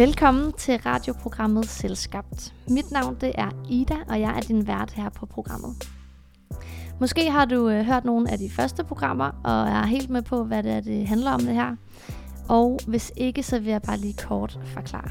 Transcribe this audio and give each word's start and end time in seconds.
Velkommen 0.00 0.52
til 0.52 0.78
radioprogrammet 0.86 1.68
Selskabt. 1.68 2.54
Mit 2.68 2.90
navn 2.90 3.16
det 3.20 3.32
er 3.34 3.50
Ida, 3.70 3.94
og 4.08 4.20
jeg 4.20 4.36
er 4.36 4.40
din 4.40 4.66
vært 4.66 4.90
her 4.90 5.08
på 5.08 5.26
programmet. 5.26 5.88
Måske 7.00 7.30
har 7.30 7.44
du 7.44 7.68
øh, 7.68 7.84
hørt 7.84 8.04
nogle 8.04 8.30
af 8.30 8.38
de 8.38 8.50
første 8.50 8.84
programmer, 8.84 9.30
og 9.44 9.68
er 9.68 9.86
helt 9.86 10.10
med 10.10 10.22
på, 10.22 10.44
hvad 10.44 10.62
det, 10.62 10.72
er, 10.72 10.80
det 10.80 11.06
handler 11.06 11.30
om 11.30 11.40
det 11.40 11.54
her. 11.54 11.76
Og 12.48 12.78
hvis 12.86 13.12
ikke, 13.16 13.42
så 13.42 13.58
vil 13.58 13.68
jeg 13.68 13.82
bare 13.82 13.96
lige 13.96 14.14
kort 14.14 14.58
forklare. 14.64 15.10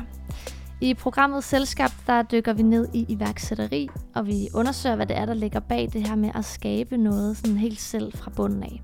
I 0.82 0.94
programmet 0.94 1.44
Selskab, 1.44 1.90
der 2.08 2.24
dykker 2.24 2.54
vi 2.54 2.64
ned 2.64 2.88
i 2.94 3.06
iværksætteri, 3.10 3.90
og 4.16 4.28
vi 4.28 4.48
undersøger, 4.54 4.96
hvad 4.96 5.06
det 5.06 5.18
er, 5.18 5.26
der 5.26 5.34
ligger 5.34 5.60
bag 5.60 5.90
det 5.94 6.08
her 6.08 6.16
med 6.16 6.32
at 6.36 6.46
skabe 6.46 6.98
noget 6.98 7.38
sådan 7.38 7.58
helt 7.58 7.80
selv 7.80 8.18
fra 8.18 8.32
bunden 8.36 8.64
af. 8.64 8.82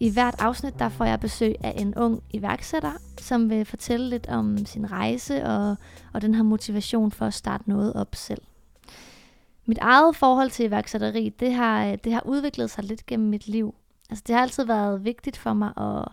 I 0.00 0.10
hvert 0.10 0.34
afsnit, 0.38 0.78
der 0.78 0.88
får 0.88 1.04
jeg 1.04 1.20
besøg 1.20 1.54
af 1.60 1.74
en 1.76 1.94
ung 1.94 2.22
iværksætter, 2.30 2.92
som 3.18 3.50
vil 3.50 3.64
fortælle 3.64 4.08
lidt 4.08 4.26
om 4.28 4.66
sin 4.66 4.92
rejse 4.92 5.44
og, 5.44 5.76
og 6.12 6.22
den 6.22 6.34
her 6.34 6.42
motivation 6.42 7.10
for 7.10 7.26
at 7.26 7.34
starte 7.34 7.68
noget 7.68 7.92
op 7.92 8.14
selv. 8.14 8.42
Mit 9.66 9.78
eget 9.78 10.16
forhold 10.16 10.50
til 10.50 10.66
iværksætteri, 10.66 11.28
det 11.28 11.54
har, 11.54 11.96
det 11.96 12.12
har 12.12 12.22
udviklet 12.26 12.70
sig 12.70 12.84
lidt 12.84 13.06
gennem 13.06 13.28
mit 13.28 13.48
liv. 13.48 13.74
Altså, 14.10 14.24
det 14.26 14.34
har 14.34 14.42
altid 14.42 14.64
været 14.64 15.04
vigtigt 15.04 15.36
for 15.36 15.52
mig 15.52 15.72
at 15.76 16.08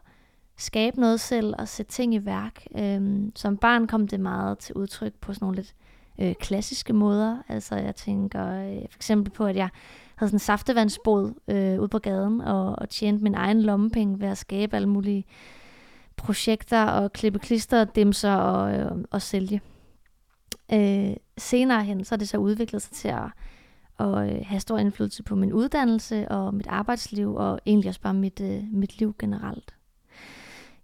skabe 0.57 0.99
noget 0.99 1.20
selv 1.20 1.54
og 1.57 1.68
sætte 1.68 1.91
ting 1.91 2.13
i 2.13 2.26
værk. 2.26 2.66
Øhm, 2.77 3.32
som 3.35 3.57
barn 3.57 3.88
kom 3.88 4.07
det 4.07 4.20
meget 4.20 4.57
til 4.57 4.76
udtryk 4.76 5.13
på 5.13 5.34
sådan 5.34 5.45
nogle 5.45 5.55
lidt 5.55 5.76
øh, 6.20 6.35
klassiske 6.35 6.93
måder. 6.93 7.38
Altså 7.49 7.76
jeg 7.76 7.95
tænker 7.95 8.48
øh, 8.48 8.82
for 8.90 8.98
eksempel 8.98 9.32
på, 9.32 9.45
at 9.45 9.55
jeg 9.55 9.70
havde 10.21 10.30
sådan 10.30 10.35
en 10.35 10.39
saftevandsbåd 10.39 11.34
øh, 11.48 11.80
ude 11.80 11.90
på 11.90 11.99
gaden 11.99 12.41
og, 12.41 12.76
og 12.79 12.90
tjente 12.90 13.23
min 13.23 13.35
egen 13.35 13.62
lommepenge 13.62 14.20
ved 14.20 14.27
at 14.27 14.37
skabe 14.37 14.76
alle 14.76 14.90
mulige 14.90 15.26
projekter 16.18 16.84
og 16.85 17.13
klippe 17.13 17.40
klister, 17.40 17.84
dimser 17.84 18.35
og, 18.35 18.73
øh, 18.73 18.91
og 19.12 19.21
sælge. 19.21 19.62
Øh, 20.73 21.13
senere 21.37 21.84
hen, 21.84 22.04
så 22.04 22.15
er 22.15 22.18
det 22.18 22.29
så 22.29 22.37
udviklet 22.37 22.81
sig 22.81 22.91
til 22.91 23.07
at, 23.07 23.29
at 23.99 24.35
øh, 24.35 24.46
have 24.46 24.59
stor 24.59 24.77
indflydelse 24.77 25.23
på 25.23 25.35
min 25.35 25.54
uddannelse 25.54 26.27
og 26.27 26.53
mit 26.53 26.68
arbejdsliv 26.68 27.35
og 27.35 27.59
egentlig 27.65 27.90
også 27.90 28.01
bare 28.01 28.13
mit, 28.13 28.41
øh, 28.41 28.63
mit 28.71 28.99
liv 28.99 29.15
generelt. 29.20 29.76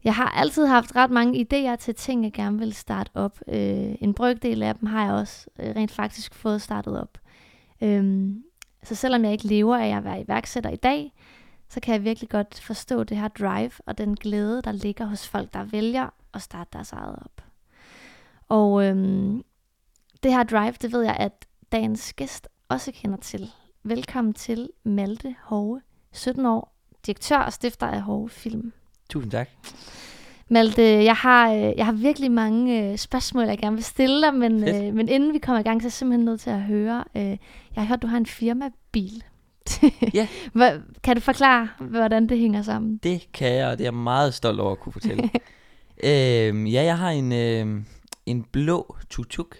Jeg 0.03 0.15
har 0.15 0.29
altid 0.29 0.65
haft 0.65 0.95
ret 0.95 1.11
mange 1.11 1.45
idéer 1.45 1.75
til 1.75 1.95
ting, 1.95 2.23
jeg 2.23 2.33
gerne 2.33 2.59
vil 2.59 2.73
starte 2.73 3.09
op. 3.13 3.39
Øh, 3.47 3.95
en 4.01 4.13
brøkdel 4.13 4.63
af 4.63 4.75
dem 4.75 4.87
har 4.87 5.05
jeg 5.05 5.13
også 5.13 5.47
øh, 5.59 5.75
rent 5.75 5.91
faktisk 5.91 6.33
fået 6.33 6.61
startet 6.61 7.01
op. 7.01 7.17
Øhm, 7.81 8.43
så 8.83 8.95
selvom 8.95 9.23
jeg 9.23 9.31
ikke 9.31 9.47
lever 9.47 9.77
af 9.77 9.97
at 9.97 10.03
være 10.03 10.21
iværksætter 10.21 10.69
i 10.69 10.75
dag, 10.75 11.13
så 11.69 11.79
kan 11.79 11.93
jeg 11.93 12.03
virkelig 12.03 12.29
godt 12.29 12.61
forstå 12.61 13.03
det 13.03 13.17
her 13.17 13.27
drive 13.27 13.71
og 13.85 13.97
den 13.97 14.15
glæde, 14.15 14.61
der 14.61 14.71
ligger 14.71 15.05
hos 15.05 15.27
folk, 15.27 15.53
der 15.53 15.63
vælger 15.63 16.09
at 16.33 16.41
starte 16.41 16.69
deres 16.73 16.91
eget 16.91 17.15
op. 17.15 17.41
Og 18.49 18.85
øhm, 18.85 19.43
det 20.23 20.31
her 20.31 20.43
drive, 20.43 20.71
det 20.81 20.91
ved 20.91 21.01
jeg, 21.01 21.15
at 21.19 21.45
dagens 21.71 22.13
gæst 22.13 22.47
også 22.69 22.91
kender 22.91 23.17
til. 23.17 23.51
Velkommen 23.83 24.33
til 24.33 24.69
Malte 24.83 25.35
Hove, 25.43 25.81
17 26.11 26.45
år, 26.45 26.73
direktør 27.05 27.37
og 27.37 27.53
stifter 27.53 27.87
af 27.87 28.01
Hove 28.01 28.29
Film. 28.29 28.73
Tusind 29.09 29.31
tak. 29.31 29.49
Malte, 30.49 30.81
jeg 30.81 31.15
har, 31.15 31.53
øh, 31.53 31.73
jeg 31.77 31.85
har 31.85 31.91
virkelig 31.91 32.31
mange 32.31 32.91
øh, 32.91 32.97
spørgsmål, 32.97 33.43
jeg 33.43 33.57
gerne 33.57 33.75
vil 33.75 33.83
stille 33.83 34.21
dig, 34.21 34.33
men, 34.33 34.69
øh, 34.69 34.93
men 34.93 35.09
inden 35.09 35.33
vi 35.33 35.37
kommer 35.37 35.59
i 35.59 35.63
gang, 35.63 35.81
så 35.81 35.85
er 35.85 35.87
jeg 35.87 35.93
simpelthen 35.93 36.25
nødt 36.25 36.41
til 36.41 36.49
at 36.49 36.61
høre. 36.61 37.03
Øh, 37.15 37.23
jeg 37.23 37.37
har 37.75 37.85
hørt, 37.85 38.01
du 38.01 38.07
har 38.07 38.17
en 38.17 38.25
firmabil. 38.25 39.23
ja. 40.13 40.27
Hvad, 40.53 40.79
kan 41.03 41.15
du 41.15 41.21
forklare, 41.21 41.69
hvordan 41.79 42.29
det 42.29 42.37
hænger 42.39 42.61
sammen? 42.61 42.97
Det 43.03 43.27
kan 43.33 43.53
jeg, 43.53 43.67
og 43.67 43.77
det 43.77 43.83
er 43.83 43.85
jeg 43.85 43.93
meget 43.93 44.33
stolt 44.33 44.59
over 44.59 44.71
at 44.71 44.79
kunne 44.79 44.93
fortælle. 44.93 45.23
øhm, 46.03 46.65
ja, 46.65 46.83
jeg 46.83 46.97
har 46.97 47.09
en, 47.09 47.31
øh, 47.31 47.83
en 48.25 48.43
blå 48.43 48.95
tuk-tuk, 49.09 49.57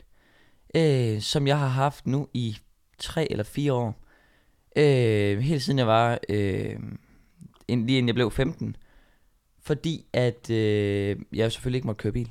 øh, 0.76 1.22
som 1.22 1.48
jeg 1.48 1.60
har 1.60 1.68
haft 1.68 2.08
nu 2.08 2.28
i 2.34 2.58
tre 2.98 3.32
eller 3.32 3.44
fire 3.44 3.74
år. 3.74 4.04
Øh, 4.76 5.40
helt 5.40 5.62
siden 5.62 5.80
jeg 5.80 5.88
var, 5.88 6.20
øh, 6.30 6.76
lige 7.70 7.98
inden 7.98 8.08
jeg 8.08 8.16
blev 8.16 8.32
15 8.32 8.76
fordi 9.68 10.06
at 10.14 10.50
øh, 10.50 11.16
jeg 11.34 11.52
selvfølgelig 11.52 11.78
ikke 11.78 11.88
måtte 11.88 12.02
køre 12.02 12.14
bil. 12.14 12.30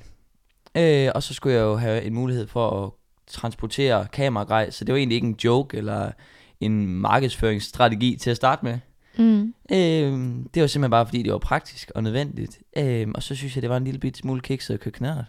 Øh, 0.77 1.11
og 1.15 1.23
så 1.23 1.35
skulle 1.35 1.57
jeg 1.57 1.63
jo 1.63 1.77
have 1.77 2.03
en 2.03 2.15
mulighed 2.15 2.47
for 2.47 2.85
at 2.85 2.91
transportere 3.27 4.07
kameragrej, 4.13 4.71
så 4.71 4.85
det 4.85 4.93
var 4.93 4.99
egentlig 4.99 5.17
ikke 5.17 5.27
en 5.27 5.39
joke 5.45 5.77
eller 5.77 6.11
en 6.61 6.87
markedsføringsstrategi 6.87 8.17
til 8.17 8.31
at 8.31 8.37
starte 8.37 8.65
med. 8.65 8.79
Mm. 9.19 9.55
Øh, 9.73 10.45
det 10.55 10.63
var 10.63 10.67
simpelthen 10.67 10.91
bare 10.91 11.07
fordi, 11.07 11.23
det 11.23 11.33
var 11.33 11.39
praktisk 11.39 11.91
og 11.95 12.03
nødvendigt. 12.03 12.59
Øh, 12.77 13.09
og 13.15 13.23
så 13.23 13.35
synes 13.35 13.57
jeg, 13.57 13.63
det 13.63 13.71
var 13.71 13.77
en 13.77 13.85
lille 13.85 14.01
bit 14.01 14.17
smule 14.17 14.41
kikset 14.41 14.75
at 14.75 14.81
køre 14.81 14.93
knæret. 14.93 15.25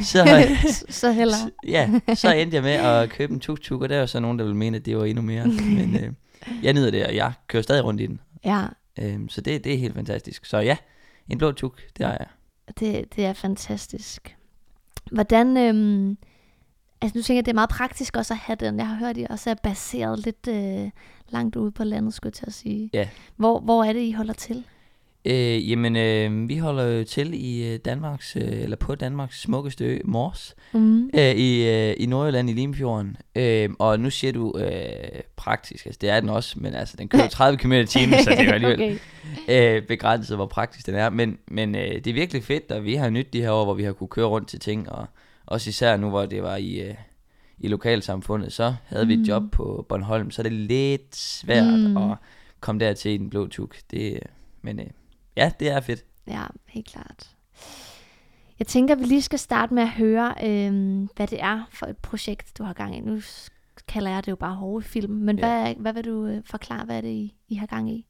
Så, 0.00 0.46
så 1.00 1.12
heller. 1.12 1.36
Ja, 1.66 1.90
så 2.14 2.34
endte 2.34 2.54
jeg 2.54 2.62
med 2.62 2.72
at 2.72 3.10
købe 3.10 3.32
en 3.32 3.40
tuk-tuk, 3.40 3.82
og 3.82 3.88
der 3.88 3.98
var 3.98 4.06
så 4.06 4.20
nogen, 4.20 4.38
der 4.38 4.44
ville 4.44 4.56
mene, 4.56 4.76
at 4.76 4.86
det 4.86 4.96
var 4.96 5.04
endnu 5.04 5.22
mere. 5.22 5.46
Men 5.46 5.96
øh, 5.96 6.12
jeg 6.62 6.72
nyder 6.72 6.90
det, 6.90 7.06
og 7.06 7.14
jeg 7.14 7.32
kører 7.46 7.62
stadig 7.62 7.84
rundt 7.84 8.00
i 8.00 8.06
den. 8.06 8.20
Ja. 8.44 8.64
Øh, 8.98 9.18
så 9.28 9.40
det, 9.40 9.64
det 9.64 9.74
er 9.74 9.78
helt 9.78 9.94
fantastisk. 9.94 10.46
Så 10.46 10.58
ja, 10.58 10.76
en 11.28 11.38
blå 11.38 11.52
tuk, 11.52 11.80
det 11.98 12.06
har 12.06 12.12
jeg. 12.12 12.26
Det, 12.80 13.16
det 13.16 13.26
er 13.26 13.32
fantastisk. 13.32 14.36
Hvordan, 15.12 15.56
øhm, 15.56 16.18
altså 17.02 17.18
nu 17.18 17.22
tænker 17.22 17.38
jeg, 17.38 17.46
det 17.46 17.52
er 17.52 17.54
meget 17.54 17.70
praktisk 17.70 18.16
også 18.16 18.34
at 18.34 18.38
have 18.38 18.56
den. 18.56 18.78
Jeg 18.78 18.88
har 18.88 18.96
hørt, 18.96 19.10
at 19.10 19.18
I 19.18 19.26
også 19.30 19.50
er 19.50 19.54
baseret 19.54 20.18
lidt 20.18 20.48
øh, 20.48 20.90
langt 21.28 21.56
ude 21.56 21.72
på 21.72 21.84
landet, 21.84 22.14
skulle 22.14 22.28
jeg 22.28 22.34
til 22.34 22.46
at 22.46 22.52
sige. 22.52 22.90
Ja. 22.92 23.08
Hvor, 23.36 23.60
hvor 23.60 23.84
er 23.84 23.92
det, 23.92 24.00
I 24.00 24.12
holder 24.12 24.34
til? 24.34 24.64
Øh, 25.24 25.70
jamen, 25.70 25.96
øh, 25.96 26.48
vi 26.48 26.56
holder 26.56 26.84
jo 26.84 27.04
til 27.04 27.34
i 27.34 27.72
øh, 27.72 27.78
Danmarks, 27.84 28.36
øh, 28.36 28.42
eller 28.62 28.76
på 28.76 28.94
Danmarks 28.94 29.40
smukkeste 29.40 29.84
ø, 29.84 29.98
Mors, 30.04 30.54
mm. 30.72 31.10
øh, 31.14 31.34
i, 31.34 31.68
øh, 31.68 31.94
i 31.98 32.06
Nordjylland 32.06 32.50
i 32.50 32.52
Limfjorden. 32.52 33.16
Øh, 33.34 33.70
og 33.78 34.00
nu 34.00 34.10
siger 34.10 34.32
du 34.32 34.58
øh, 34.58 35.20
praktisk, 35.36 35.86
altså 35.86 35.98
det 36.00 36.10
er 36.10 36.20
den 36.20 36.28
også, 36.28 36.56
men 36.60 36.74
altså 36.74 36.96
den 36.96 37.08
kører 37.08 37.28
30 37.38 37.58
km 37.58 37.72
i 37.72 37.86
timen, 37.86 38.18
så 38.22 38.30
det 38.30 38.40
er 38.40 38.44
jo 38.44 38.50
alligevel 38.50 38.98
okay. 39.48 39.76
øh, 39.76 39.86
begrænset, 39.86 40.36
hvor 40.36 40.46
praktisk 40.46 40.86
den 40.86 40.94
er. 40.94 41.10
Men, 41.10 41.38
men 41.48 41.74
øh, 41.74 41.94
det 41.94 42.06
er 42.06 42.14
virkelig 42.14 42.44
fedt, 42.44 42.72
og 42.72 42.84
vi 42.84 42.94
har 42.94 43.10
nyt 43.10 43.32
de 43.32 43.40
her 43.40 43.50
år, 43.50 43.64
hvor 43.64 43.74
vi 43.74 43.84
har 43.84 43.92
kunne 43.92 44.08
køre 44.08 44.26
rundt 44.26 44.48
til 44.48 44.60
ting, 44.60 44.92
og 44.92 45.06
også 45.46 45.70
især 45.70 45.96
nu, 45.96 46.08
hvor 46.08 46.26
det 46.26 46.42
var 46.42 46.56
i... 46.56 46.80
Øh, 46.80 46.94
i 47.58 47.68
lokalsamfundet, 47.68 48.52
så 48.52 48.74
havde 48.84 49.04
mm. 49.04 49.08
vi 49.08 49.14
et 49.14 49.20
mm. 49.20 49.24
job 49.24 49.42
på 49.52 49.86
Bornholm, 49.88 50.30
så 50.30 50.42
er 50.42 50.42
det 50.42 50.52
lidt 50.52 51.16
svært 51.16 51.80
mm. 51.80 51.96
at 51.96 52.16
komme 52.60 52.80
dertil 52.80 53.10
i 53.10 53.16
den 53.16 53.30
blå 53.30 53.46
tuk. 53.46 53.76
Det, 53.90 54.18
men 54.62 54.80
øh, 54.80 54.86
Ja, 55.36 55.52
det 55.60 55.68
er 55.68 55.80
fedt. 55.80 56.04
Ja, 56.26 56.42
helt 56.68 56.86
klart. 56.86 57.30
Jeg 58.58 58.66
tænker, 58.66 58.94
vi 58.94 59.04
lige 59.04 59.22
skal 59.22 59.38
starte 59.38 59.74
med 59.74 59.82
at 59.82 59.90
høre, 59.90 60.34
øh, 60.44 61.08
hvad 61.16 61.26
det 61.26 61.42
er 61.42 61.68
for 61.70 61.86
et 61.86 61.96
projekt, 61.96 62.58
du 62.58 62.64
har 62.64 62.72
gang 62.72 62.96
i. 62.96 63.00
Nu 63.00 63.20
kalder 63.88 64.10
jeg 64.10 64.26
det 64.26 64.30
jo 64.30 64.36
bare 64.36 64.54
hårde 64.54 64.84
film, 64.86 65.12
men 65.12 65.38
ja. 65.38 65.46
hvad, 65.46 65.74
hvad 65.74 65.92
vil 65.92 66.04
du 66.04 66.26
øh, 66.26 66.42
forklare, 66.46 66.84
hvad 66.84 67.02
det, 67.02 67.08
I, 67.08 67.34
I 67.48 67.54
har 67.54 67.66
gang 67.66 67.90
i? 67.90 68.06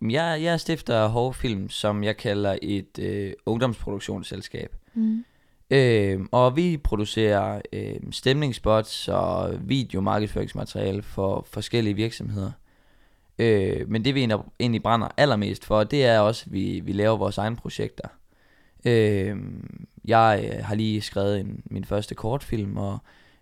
Jeg, 0.00 0.38
jeg 0.42 0.60
stifter 0.60 1.06
hårde 1.06 1.34
film, 1.34 1.68
som 1.68 2.04
jeg 2.04 2.16
kalder 2.16 2.58
et 2.62 2.98
øh, 2.98 3.32
ungdomsproduktionsselskab. 3.46 4.76
Mm. 4.94 5.24
Øh, 5.70 6.20
og 6.32 6.56
vi 6.56 6.76
producerer 6.76 7.60
øh, 7.72 7.96
stemningsspots 8.10 9.08
og 9.08 9.54
videomarkedsføringsmateriale 9.60 11.02
for 11.02 11.46
forskellige 11.50 11.94
virksomheder. 11.94 12.52
Øh, 13.38 13.90
men 13.90 14.04
det 14.04 14.14
vi 14.14 14.28
egentlig 14.60 14.82
brænder 14.82 15.08
allermest 15.16 15.64
for, 15.64 15.84
det 15.84 16.04
er 16.04 16.18
også, 16.18 16.44
at 16.46 16.52
vi, 16.52 16.80
vi 16.84 16.92
laver 16.92 17.16
vores 17.16 17.38
egne 17.38 17.56
projekter. 17.56 18.08
Øh, 18.84 19.36
jeg 20.04 20.50
øh, 20.52 20.64
har 20.64 20.74
lige 20.74 21.00
skrevet 21.00 21.40
en, 21.40 21.62
min 21.70 21.84
første 21.84 22.14
kortfilm, 22.14 22.76
og 22.76 22.98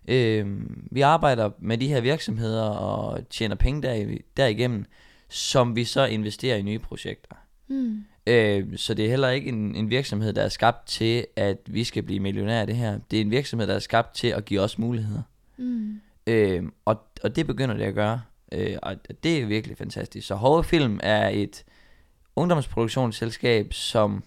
øh, 0.07 0.45
vi 0.91 1.01
arbejder 1.01 1.49
med 1.59 1.77
de 1.77 1.87
her 1.87 2.01
virksomheder 2.01 2.63
og 2.63 3.29
tjener 3.29 3.55
penge 3.55 3.81
der, 3.81 4.17
derigennem, 4.37 4.85
som 5.29 5.75
vi 5.75 5.83
så 5.83 6.05
investerer 6.05 6.57
i 6.57 6.61
nye 6.61 6.79
projekter. 6.79 7.35
Mm. 7.67 8.03
Øh, 8.27 8.77
så 8.77 8.93
det 8.93 9.05
er 9.05 9.09
heller 9.09 9.29
ikke 9.29 9.49
en, 9.49 9.75
en 9.75 9.89
virksomhed, 9.89 10.33
der 10.33 10.41
er 10.41 10.49
skabt 10.49 10.87
til, 10.87 11.25
at 11.35 11.57
vi 11.65 11.83
skal 11.83 12.03
blive 12.03 12.19
millionærer 12.19 12.61
af 12.61 12.67
det 12.67 12.75
her. 12.75 12.99
Det 13.11 13.17
er 13.17 13.21
en 13.21 13.31
virksomhed, 13.31 13.67
der 13.67 13.75
er 13.75 13.79
skabt 13.79 14.15
til 14.15 14.27
at 14.27 14.45
give 14.45 14.61
os 14.61 14.77
muligheder. 14.77 15.21
Mm. 15.57 16.01
Øh, 16.27 16.63
og, 16.85 17.03
og 17.23 17.35
det 17.35 17.47
begynder 17.47 17.77
det 17.77 17.83
at 17.83 17.93
gøre. 17.93 18.21
Øh, 18.51 18.77
og 18.81 18.95
det 19.23 19.41
er 19.41 19.45
virkelig 19.45 19.77
fantastisk. 19.77 20.27
Så 20.27 20.35
Hårde 20.35 20.63
Film 20.63 20.99
er 21.03 21.29
et 21.29 21.63
ungdomsproduktionsselskab, 22.35 23.73
som 23.73 24.23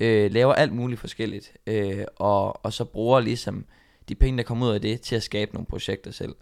øh, 0.00 0.32
laver 0.32 0.54
alt 0.54 0.72
muligt 0.72 1.00
forskelligt, 1.00 1.52
øh, 1.66 2.04
og, 2.16 2.64
og 2.64 2.72
så 2.72 2.84
bruger 2.84 3.20
ligesom 3.20 3.64
de 4.08 4.14
penge, 4.14 4.38
der 4.38 4.44
kommer 4.44 4.66
ud 4.66 4.72
af 4.72 4.80
det, 4.80 5.00
til 5.00 5.16
at 5.16 5.22
skabe 5.22 5.54
nogle 5.54 5.66
projekter 5.66 6.10
selv. 6.10 6.34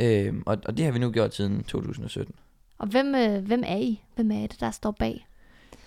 Øh, 0.00 0.34
og, 0.46 0.58
og 0.64 0.76
det 0.76 0.84
har 0.84 0.92
vi 0.92 0.98
nu 0.98 1.10
gjort 1.10 1.34
siden 1.34 1.64
2017. 1.64 2.34
Og 2.78 2.86
hvem, 2.86 3.14
øh, 3.14 3.46
hvem 3.46 3.62
er 3.66 3.76
I? 3.76 4.00
Hvem 4.14 4.30
er 4.30 4.46
det, 4.46 4.60
der 4.60 4.70
står 4.70 4.90
bag? 4.90 5.26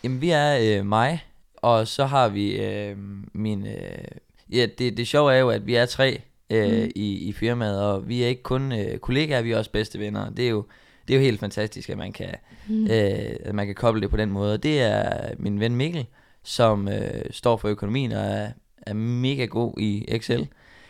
Jamen, 0.04 0.22
vi 0.22 0.30
er 0.30 0.80
øh, 0.80 0.86
mig, 0.86 1.24
og 1.56 1.88
så 1.88 2.06
har 2.06 2.30
vi 2.30 2.62
øh, 2.62 2.98
min... 3.34 3.68
Øh, 3.68 4.06
ja, 4.52 4.68
det, 4.78 4.98
det 4.98 5.08
sjove 5.08 5.34
er 5.34 5.38
jo, 5.38 5.50
at 5.50 5.68
vi 5.68 5.76
er 5.76 5.86
tre 5.86 6.22
øh, 6.50 6.84
mm. 6.84 6.92
i, 6.96 7.30
i 7.30 7.34
firmaet, 7.34 7.82
og 7.82 8.08
vi 8.08 8.24
er 8.24 8.28
ikke 8.28 8.44
kun 8.44 8.72
øh, 8.72 8.98
kollegaer, 8.98 9.42
vi 9.42 9.52
er 9.52 9.58
også 9.58 9.72
bedste 9.72 10.00
venner. 10.00 10.30
Det 10.30 10.46
er 10.46 10.50
jo, 10.50 10.66
det 11.08 11.14
er 11.14 11.18
jo 11.18 11.24
helt 11.24 11.40
fantastisk, 11.40 11.90
at 11.90 11.98
man 11.98 12.12
kan, 12.12 12.36
mm. 12.68 12.84
øh, 12.84 13.36
at 13.40 13.56
man 13.56 13.66
kan 13.66 13.76
koble 13.76 14.02
det 14.02 14.10
på 14.10 14.18
den 14.18 14.32
måde. 14.32 14.58
Det 14.58 14.82
er 14.82 15.30
min 15.38 15.60
ven 15.60 15.76
Mikkel, 15.76 16.06
som 16.44 16.88
øh, 16.88 17.24
står 17.32 17.58
for 17.58 17.68
økonomien 17.68 18.12
og 18.12 18.26
er, 18.26 18.50
er 18.82 18.94
mega 18.94 19.46
god 19.46 19.74
i 19.80 20.06
Excel. 20.08 20.48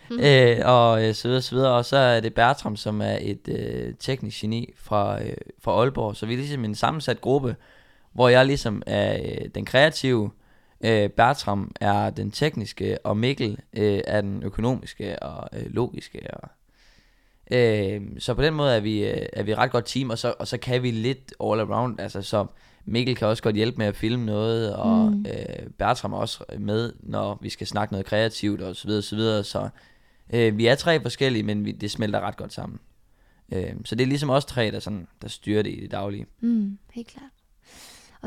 Mm. 0.10 0.20
Øh, 0.20 0.58
og 0.66 1.08
øh, 1.08 1.14
så 1.14 1.28
videre, 1.28 1.42
så 1.42 1.56
videre. 1.56 1.74
Og 1.74 1.86
så 1.86 1.98
er 1.98 2.20
det 2.20 2.34
Bertram, 2.34 2.76
som 2.76 3.02
er 3.02 3.18
et 3.22 3.48
øh, 3.48 3.94
teknisk 4.00 4.42
geni 4.42 4.74
fra, 4.76 5.24
øh, 5.24 5.34
fra 5.60 5.72
Aalborg. 5.72 6.16
Så 6.16 6.26
vi 6.26 6.34
er 6.34 6.38
ligesom 6.38 6.66
en 6.66 6.76
sammensat 6.76 7.22
gruppe, 7.22 7.56
hvor 8.14 8.30
jeg 8.30 8.46
ligesom 8.46 8.82
er 8.86 9.20
øh, 9.24 9.50
den 9.56 9.66
kreative, 9.66 10.32
øh, 10.82 11.10
Bertram 11.10 11.72
er 11.82 12.10
den 12.10 12.32
tekniske, 12.32 12.98
og 13.06 13.18
Mikkel 13.18 13.58
øh, 13.74 14.02
er 14.08 14.22
den 14.22 14.44
økonomiske 14.44 15.24
og 15.24 15.50
øh, 15.54 15.66
logiske. 15.66 16.34
Og, 16.34 16.50
øh, 17.52 18.02
så 18.20 18.34
på 18.34 18.42
den 18.42 18.54
måde 18.54 18.76
er 18.76 18.80
vi, 18.80 19.06
øh, 19.06 19.26
er 19.34 19.44
vi 19.44 19.56
ret 19.56 19.72
godt 19.72 19.86
team, 19.86 20.10
og 20.10 20.18
så, 20.18 20.34
og 20.40 20.48
så 20.48 20.58
kan 20.58 20.84
vi 20.84 20.92
lidt 20.92 21.34
all 21.44 21.60
around. 21.60 22.00
Altså, 22.00 22.22
så 22.22 22.46
Mikkel 22.86 23.16
kan 23.16 23.28
også 23.28 23.44
godt 23.44 23.56
hjælpe 23.56 23.78
med 23.78 23.86
at 23.86 23.96
filme 23.96 24.26
noget, 24.26 24.76
og 24.76 25.12
mm. 25.12 25.26
øh, 25.30 25.70
Bertram 25.78 26.14
er 26.14 26.18
også 26.18 26.44
med, 26.60 26.94
når 27.00 27.40
vi 27.42 27.50
skal 27.50 27.68
snakke 27.68 27.94
noget 27.94 28.06
kreativt 28.06 28.62
og 28.62 28.76
så 28.76 28.88
videre, 28.88 29.02
så 29.02 29.16
videre. 29.16 29.44
Så 29.44 29.70
øh, 30.34 30.58
vi 30.58 30.68
er 30.68 30.76
tre 30.76 31.02
forskellige, 31.02 31.44
men 31.44 31.66
vi, 31.66 31.72
det 31.72 31.92
smelter 31.92 32.20
ret 32.20 32.38
godt 32.38 32.54
sammen. 32.54 32.80
Øh, 33.54 33.74
så 33.86 33.96
det 33.96 34.04
er 34.04 34.08
ligesom 34.08 34.30
os 34.30 34.46
tre, 34.46 34.72
der, 34.72 34.80
sådan, 34.80 35.08
der 35.22 35.28
styrer 35.28 35.64
det 35.64 35.72
i 35.72 35.82
det 35.82 35.92
daglige. 35.92 36.26
Mm, 36.40 36.78
helt 36.92 37.08
klart. 37.08 37.37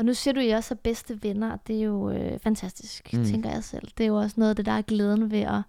Og 0.01 0.05
nu 0.05 0.13
siger 0.13 0.33
du, 0.33 0.39
at 0.39 0.45
I 0.45 0.49
også 0.49 0.73
er 0.73 0.77
bedste 0.83 1.23
venner, 1.23 1.57
det 1.67 1.75
er 1.75 1.83
jo 1.83 2.09
øh, 2.09 2.39
fantastisk, 2.39 3.13
mm. 3.13 3.25
tænker 3.25 3.49
jeg 3.49 3.63
selv. 3.63 3.87
Det 3.97 4.03
er 4.03 4.07
jo 4.07 4.15
også 4.15 4.35
noget 4.37 4.49
af 4.49 4.55
det, 4.55 4.65
der 4.65 4.71
er 4.71 4.81
glæden 4.81 5.31
ved 5.31 5.39
at 5.39 5.61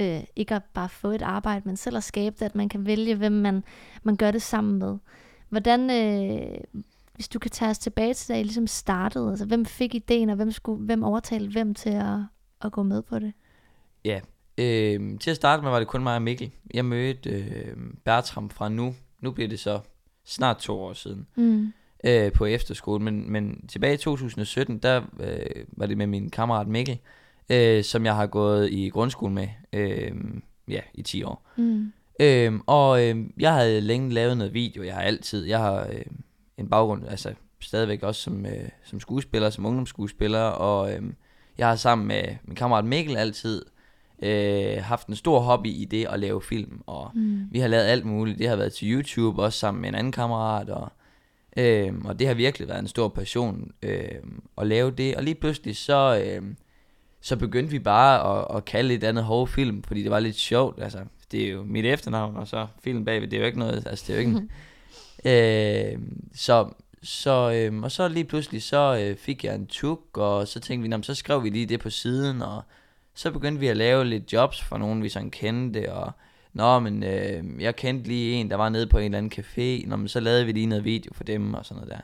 øh, 0.00 0.24
ikke 0.36 0.54
at 0.54 0.62
bare 0.74 0.88
få 0.88 1.08
et 1.08 1.22
arbejde, 1.22 1.62
men 1.64 1.76
selv 1.76 1.96
at 1.96 2.04
skabe 2.04 2.36
det, 2.38 2.44
at 2.44 2.54
man 2.54 2.68
kan 2.68 2.86
vælge, 2.86 3.14
hvem 3.14 3.32
man, 3.32 3.64
man 4.02 4.16
gør 4.16 4.30
det 4.30 4.42
sammen 4.42 4.78
med. 4.78 4.98
Hvordan, 5.48 5.90
øh, 5.90 6.60
hvis 7.14 7.28
du 7.28 7.38
kan 7.38 7.50
tage 7.50 7.70
os 7.70 7.78
tilbage 7.78 8.14
til, 8.14 8.28
da 8.28 8.40
I 8.40 8.42
ligesom 8.42 8.66
startede, 8.66 9.30
altså 9.30 9.44
hvem 9.44 9.64
fik 9.64 9.94
ideen, 9.94 10.30
og 10.30 10.36
hvem, 10.36 10.52
skulle, 10.52 10.84
hvem 10.84 11.02
overtalte 11.02 11.52
hvem 11.52 11.74
til 11.74 11.90
at, 11.90 12.18
at 12.60 12.72
gå 12.72 12.82
med 12.82 13.02
på 13.02 13.18
det? 13.18 13.32
Ja, 14.04 14.20
øh, 14.58 15.18
til 15.18 15.30
at 15.30 15.36
starte 15.36 15.62
med 15.62 15.70
var 15.70 15.78
det 15.78 15.88
kun 15.88 16.02
mig 16.02 16.14
og 16.14 16.22
Mikkel. 16.22 16.50
Jeg 16.74 16.84
mødte 16.84 17.30
øh, 17.30 17.76
Bertram 18.04 18.50
fra 18.50 18.68
nu. 18.68 18.94
Nu 19.20 19.30
bliver 19.30 19.48
det 19.48 19.60
så 19.60 19.80
snart 20.24 20.58
to 20.58 20.80
år 20.80 20.92
siden. 20.92 21.26
Mm 21.36 21.72
øh, 22.04 22.32
på 22.32 22.46
efterskole. 22.46 23.04
Men, 23.04 23.32
men 23.32 23.66
tilbage 23.68 23.94
i 23.94 23.96
2017, 23.96 24.78
der 24.78 25.02
øh, 25.20 25.64
var 25.68 25.86
det 25.86 25.98
med 25.98 26.06
min 26.06 26.30
kammerat 26.30 26.68
Mikkel, 26.68 26.98
øh, 27.48 27.84
som 27.84 28.04
jeg 28.04 28.16
har 28.16 28.26
gået 28.26 28.72
i 28.72 28.88
grundskole 28.88 29.32
med 29.32 29.48
øh, 29.72 30.12
ja, 30.68 30.80
i 30.94 31.02
10 31.02 31.22
år. 31.22 31.50
Mm. 31.56 31.92
Øh, 32.20 32.52
og 32.66 33.06
øh, 33.06 33.16
jeg 33.40 33.54
havde 33.54 33.80
længe 33.80 34.10
lavet 34.10 34.38
noget 34.38 34.54
video. 34.54 34.82
Jeg 34.82 34.94
har 34.94 35.02
altid, 35.02 35.44
jeg 35.44 35.58
har 35.58 35.86
øh, 35.92 36.04
en 36.58 36.68
baggrund, 36.68 37.08
altså 37.08 37.34
stadigvæk 37.60 38.02
også 38.02 38.22
som, 38.22 38.46
øh, 38.46 38.68
som 38.84 39.00
skuespiller, 39.00 39.50
som 39.50 39.66
ungdomsskuespiller, 39.66 40.40
og 40.40 40.92
øh, 40.92 41.02
jeg 41.58 41.68
har 41.68 41.76
sammen 41.76 42.08
med 42.08 42.22
min 42.44 42.56
kammerat 42.56 42.84
Mikkel 42.84 43.16
altid 43.16 43.64
øh, 44.22 44.82
haft 44.82 45.06
en 45.06 45.16
stor 45.16 45.40
hobby 45.40 45.66
i 45.66 45.84
det 45.84 46.06
at 46.10 46.20
lave 46.20 46.42
film, 46.42 46.80
og 46.86 47.10
mm. 47.14 47.46
vi 47.50 47.58
har 47.58 47.68
lavet 47.68 47.84
alt 47.84 48.04
muligt. 48.04 48.38
Det 48.38 48.48
har 48.48 48.56
været 48.56 48.72
til 48.72 48.92
YouTube, 48.92 49.42
også 49.42 49.58
sammen 49.58 49.80
med 49.80 49.88
en 49.88 49.94
anden 49.94 50.12
kammerat, 50.12 50.70
og 50.70 50.92
Øh, 51.58 51.94
og 52.04 52.18
det 52.18 52.26
har 52.26 52.34
virkelig 52.34 52.68
været 52.68 52.78
en 52.78 52.88
stor 52.88 53.08
passion 53.08 53.72
øh, 53.82 54.08
at 54.58 54.66
lave 54.66 54.90
det. 54.90 55.16
Og 55.16 55.22
lige 55.22 55.34
pludselig 55.34 55.76
så, 55.76 56.22
øh, 56.24 56.42
så 57.20 57.36
begyndte 57.36 57.70
vi 57.70 57.78
bare 57.78 58.38
at, 58.38 58.56
at 58.56 58.64
kalde 58.64 58.94
et 58.94 59.04
andet 59.04 59.24
hårde 59.24 59.52
film, 59.52 59.82
fordi 59.82 60.02
det 60.02 60.10
var 60.10 60.20
lidt 60.20 60.36
sjovt. 60.36 60.82
Altså, 60.82 60.98
det 61.32 61.44
er 61.44 61.50
jo 61.50 61.64
mit 61.64 61.84
efternavn, 61.84 62.36
og 62.36 62.48
så 62.48 62.66
film 62.84 63.04
bagved, 63.04 63.28
det 63.28 63.36
er 63.36 63.40
jo 63.40 63.46
ikke 63.46 63.58
noget, 63.58 63.86
altså 63.86 64.04
det 64.06 64.18
er 64.18 64.22
jo 64.22 64.28
ikke... 64.28 64.42
øh, 65.94 65.98
så, 66.34 66.68
så, 67.02 67.52
øh, 67.52 67.82
og 67.82 67.92
så 67.92 68.08
lige 68.08 68.24
pludselig, 68.24 68.62
så 68.62 69.04
øh, 69.04 69.16
fik 69.16 69.44
jeg 69.44 69.54
en 69.54 69.66
tuk, 69.66 70.18
og 70.18 70.48
så 70.48 70.60
tænkte 70.60 70.96
vi, 70.96 71.02
så 71.02 71.14
skrev 71.14 71.44
vi 71.44 71.50
lige 71.50 71.66
det 71.66 71.80
på 71.80 71.90
siden, 71.90 72.42
og 72.42 72.62
så 73.14 73.30
begyndte 73.30 73.60
vi 73.60 73.68
at 73.68 73.76
lave 73.76 74.04
lidt 74.04 74.32
jobs 74.32 74.62
for 74.62 74.78
nogen, 74.78 75.02
vi 75.02 75.08
sådan 75.08 75.30
kendte, 75.30 75.92
og 75.92 76.12
Nå, 76.52 76.78
men 76.78 77.02
øh, 77.02 77.62
jeg 77.62 77.76
kendte 77.76 78.08
lige 78.08 78.34
en, 78.34 78.50
der 78.50 78.56
var 78.56 78.68
nede 78.68 78.86
på 78.86 78.98
en 78.98 79.04
eller 79.04 79.18
anden 79.18 79.44
café. 79.44 79.88
Nå, 79.88 79.96
men 79.96 80.08
så 80.08 80.20
lavede 80.20 80.46
vi 80.46 80.52
lige 80.52 80.66
noget 80.66 80.84
video 80.84 81.14
for 81.14 81.24
dem 81.24 81.54
og 81.54 81.66
sådan 81.66 81.82
noget 81.82 81.90
der. 81.90 82.00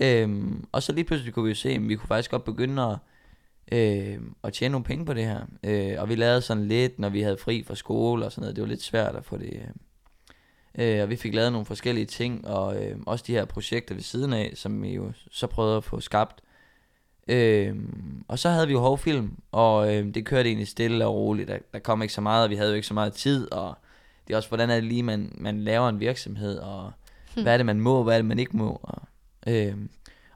Øhm, 0.00 0.64
og 0.72 0.82
så 0.82 0.92
lige 0.92 1.04
pludselig 1.04 1.34
kunne 1.34 1.44
vi 1.44 1.50
jo 1.50 1.54
se, 1.54 1.70
at 1.70 1.88
vi 1.88 1.96
kunne 1.96 2.08
faktisk 2.08 2.30
godt 2.30 2.44
begynde 2.44 2.82
at, 2.82 2.98
øh, 3.78 4.18
at 4.44 4.52
tjene 4.52 4.72
nogle 4.72 4.84
penge 4.84 5.06
på 5.06 5.14
det 5.14 5.24
her. 5.24 5.40
Øh, 5.64 5.94
og 5.98 6.08
vi 6.08 6.14
lavede 6.14 6.42
sådan 6.42 6.68
lidt, 6.68 6.98
når 6.98 7.08
vi 7.08 7.22
havde 7.22 7.38
fri 7.38 7.64
fra 7.66 7.74
skole 7.74 8.24
og 8.24 8.32
sådan 8.32 8.42
noget. 8.42 8.56
Det 8.56 8.62
var 8.62 8.68
lidt 8.68 8.82
svært 8.82 9.16
at 9.16 9.24
få 9.24 9.36
det... 9.36 9.52
Øh, 9.52 10.96
øh 10.96 11.02
og 11.02 11.10
vi 11.10 11.16
fik 11.16 11.34
lavet 11.34 11.52
nogle 11.52 11.66
forskellige 11.66 12.06
ting, 12.06 12.48
og 12.48 12.84
øh, 12.84 12.96
også 13.06 13.24
de 13.26 13.32
her 13.32 13.44
projekter 13.44 13.94
ved 13.94 14.02
siden 14.02 14.32
af, 14.32 14.52
som 14.54 14.82
vi 14.82 14.94
jo 14.94 15.12
så 15.30 15.46
prøvede 15.46 15.76
at 15.76 15.84
få 15.84 16.00
skabt. 16.00 16.40
Øh, 17.28 17.76
og 18.28 18.38
så 18.38 18.50
havde 18.50 18.66
vi 18.66 18.72
jo 18.72 18.80
hårdfilm, 18.80 19.30
og 19.52 19.96
øh, 19.96 20.14
det 20.14 20.26
kørte 20.26 20.48
egentlig 20.48 20.68
stille 20.68 21.06
og 21.06 21.14
roligt. 21.14 21.48
Der, 21.48 21.58
der 21.72 21.78
kom 21.78 22.02
ikke 22.02 22.14
så 22.14 22.20
meget, 22.20 22.44
og 22.44 22.50
vi 22.50 22.56
havde 22.56 22.70
jo 22.70 22.74
ikke 22.74 22.86
så 22.86 22.94
meget 22.94 23.12
tid, 23.12 23.52
og 23.52 23.74
det 24.26 24.32
er 24.32 24.36
også, 24.36 24.48
hvordan 24.48 24.70
er 24.70 24.74
det 24.74 24.84
lige, 24.84 25.02
man, 25.02 25.32
man 25.38 25.60
laver 25.60 25.88
en 25.88 26.00
virksomhed, 26.00 26.58
og 26.58 26.92
hmm. 27.34 27.42
hvad 27.42 27.52
er 27.52 27.56
det, 27.56 27.66
man 27.66 27.80
må, 27.80 28.02
hvad 28.02 28.14
er 28.14 28.18
det, 28.18 28.26
man 28.26 28.38
ikke 28.38 28.56
må. 28.56 28.80
Og, 28.82 29.02
øh, 29.46 29.76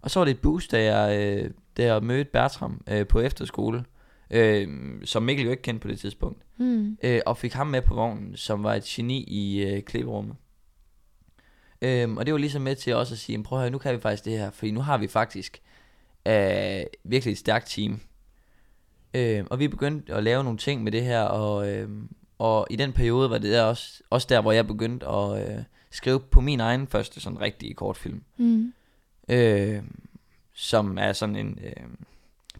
og 0.02 0.10
så 0.10 0.20
var 0.20 0.24
det 0.24 0.32
et 0.32 0.40
boost, 0.40 0.72
da 0.72 0.96
jeg, 0.96 1.20
øh, 1.20 1.50
da 1.76 1.84
jeg 1.84 2.02
mødte 2.02 2.30
Bertram 2.32 2.82
øh, 2.90 3.06
på 3.06 3.20
efterskole, 3.20 3.84
øh, 4.30 4.68
som 5.04 5.22
Mikkel 5.22 5.44
jo 5.44 5.50
ikke 5.50 5.62
kendte 5.62 5.82
på 5.82 5.88
det 5.88 5.98
tidspunkt, 5.98 6.42
hmm. 6.56 6.98
øh, 7.02 7.20
og 7.26 7.38
fik 7.38 7.52
ham 7.52 7.66
med 7.66 7.82
på 7.82 7.94
vognen, 7.94 8.36
som 8.36 8.64
var 8.64 8.74
et 8.74 8.84
geni 8.84 9.24
i 9.24 9.62
øh, 9.62 9.82
klipperummet. 9.82 10.36
Øh, 11.82 12.12
og 12.12 12.26
det 12.26 12.32
var 12.32 12.38
ligesom 12.38 12.62
med 12.62 12.76
til 12.76 12.94
også 12.94 13.14
at 13.14 13.18
sige, 13.18 13.42
prøv 13.42 13.58
at 13.58 13.62
høre, 13.62 13.70
nu 13.70 13.78
kan 13.78 13.94
vi 13.94 14.00
faktisk 14.00 14.24
det 14.24 14.38
her, 14.38 14.50
fordi 14.50 14.70
nu 14.70 14.80
har 14.80 14.98
vi 14.98 15.06
faktisk 15.06 15.62
er 16.24 16.84
virkelig 17.04 17.32
et 17.32 17.38
stærkt 17.38 17.66
team. 17.68 18.00
Øh, 19.14 19.44
og 19.50 19.58
vi 19.58 19.68
begyndte 19.68 20.14
at 20.14 20.22
lave 20.22 20.44
nogle 20.44 20.58
ting 20.58 20.82
med 20.82 20.92
det 20.92 21.02
her, 21.02 21.22
og, 21.22 21.72
øh, 21.72 21.88
og 22.38 22.66
i 22.70 22.76
den 22.76 22.92
periode 22.92 23.30
var 23.30 23.38
det 23.38 23.52
der 23.52 23.62
også, 23.62 24.02
også 24.10 24.26
der, 24.30 24.40
hvor 24.40 24.52
jeg 24.52 24.66
begyndte 24.66 25.06
at 25.06 25.48
øh, 25.48 25.64
skrive 25.90 26.20
på 26.20 26.40
min 26.40 26.60
egen 26.60 26.86
første 26.86 27.20
sådan 27.20 27.40
rigtige 27.40 27.74
kortfilm. 27.74 28.22
Mm. 28.36 28.72
Øh, 29.28 29.82
som 30.54 30.98
er 30.98 31.12
sådan 31.12 31.36
en... 31.36 31.58
Øh, 31.64 31.86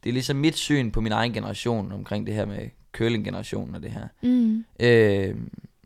det 0.05 0.09
er 0.09 0.13
ligesom 0.13 0.37
mit 0.37 0.57
syn 0.57 0.91
på 0.91 1.01
min 1.01 1.13
egen 1.13 1.33
generation 1.33 1.93
omkring 1.93 2.27
det 2.27 2.35
her 2.35 2.45
med 2.45 2.69
curling-generationen 2.93 3.75
og 3.75 3.83
det 3.83 3.91
her. 3.91 4.09
Mm. 4.23 4.65
Øh, 4.81 5.37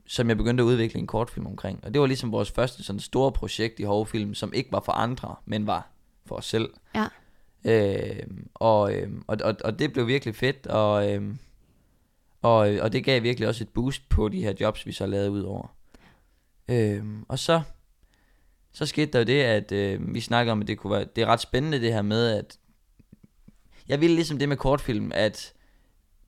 som 0.07 0.29
jeg 0.29 0.37
begyndte 0.37 0.63
at 0.63 0.67
udvikle 0.67 1.01
en 1.01 1.07
kortfilm 1.07 1.47
omkring. 1.47 1.81
Og 1.83 1.95
det 1.95 2.01
var 2.01 2.07
ligesom 2.07 2.33
vores 2.33 2.51
første 2.51 2.85
sådan 2.85 3.01
store 3.01 3.33
projekt 3.33 3.81
i 3.81 3.83
hårdfilm, 3.83 4.35
som 4.35 4.53
ikke 4.53 4.73
var 4.73 4.81
for 4.81 4.93
andre, 4.93 5.35
men 5.45 5.67
var 5.67 5.91
for 6.27 6.37
os 6.37 6.47
selv. 6.47 6.71
Ja. 6.95 7.07
Øh, 7.67 8.23
og, 8.55 8.95
øh, 8.95 9.11
og, 9.27 9.37
og, 9.45 9.57
og 9.65 9.79
det 9.79 9.93
blev 9.93 10.07
virkelig 10.07 10.35
fedt, 10.35 10.67
og, 10.67 11.13
øh, 11.13 11.23
og, 12.43 12.59
og 12.59 12.93
det 12.93 13.05
gav 13.05 13.23
virkelig 13.23 13.49
også 13.49 13.65
et 13.65 13.69
boost 13.69 14.09
på 14.09 14.29
de 14.29 14.43
her 14.43 14.53
jobs, 14.61 14.87
vi 14.87 14.93
så 14.93 15.07
lavede 15.07 15.31
ud 15.31 15.43
over. 15.43 15.77
Øh, 16.69 17.05
og 17.29 17.39
så, 17.39 17.63
så 18.73 18.87
skete 18.87 19.13
der 19.13 19.19
jo 19.19 19.25
det, 19.25 19.43
at 19.43 19.73
øh, 19.73 20.15
vi 20.15 20.21
snakker 20.21 20.53
om, 20.53 20.61
at 20.61 20.69
det 20.69 20.79
kunne 20.79 20.93
være, 20.93 21.05
det 21.17 21.23
er 21.23 21.27
ret 21.27 21.41
spændende 21.41 21.81
det 21.81 21.93
her 21.93 22.03
med, 22.03 22.27
at 22.27 22.59
jeg 23.89 24.01
ville 24.01 24.17
ligesom 24.17 24.39
det 24.39 24.49
med 24.49 24.57
kortfilm, 24.57 25.13
at 25.15 25.53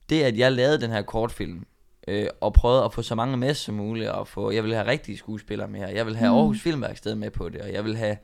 det, 0.09 0.23
at 0.23 0.37
jeg 0.37 0.51
lavede 0.51 0.81
den 0.81 0.91
her 0.91 1.01
kortfilm, 1.01 1.65
øh, 2.07 2.27
og 2.41 2.53
prøvede 2.53 2.83
at 2.83 2.93
få 2.93 3.01
så 3.01 3.15
mange 3.15 3.37
med 3.37 3.53
som 3.53 3.75
muligt, 3.75 4.09
og 4.09 4.27
få, 4.27 4.51
jeg 4.51 4.63
vil 4.63 4.73
have 4.73 4.87
rigtige 4.87 5.17
skuespillere 5.17 5.67
med 5.67 5.79
her, 5.79 5.87
jeg 5.87 6.05
vil 6.05 6.15
have 6.15 6.31
mm. 6.31 6.37
Aarhus 6.37 6.61
Filmværksted 6.61 7.15
med 7.15 7.31
på 7.31 7.49
det, 7.49 7.61
og 7.61 7.73
jeg 7.73 7.85
vil 7.85 7.97
have 7.97 8.17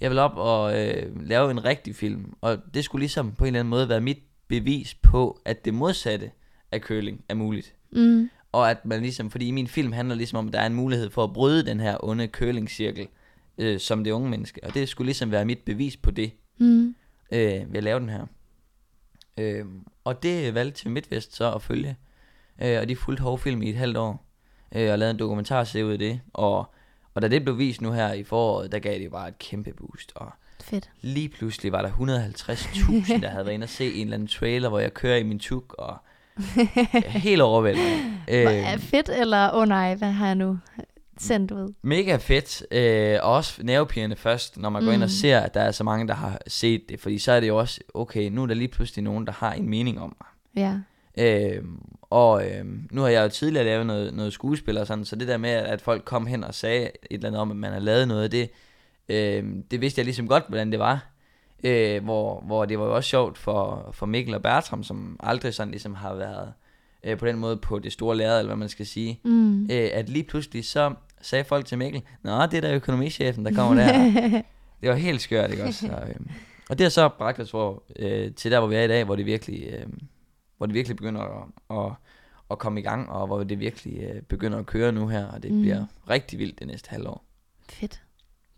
jeg 0.00 0.10
vil 0.10 0.18
op 0.18 0.36
og 0.36 0.80
øh, 0.80 1.26
lave 1.26 1.50
en 1.50 1.64
rigtig 1.64 1.94
film. 1.94 2.34
Og 2.40 2.58
det 2.74 2.84
skulle 2.84 3.00
ligesom 3.00 3.32
på 3.32 3.44
en 3.44 3.46
eller 3.46 3.60
anden 3.60 3.70
måde 3.70 3.88
være 3.88 4.00
mit 4.00 4.18
bevis 4.48 4.94
på, 4.94 5.40
at 5.44 5.64
det 5.64 5.74
modsatte 5.74 6.30
af 6.72 6.80
køling 6.80 7.24
er 7.28 7.34
muligt. 7.34 7.74
Mm. 7.92 8.30
Og 8.52 8.70
at 8.70 8.84
man 8.84 9.00
ligesom, 9.00 9.30
fordi 9.30 9.46
i 9.46 9.50
min 9.50 9.66
film 9.66 9.92
handler 9.92 10.14
ligesom 10.14 10.38
om, 10.38 10.46
at 10.46 10.52
der 10.52 10.60
er 10.60 10.66
en 10.66 10.74
mulighed 10.74 11.10
for 11.10 11.24
at 11.24 11.32
bryde 11.32 11.66
den 11.66 11.80
her 11.80 12.04
onde 12.04 12.28
kølingscirkel, 12.28 13.08
øh, 13.58 13.80
som 13.80 14.04
det 14.04 14.10
unge 14.10 14.30
menneske. 14.30 14.64
Og 14.64 14.74
det 14.74 14.88
skulle 14.88 15.06
ligesom 15.06 15.30
være 15.30 15.44
mit 15.44 15.58
bevis 15.58 15.96
på 15.96 16.10
det, 16.10 16.32
mm. 16.58 16.94
øh, 17.32 17.72
ved 17.72 17.76
at 17.76 17.84
lave 17.84 18.00
den 18.00 18.08
her. 18.08 18.26
Øh, 19.38 19.64
og 20.04 20.22
det 20.22 20.54
valgte 20.54 20.80
til 20.80 20.90
MidtVest 20.90 21.36
så 21.36 21.52
at 21.54 21.62
følge. 21.62 21.96
Øh, 22.62 22.80
og 22.80 22.88
de 22.88 22.96
fulgte 22.96 23.22
hårdfilm 23.22 23.62
i 23.62 23.70
et 23.70 23.76
halvt 23.76 23.96
år. 23.96 24.26
Øh, 24.74 24.92
og 24.92 24.98
lavede 24.98 25.10
en 25.10 25.18
dokumentar 25.18 25.76
ud 25.84 25.92
af 25.92 25.98
det. 25.98 26.20
Og 26.32 26.74
og 27.14 27.22
da 27.22 27.28
det 27.28 27.42
blev 27.44 27.58
vist 27.58 27.80
nu 27.80 27.92
her 27.92 28.12
i 28.12 28.22
foråret, 28.24 28.72
der 28.72 28.78
gav 28.78 28.98
det 28.98 29.10
bare 29.10 29.28
et 29.28 29.38
kæmpe 29.38 29.72
boost. 29.72 30.12
Og 30.14 30.32
Fedt. 30.60 30.90
lige 31.00 31.28
pludselig 31.28 31.72
var 31.72 31.82
der 31.82 31.90
150.000, 31.90 33.20
der 33.20 33.28
havde 33.28 33.44
været 33.44 33.54
inde 33.54 33.64
og 33.64 33.68
se 33.68 33.94
en 33.94 34.00
eller 34.00 34.14
anden 34.14 34.28
trailer, 34.28 34.68
hvor 34.68 34.78
jeg 34.78 34.94
kører 34.94 35.16
i 35.16 35.22
min 35.22 35.38
tuk, 35.38 35.74
og 35.78 35.96
helt 37.26 37.42
overvældende. 37.42 38.18
er 38.28 38.72
øhm. 38.72 38.80
fedt, 38.80 39.08
eller 39.08 39.50
åh 39.52 39.60
oh 39.60 39.68
nej, 39.68 39.94
hvad 39.94 40.10
har 40.10 40.26
jeg 40.26 40.34
nu 40.34 40.58
sendt 41.18 41.50
ud? 41.50 41.74
Mega 41.82 42.16
fedt, 42.16 42.62
øh, 42.70 43.18
og 43.22 43.32
også 43.32 43.62
nervepirrende 43.62 44.16
først, 44.16 44.58
når 44.58 44.70
man 44.70 44.82
mm. 44.82 44.86
går 44.86 44.92
ind 44.92 45.02
og 45.02 45.06
mm. 45.06 45.10
ser, 45.10 45.40
at 45.40 45.54
der 45.54 45.60
er 45.60 45.70
så 45.70 45.84
mange, 45.84 46.08
der 46.08 46.14
har 46.14 46.40
set 46.46 46.82
det, 46.88 47.00
fordi 47.00 47.18
så 47.18 47.32
er 47.32 47.40
det 47.40 47.48
jo 47.48 47.58
også, 47.58 47.80
okay, 47.94 48.30
nu 48.30 48.42
er 48.42 48.46
der 48.46 48.54
lige 48.54 48.68
pludselig 48.68 49.04
nogen, 49.04 49.26
der 49.26 49.32
har 49.32 49.52
en 49.52 49.68
mening 49.68 50.00
om 50.00 50.16
mig. 50.20 50.62
Ja. 50.64 50.78
Øh, 51.20 51.64
og 52.00 52.46
øh, 52.46 52.64
nu 52.90 53.00
har 53.00 53.08
jeg 53.08 53.24
jo 53.24 53.28
tidligere 53.28 53.64
lavet 53.64 53.86
noget, 53.86 54.14
noget 54.14 54.32
skuespil 54.32 54.78
og 54.78 54.86
sådan, 54.86 55.04
så 55.04 55.16
det 55.16 55.28
der 55.28 55.36
med, 55.36 55.50
at 55.50 55.80
folk 55.80 56.04
kom 56.04 56.26
hen 56.26 56.44
og 56.44 56.54
sagde 56.54 56.82
et 56.84 56.92
eller 57.10 57.28
andet 57.28 57.40
om, 57.40 57.50
at 57.50 57.56
man 57.56 57.72
har 57.72 57.80
lavet 57.80 58.08
noget 58.08 58.24
af 58.24 58.30
det, 58.30 58.50
øh, 59.08 59.44
det 59.70 59.80
vidste 59.80 59.98
jeg 59.98 60.04
ligesom 60.04 60.28
godt, 60.28 60.44
hvordan 60.48 60.70
det 60.70 60.78
var. 60.78 61.06
Øh, 61.64 62.04
hvor, 62.04 62.40
hvor 62.40 62.64
det 62.64 62.78
var 62.78 62.84
jo 62.84 62.94
også 62.94 63.08
sjovt 63.10 63.38
for, 63.38 63.90
for 63.92 64.06
Mikkel 64.06 64.34
og 64.34 64.42
Bertram, 64.42 64.82
som 64.82 65.16
aldrig 65.20 65.54
sådan 65.54 65.70
ligesom 65.70 65.94
har 65.94 66.14
været 66.14 66.52
øh, 67.04 67.18
på 67.18 67.26
den 67.26 67.36
måde 67.36 67.56
på 67.56 67.78
det 67.78 67.92
store 67.92 68.16
lærred, 68.16 68.38
eller 68.38 68.48
hvad 68.48 68.56
man 68.56 68.68
skal 68.68 68.86
sige. 68.86 69.20
Mm. 69.24 69.62
Øh, 69.62 69.90
at 69.92 70.08
lige 70.08 70.24
pludselig 70.24 70.64
så 70.64 70.94
sagde 71.20 71.44
folk 71.44 71.66
til 71.66 71.78
Mikkel, 71.78 72.02
Nå, 72.22 72.46
det 72.46 72.54
er 72.54 72.60
der 72.60 72.74
økonomichefen, 72.74 73.44
der 73.44 73.54
kommer 73.54 73.82
der. 73.82 73.92
det 74.80 74.88
var 74.88 74.94
helt 74.94 75.20
skørt, 75.20 75.50
ikke 75.50 75.64
også? 75.64 75.80
Så, 75.80 75.92
øh, 76.08 76.14
og 76.70 76.78
det 76.78 76.84
har 76.84 76.90
så 76.90 77.08
bragt 77.08 77.40
os 77.40 77.50
hvor, 77.50 77.82
øh, 77.98 78.32
til 78.32 78.50
der, 78.50 78.58
hvor 78.58 78.68
vi 78.68 78.74
er 78.74 78.82
i 78.82 78.88
dag, 78.88 79.04
hvor 79.04 79.16
det 79.16 79.26
virkelig, 79.26 79.66
øh, 79.72 79.86
hvor 80.60 80.66
det 80.66 80.74
virkelig 80.74 80.96
begynder 80.96 81.20
at, 81.20 81.48
at, 81.78 81.92
at 82.50 82.58
komme 82.58 82.80
i 82.80 82.82
gang, 82.82 83.10
og 83.10 83.26
hvor 83.26 83.44
det 83.44 83.60
virkelig 83.60 84.02
øh, 84.02 84.22
begynder 84.22 84.58
at 84.58 84.66
køre 84.66 84.92
nu 84.92 85.06
her, 85.08 85.26
og 85.26 85.42
det 85.42 85.52
Mm. 85.52 85.60
bliver 85.60 85.84
rigtig 86.10 86.38
vildt 86.38 86.58
det 86.58 86.66
næste 86.66 86.90
halvår. 86.90 87.24
Fedt. 87.68 88.02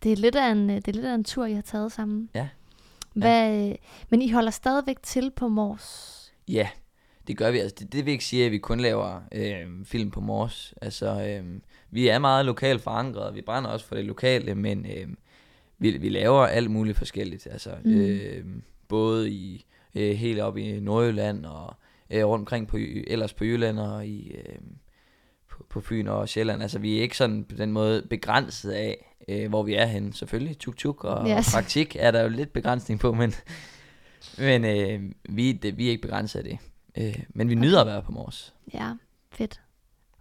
Det 0.03 0.13
er 0.13 0.17
lidt 0.17 0.37
af 0.37 0.51
en, 0.53 0.71
øh, 0.71 0.77
det 0.77 0.89
er 0.89 0.93
lidt 0.93 1.07
af 1.07 1.15
en 1.15 1.25
tur, 1.25 1.47
I 1.47 1.53
har 1.55 1.63
taget 1.63 1.93
sammen. 1.93 2.29
Ja. 2.35 2.49
Hvad, 3.15 3.55
ja. 3.67 3.75
Men 4.11 4.23
I 4.23 4.31
holder 4.31 4.51
stadigvæk 4.51 4.97
til 5.03 5.31
på 5.37 5.49
Mors. 5.49 6.19
Ja, 6.49 6.69
det 7.27 7.37
gør 7.37 7.51
vi. 7.51 7.59
Altså, 7.59 7.77
det, 7.79 7.93
det 7.93 8.07
vil 8.07 8.13
ikke 8.13 8.25
sige, 8.25 8.47
at 8.47 8.53
vi 8.53 8.59
kun 8.59 8.81
laver 8.81 9.21
øh, 9.33 9.85
film 9.85 10.11
på 10.11 10.21
Mors. 10.21 10.75
Altså, 10.83 11.25
øh, 11.27 11.61
vi 11.91 12.09
er 12.09 12.19
meget 12.19 12.47
lokalt 12.47 12.83
forankret, 12.83 13.35
vi 13.35 13.41
brænder 13.43 13.71
også 13.71 13.87
for 13.87 13.95
det 13.95 14.05
lokale, 14.05 14.55
men 14.55 14.87
øh, 14.87 15.09
vi, 15.79 15.99
vi 15.99 16.09
laver 16.09 16.47
alt 16.47 16.71
muligt 16.71 16.99
forskelligt. 16.99 17.47
Altså, 17.47 17.71
mm. 17.85 17.91
øh, 18.01 18.45
både 18.89 19.31
i 19.31 19.65
øh, 19.95 20.17
helt 20.17 20.41
op 20.41 20.57
i 20.57 20.81
Nordjylland 20.81 21.47
og 21.47 21.77
øh, 22.13 22.25
rundt 22.27 22.43
omkring 22.43 22.69
på, 22.69 22.77
ellers 23.07 23.33
på 23.33 23.45
Jylland 23.45 23.79
og 23.79 24.07
i, 24.07 24.31
øh, 24.31 24.57
på, 25.51 25.67
på 25.71 25.81
Fyn 25.81 26.07
og 26.07 26.29
Sjælland. 26.29 26.63
Altså, 26.63 26.79
vi 26.79 26.99
er 26.99 27.03
ikke 27.03 27.17
sådan 27.17 27.45
på 27.45 27.57
den 27.57 27.73
måde 27.73 28.03
begrænset 28.11 28.71
af, 28.71 29.15
øh, 29.29 29.49
hvor 29.49 29.63
vi 29.63 29.75
er 29.75 29.87
henne. 29.87 30.13
Selvfølgelig, 30.15 30.59
tuk-tuk 30.59 31.05
og 31.05 31.29
Yes. 31.31 31.53
praktik 31.55 31.97
er 31.99 32.11
der 32.11 32.23
jo 32.23 32.29
lidt 32.29 32.53
begrænsning 32.53 33.01
på, 33.01 33.13
men, 33.13 33.35
men 34.39 34.65
øh, 34.65 35.01
vi, 35.37 35.53
det, 35.53 35.79
vi 35.79 35.87
er 35.87 35.91
ikke 35.91 36.03
begrænset 36.03 36.39
af 36.39 36.45
det. 36.45 36.59
Øh, 36.99 37.19
men 37.29 37.49
vi 37.49 37.55
nyder 37.55 37.81
at 37.81 37.87
være 37.87 38.03
på 38.03 38.13
Mors. 38.13 38.55
Ja, 38.75 38.93
fedt. 39.33 39.61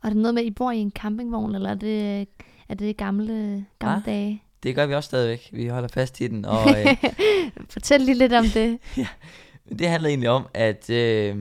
Og 0.01 0.09
er 0.09 0.13
det 0.13 0.17
noget 0.21 0.33
med, 0.33 0.41
at 0.41 0.47
I 0.47 0.51
bor 0.51 0.71
i 0.71 0.77
en 0.77 0.91
campingvogn, 0.91 1.55
eller 1.55 1.69
er 1.69 1.75
det, 1.75 2.27
er 2.69 2.75
det 2.75 2.97
gamle, 2.97 3.65
gamle 3.79 3.95
Ah. 3.97 4.05
dage? 4.05 4.43
Det 4.63 4.75
gør 4.75 4.85
vi 4.85 4.93
også 4.95 5.07
stadigvæk. 5.07 5.49
Vi 5.53 5.67
holder 5.67 5.87
fast 5.87 6.21
i 6.21 6.27
den. 6.27 6.45
Og 6.45 6.69
øh, 6.69 6.97
Fortæl 7.69 8.01
lige 8.01 8.17
lidt 8.17 8.33
om 8.33 8.45
det. 8.45 8.79
det 9.79 9.87
handler 9.87 10.09
egentlig 10.09 10.29
om, 10.29 10.47
at 10.53 10.89
øh, 10.89 11.37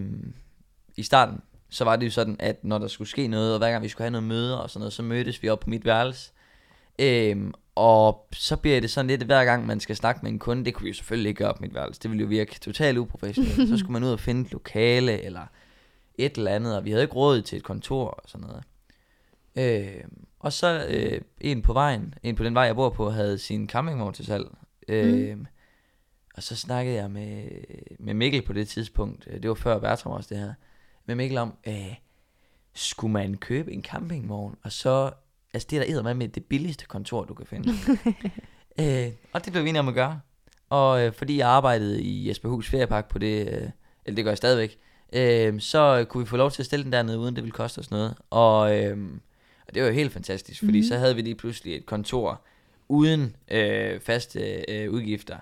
i 0.97 1.03
starten, 1.03 1.41
så 1.71 1.85
var 1.85 1.97
det 1.97 2.07
jo 2.07 2.11
sådan, 2.11 2.37
at 2.39 2.65
når 2.65 2.79
der 2.79 2.89
skulle 2.89 3.09
ske 3.09 3.27
noget, 3.27 3.53
og 3.53 3.59
hver 3.59 3.71
gang 3.71 3.83
vi 3.83 3.89
skulle 3.89 4.05
have 4.05 4.11
noget 4.11 4.27
møder 4.27 4.57
og 4.57 4.71
sådan 4.71 4.81
noget, 4.81 4.93
så 4.93 5.03
mødtes 5.03 5.43
vi 5.43 5.49
op 5.49 5.61
på 5.61 5.71
mit 5.71 5.85
værelse. 5.85 6.33
Øhm, 6.99 7.55
og 7.75 8.27
så 8.33 8.57
bliver 8.57 8.81
det 8.81 8.91
sådan 8.91 9.07
lidt, 9.07 9.23
hver 9.23 9.45
gang 9.45 9.67
man 9.67 9.81
skal 9.81 9.97
snakke 9.97 10.21
med 10.23 10.31
en 10.31 10.39
kunde, 10.39 10.65
det 10.65 10.75
kunne 10.75 10.85
vi 10.85 10.91
jo 10.91 10.95
selvfølgelig 10.95 11.29
ikke 11.29 11.45
gøre 11.45 11.55
på 11.55 11.63
mit 11.63 11.75
værelse. 11.75 12.01
Det 12.03 12.11
ville 12.11 12.21
jo 12.23 12.29
virke 12.29 12.61
totalt 12.61 12.99
uprofessionelt. 12.99 13.69
så 13.71 13.77
skulle 13.79 13.93
man 13.93 14.05
ud 14.05 14.13
og 14.13 14.21
finde 14.21 14.41
et 14.41 14.53
lokale, 14.53 15.23
eller 15.23 15.47
et 16.15 16.37
eller 16.37 16.51
andet, 16.51 16.77
og 16.77 16.85
vi 16.85 16.91
havde 16.91 17.03
ikke 17.03 17.15
råd 17.15 17.43
til 17.43 17.57
et 17.57 17.65
kontor 17.65 18.07
og 18.07 18.23
sådan 18.27 18.47
noget. 18.47 18.65
Øhm, 19.57 20.27
og 20.39 20.53
så 20.53 20.87
øh, 20.89 21.21
en 21.41 21.63
på 21.63 21.73
vejen, 21.73 22.15
en 22.23 22.37
på 22.37 22.45
den 22.45 22.55
vej, 22.55 22.63
jeg 22.63 22.75
bor 22.75 22.91
på, 22.91 23.11
havde 23.11 23.39
sin 23.39 23.69
campingvogn 23.69 24.13
til 24.13 24.27
salg. 24.27 24.47
Øhm, 24.89 25.47
Og 26.35 26.43
så 26.43 26.57
snakkede 26.57 26.97
jeg 26.97 27.11
med, 27.11 27.45
med 27.99 28.15
Mikkel 28.15 28.43
på 28.43 28.53
det 28.53 28.69
tidspunkt, 28.69 29.29
øh, 29.31 29.43
det 29.43 29.49
var 29.49 29.55
før 29.55 29.79
Bertram 29.79 30.13
også 30.13 30.29
det 30.35 30.39
her, 30.39 30.55
med 31.07 31.15
Mikkel 31.15 31.39
om, 31.39 31.55
øh, 31.67 31.95
skulle 32.75 33.13
man 33.13 33.37
købe 33.37 33.73
en 33.73 33.83
campingvogn, 33.83 34.57
og 34.63 34.73
så, 34.73 35.11
altså 35.55 35.69
det 35.71 35.77
er 35.79 35.83
der 35.85 35.93
eddermame 35.93 36.19
med 36.19 36.29
det 36.29 36.45
billigste 36.45 36.85
kontor, 36.85 37.25
du 37.25 37.35
kan 37.35 37.47
finde. 37.47 37.73
øh, 38.81 39.13
og 39.33 39.45
det 39.45 39.53
blev 39.53 39.65
vi 39.65 39.69
enige 39.69 39.81
om 39.81 39.89
at 39.89 39.95
gøre. 39.95 40.21
Og 40.71 41.07
øh, 41.07 41.13
fordi 41.13 41.37
jeg 41.39 41.49
arbejdede 41.49 42.03
i 42.03 42.29
Jesperhus 42.29 42.69
Feriepark 42.71 43.09
på 43.09 43.19
det, 43.19 43.49
øh, 43.49 43.71
eller 44.05 44.17
det 44.17 44.25
gør 44.25 44.31
jeg 44.31 44.37
stadigvæk, 44.39 44.79
øh, 45.13 45.61
så 45.61 46.07
kunne 46.09 46.25
vi 46.25 46.29
få 46.29 46.37
lov 46.37 46.51
til 46.51 46.63
at 46.63 46.67
stille 46.67 46.85
den 46.85 46.93
dernede, 46.93 47.19
uden 47.19 47.37
det 47.37 47.45
ville 47.45 47.53
koste 47.53 47.79
os 47.79 47.91
noget. 47.91 48.15
Og, 48.31 48.79
øh, 48.79 48.99
og 49.69 49.75
det 49.75 49.83
var 49.83 49.89
jo 49.89 49.95
helt 49.95 50.13
fantastisk, 50.13 50.59
fordi 50.59 50.71
Mhm. 50.71 50.77
mm-hmm. 50.77 50.89
så 50.89 50.99
havde 50.99 51.15
vi 51.17 51.23
lige 51.23 51.35
pludselig 51.35 51.77
et 51.77 51.87
kontor 51.87 52.41
uden 52.89 53.37
øh, 53.51 54.01
faste 54.01 54.65
øh, 54.69 54.91
udgifter. 54.91 55.37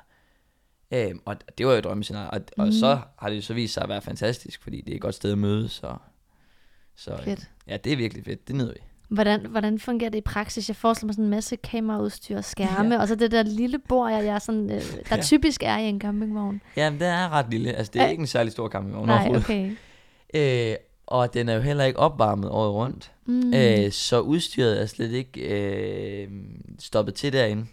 Øhm, 0.94 1.20
og 1.24 1.36
det 1.58 1.66
var 1.66 1.74
jo 1.74 1.80
drømmescenarie, 1.80 2.30
og, 2.30 2.40
og 2.58 2.64
Mhm. 2.66 2.72
så 2.72 2.98
har 3.18 3.28
det 3.28 3.36
jo 3.36 3.42
så 3.42 3.54
vist 3.54 3.74
sig 3.74 3.82
at 3.82 3.88
være 3.88 4.02
fantastisk, 4.02 4.62
fordi 4.62 4.80
det 4.80 4.90
er 4.92 4.94
et 4.94 5.00
godt 5.02 5.14
sted 5.14 5.32
at 5.32 5.38
mødes, 5.38 5.80
og, 5.82 5.98
så 6.96 7.10
øh, 7.12 7.18
Fedt. 7.24 7.50
ja, 7.68 7.76
det 7.76 7.92
er 7.92 7.96
virkelig 7.96 8.24
fedt, 8.24 8.48
det 8.48 8.56
nyder 8.56 8.72
vi. 8.72 8.78
Hvordan, 9.08 9.46
hvordan 9.46 9.78
fungerer 9.78 10.10
det 10.10 10.18
i 10.18 10.20
praksis? 10.20 10.68
Jeg 10.68 10.76
forestiller 10.76 11.06
mig 11.06 11.14
sådan 11.14 11.24
en 11.24 11.30
masse 11.30 11.56
kameraudstyr 11.56 12.36
og 12.36 12.44
skærme, 12.44 12.94
ja. 12.94 13.00
og 13.00 13.08
så 13.08 13.14
det 13.14 13.30
der 13.30 13.42
lille 13.42 13.78
bord, 13.78 14.12
jeg, 14.12 14.24
jeg 14.24 14.34
er 14.34 14.38
sådan, 14.38 14.70
øh, 14.70 14.80
der 15.10 15.16
Ja. 15.16 15.22
typisk 15.22 15.62
er 15.62 15.76
i 15.78 15.84
en 15.88 16.00
campingvogn. 16.00 16.60
Jamen, 16.76 17.00
den 17.00 17.08
er 17.08 17.28
ret 17.28 17.46
lille, 17.50 17.72
altså 17.72 17.90
det 17.92 18.00
er 18.00 18.04
Ja. 18.04 18.10
ikke 18.10 18.20
en 18.20 18.26
særlig 18.26 18.52
stor 18.52 18.68
campingvogn 18.68 19.06
Nej, 19.06 19.32
okay. 19.36 19.76
Øh, 20.34 20.74
og 21.06 21.34
den 21.34 21.48
er 21.48 21.54
jo 21.54 21.60
heller 21.60 21.84
ikke 21.84 21.98
opvarmet 21.98 22.50
året 22.50 22.72
rundt, 22.74 23.12
mm. 23.26 23.54
øh, 23.54 23.92
så 23.92 24.20
udstyret 24.20 24.82
er 24.82 24.86
slet 24.86 25.10
ikke 25.12 25.40
øh, 25.40 26.28
stoppet 26.78 27.14
til 27.14 27.32
derinde. 27.32 27.66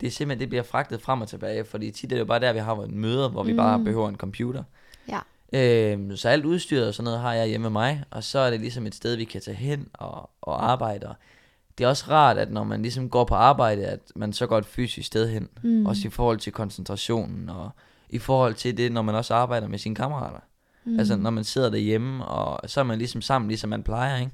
Det 0.00 0.06
er 0.06 0.10
simpelthen, 0.10 0.40
det 0.40 0.48
bliver 0.48 0.62
fragtet 0.62 1.02
frem 1.02 1.20
og 1.20 1.28
tilbage, 1.28 1.64
fordi 1.64 1.90
tit 1.90 2.12
er 2.12 2.16
det 2.16 2.20
jo 2.20 2.24
bare 2.24 2.40
der, 2.40 2.52
vi 2.52 2.58
har 2.58 2.74
en 2.82 2.98
møder, 2.98 3.28
hvor 3.28 3.42
vi 3.42 3.52
Mm. 3.52 3.56
bare 3.56 3.78
behøver 3.78 4.08
en 4.08 4.16
computer. 4.16 4.62
Ja. 5.08 5.18
Øh, 5.52 6.16
så 6.16 6.28
alt 6.28 6.44
udstyret 6.44 6.88
og 6.88 6.94
sådan 6.94 7.04
noget 7.04 7.20
har 7.20 7.32
jeg 7.32 7.46
hjemme 7.48 7.62
med 7.62 7.70
mig, 7.70 8.04
og 8.10 8.24
så 8.24 8.38
er 8.38 8.50
det 8.50 8.60
ligesom 8.60 8.86
et 8.86 8.94
sted, 8.94 9.16
vi 9.16 9.24
kan 9.24 9.40
tage 9.40 9.56
hen 9.56 9.88
og, 9.92 10.30
og 10.42 10.70
arbejde. 10.70 11.06
Og 11.08 11.14
det 11.78 11.84
er 11.84 11.88
også 11.88 12.04
rart, 12.10 12.38
at 12.38 12.50
når 12.52 12.64
man 12.64 12.82
ligesom 12.82 13.10
går 13.10 13.24
på 13.24 13.34
arbejde, 13.34 13.86
at 13.86 14.00
man 14.16 14.32
så 14.32 14.46
går 14.46 14.58
et 14.58 14.66
fysisk 14.66 15.06
sted 15.06 15.28
hen. 15.28 15.48
Mm. 15.62 15.86
Også 15.86 16.08
i 16.08 16.10
forhold 16.10 16.38
til 16.38 16.52
koncentrationen, 16.52 17.48
og 17.48 17.70
i 18.10 18.18
forhold 18.18 18.54
til 18.54 18.76
det, 18.76 18.92
når 18.92 19.02
man 19.02 19.14
også 19.14 19.34
arbejder 19.34 19.68
med 19.68 19.78
sine 19.78 19.94
kammerater. 19.94 20.40
mm. 20.84 20.92
Mm. 20.92 20.98
Altså 20.98 21.16
når 21.16 21.30
man 21.30 21.44
sidder 21.44 21.70
derhjemme, 21.70 22.24
og 22.24 22.70
så 22.70 22.80
er 22.80 22.84
man 22.84 22.98
ligesom 22.98 23.20
sammen, 23.22 23.48
ligesom 23.48 23.70
man 23.70 23.82
plejer, 23.82 24.16
ikke? 24.20 24.32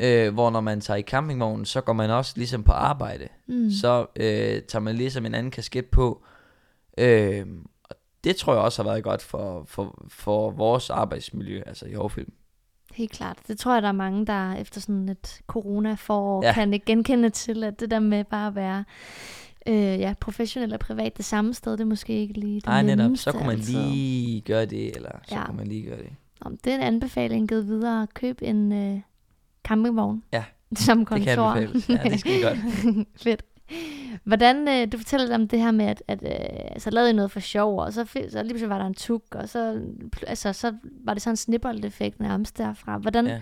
Øh, 0.00 0.34
hvor 0.34 0.50
når 0.50 0.60
man 0.60 0.80
tager 0.80 0.98
i 0.98 1.02
campingvognen, 1.02 1.66
så 1.66 1.80
går 1.80 1.92
man 1.92 2.10
også 2.10 2.32
ligesom 2.36 2.62
på 2.62 2.72
arbejde. 2.72 3.28
mm. 3.46 3.70
Så 3.70 4.06
øh, 4.16 4.62
tager 4.62 4.80
man 4.80 4.94
ligesom 4.94 5.26
en 5.26 5.34
anden 5.34 5.50
kasket 5.50 5.86
på. 5.86 6.24
Øh, 6.98 7.46
og 7.84 7.96
det 8.24 8.36
tror 8.36 8.52
jeg 8.52 8.62
også 8.62 8.82
har 8.82 8.90
været 8.90 9.04
godt 9.04 9.22
for, 9.22 9.64
for, 9.66 10.06
for 10.08 10.50
vores 10.50 10.90
arbejdsmiljø, 10.90 11.62
altså 11.66 11.86
i 11.86 11.92
Aarhus 11.94 12.18
Helt 12.94 13.10
klart. 13.10 13.38
Det 13.48 13.58
tror 13.58 13.74
jeg, 13.74 13.82
der 13.82 13.88
er 13.88 13.92
mange, 13.92 14.26
der 14.26 14.54
efter 14.54 14.80
sådan 14.80 15.08
et 15.08 15.40
corona-forår 15.46 16.44
ja. 16.44 16.52
Kan 16.52 16.74
ikke 16.74 16.86
genkende 16.86 17.30
til, 17.30 17.64
at 17.64 17.80
det 17.80 17.90
der 17.90 17.98
med 17.98 18.24
bare 18.24 18.46
at 18.46 18.54
være 18.54 18.84
øh, 19.66 19.74
ja, 19.74 20.14
professionel 20.20 20.72
og 20.72 20.80
privat 20.80 21.16
det 21.16 21.24
samme 21.24 21.54
sted, 21.54 21.72
det 21.72 21.80
er 21.80 21.84
måske 21.84 22.12
ikke 22.12 22.34
lige 22.34 22.54
det 22.54 22.66
Nej, 22.66 22.82
netop. 22.82 23.10
Så 23.14 23.32
kunne 23.32 23.46
man 23.46 23.56
altid. 23.56 23.74
lige 23.74 24.40
gøre 24.40 24.66
det, 24.66 24.96
eller 24.96 25.10
så 25.28 25.34
ja. 25.34 25.46
kunne 25.46 25.56
man 25.56 25.66
lige 25.66 25.86
gøre 25.86 25.98
det. 25.98 26.10
Om 26.40 26.56
det 26.56 26.72
er 26.72 26.76
en 26.76 26.82
anbefaling 26.82 27.48
givet 27.48 27.66
videre. 27.66 28.06
Køb 28.14 28.38
en 28.42 28.72
øh, 28.72 29.00
campingvogn 29.64 30.22
Ja, 30.32 30.44
som 30.76 30.98
Det 30.98 31.06
kontor. 31.08 31.24
kan 31.54 31.62
anbefales. 31.62 31.88
Ja, 31.88 32.10
det 32.10 32.20
skal 32.20 32.32
I 32.32 32.42
godt. 32.42 32.58
Fedt. 33.22 33.42
Hvordan, 34.24 34.68
øh, 34.68 34.92
du 34.92 34.98
fortæller 34.98 35.34
om 35.34 35.48
det 35.48 35.60
her 35.60 35.70
med, 35.70 35.84
at, 35.86 36.02
at 36.08 36.22
øh, 36.22 36.80
så 36.80 36.90
lavede 36.90 37.10
I 37.10 37.12
noget 37.12 37.30
for 37.30 37.40
sjov, 37.40 37.78
og 37.80 37.92
så, 37.92 38.04
så 38.04 38.18
lige 38.42 38.48
pludselig 38.48 38.68
var 38.68 38.78
der 38.78 38.86
en 38.86 38.94
tuk, 38.94 39.22
og 39.34 39.48
så, 39.48 39.82
altså, 40.26 40.52
så 40.52 40.74
var 41.04 41.14
det 41.14 41.22
sådan 41.22 41.32
en 41.32 41.36
snibbold-effekt 41.36 42.20
nærmest 42.20 42.58
derfra. 42.58 42.98
Hvordan, 42.98 43.26
ja. 43.26 43.32
Ja. 43.32 43.40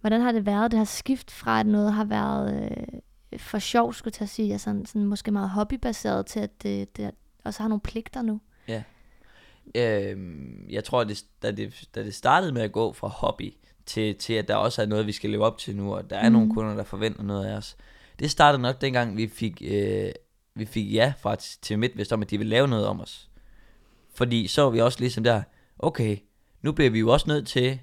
hvordan 0.00 0.20
har 0.20 0.32
det 0.32 0.46
været, 0.46 0.70
det 0.70 0.78
her 0.78 0.84
skift 0.84 1.30
fra, 1.30 1.60
at 1.60 1.66
noget 1.66 1.92
har 1.92 2.04
været 2.04 2.70
øh, 2.70 3.40
for 3.40 3.58
sjov, 3.58 3.92
skulle 3.92 4.14
jeg 4.20 4.28
sige, 4.28 4.52
altså 4.52 4.64
sådan, 4.64 4.86
sådan 4.86 5.04
måske 5.04 5.30
meget 5.30 5.50
hobbybaseret, 5.50 6.26
til 6.26 6.40
at 6.40 6.62
det, 6.62 6.96
det 6.96 7.10
også 7.44 7.62
har 7.62 7.68
nogle 7.68 7.80
pligter 7.80 8.22
nu? 8.22 8.40
Øhm, 9.74 10.66
jeg 10.70 10.84
tror, 10.84 11.00
at 11.00 11.08
det, 11.08 11.24
da, 11.42 11.50
det, 11.50 11.88
da 11.94 12.04
det 12.04 12.14
startede 12.14 12.52
med 12.52 12.62
at 12.62 12.72
gå 12.72 12.92
fra 12.92 13.08
hobby 13.08 13.54
til, 13.86 14.14
til 14.14 14.32
at 14.32 14.48
der 14.48 14.56
også 14.56 14.82
er 14.82 14.86
noget, 14.86 15.06
vi 15.06 15.12
skal 15.12 15.30
leve 15.30 15.44
op 15.44 15.58
til 15.58 15.76
nu, 15.76 15.94
og 15.94 16.10
der 16.10 16.16
er 16.16 16.28
mm. 16.28 16.32
Nogle 16.32 16.54
kunder, 16.54 16.74
der 16.74 16.84
forventer 16.84 17.22
noget 17.22 17.46
af 17.46 17.56
os. 17.56 17.76
Det 18.18 18.30
startede 18.30 18.62
nok 18.62 18.80
dengang, 18.80 19.16
vi 19.16 19.28
fik, 19.28 19.62
øh, 19.64 20.10
vi 20.54 20.64
fik 20.64 20.94
ja 20.94 21.12
fra 21.20 21.36
til 21.36 21.78
MidtVest 21.78 22.12
om, 22.12 22.22
at 22.22 22.30
de 22.30 22.38
ville 22.38 22.50
lave 22.50 22.68
noget 22.68 22.86
om 22.86 23.00
os. 23.00 23.28
Fordi 24.14 24.46
så 24.46 24.62
var 24.62 24.70
vi 24.70 24.80
også 24.80 25.00
ligesom 25.00 25.24
der, 25.24 25.42
okay, 25.78 26.16
nu 26.62 26.72
bliver 26.72 26.90
vi 26.90 26.98
jo 26.98 27.12
også 27.12 27.28
nødt 27.28 27.46
til, 27.46 27.80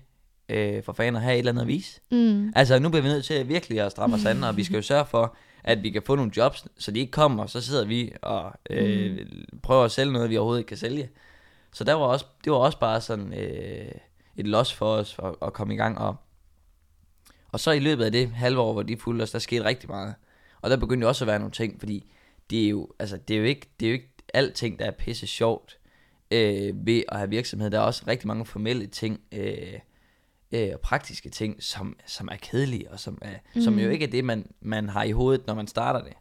øh, 0.49 0.83
for 0.83 0.93
fanden 0.93 1.15
at 1.15 1.21
have 1.21 1.33
et 1.33 1.39
eller 1.39 1.51
andet 1.51 1.61
at 1.61 1.67
vise. 1.67 2.01
Mm. 2.11 2.53
Altså, 2.55 2.79
nu 2.79 2.89
bliver 2.89 3.03
vi 3.03 3.09
nødt 3.09 3.25
til 3.25 3.33
at 3.33 3.47
virkelig 3.47 3.81
at 3.81 3.91
stramme 3.91 4.15
os 4.15 4.25
an, 4.25 4.43
og 4.43 4.57
vi 4.57 4.63
skal 4.63 4.75
jo 4.75 4.81
sørge 4.91 5.05
for, 5.05 5.35
at 5.63 5.83
vi 5.83 5.89
kan 5.89 6.01
få 6.01 6.15
nogle 6.15 6.31
jobs, 6.37 6.65
så 6.77 6.91
de 6.91 6.99
ikke 6.99 7.11
kommer, 7.11 7.45
så 7.45 7.61
sidder 7.61 7.85
vi 7.85 8.11
og 8.21 8.53
øh, 8.69 9.25
prøver 9.63 9.83
at 9.83 9.91
sælge 9.91 10.13
noget, 10.13 10.29
vi 10.29 10.37
overhovedet 10.37 10.59
ikke 10.59 10.67
kan 10.67 10.77
sælge. 10.77 11.09
Så 11.73 11.83
der 11.83 11.93
var 11.93 12.05
også, 12.05 12.25
det 12.43 12.51
var 12.51 12.57
også 12.57 12.79
bare 12.79 13.01
sådan 13.01 13.33
øh, 13.33 13.91
et 14.39 14.47
loss 14.47 14.73
for 14.73 14.85
os 14.85 15.13
for 15.13 15.37
at 15.45 15.53
komme 15.53 15.73
i 15.73 15.77
gang. 15.77 15.97
Og, 15.97 16.15
og 17.51 17.59
så 17.59 17.71
i 17.71 17.79
løbet 17.79 18.05
af 18.05 18.11
det 18.11 18.31
halve 18.31 18.59
år, 18.59 18.73
hvor 18.73 18.83
de 18.83 18.97
fulgte 18.97 19.23
os, 19.23 19.31
der 19.31 19.39
skete 19.39 19.65
rigtig 19.65 19.89
meget. 19.89 20.15
Og 20.61 20.69
der 20.69 20.77
begyndte 20.77 21.05
jo 21.05 21.07
også 21.07 21.23
at 21.23 21.27
være 21.27 21.39
nogle 21.39 21.51
ting, 21.51 21.79
fordi 21.79 22.11
det 22.49 22.65
er 22.65 22.69
jo, 22.69 22.87
altså, 22.99 23.17
det 23.17 23.33
er 23.33 23.39
jo, 23.39 23.45
ikke, 23.45 23.69
det 23.79 23.85
er 23.85 23.89
jo 23.89 23.93
ikke 23.93 24.13
alting, 24.33 24.79
der 24.79 24.85
er 24.85 24.91
pisse 24.91 25.27
sjovt 25.27 25.77
øh, 26.31 26.85
ved 26.87 27.03
at 27.07 27.17
have 27.17 27.29
virksomhed. 27.29 27.69
Der 27.69 27.77
er 27.77 27.83
også 27.83 28.03
rigtig 28.07 28.27
mange 28.27 28.45
formelle 28.45 28.87
ting, 28.87 29.19
øh, 29.31 29.79
øh, 30.51 30.69
og 30.73 30.79
praktiske 30.79 31.29
ting, 31.29 31.63
som, 31.63 31.95
som 32.05 32.27
er 32.31 32.37
kedelige, 32.37 32.91
og 32.91 32.99
som, 32.99 33.17
er, 33.21 33.35
mm. 33.55 33.61
som 33.61 33.79
jo 33.79 33.89
ikke 33.89 34.05
er 34.05 34.09
det, 34.09 34.25
man, 34.25 34.51
man 34.61 34.89
har 34.89 35.03
i 35.03 35.11
hovedet, 35.11 35.47
når 35.47 35.53
man 35.53 35.67
starter 35.67 36.03
det. 36.03 36.13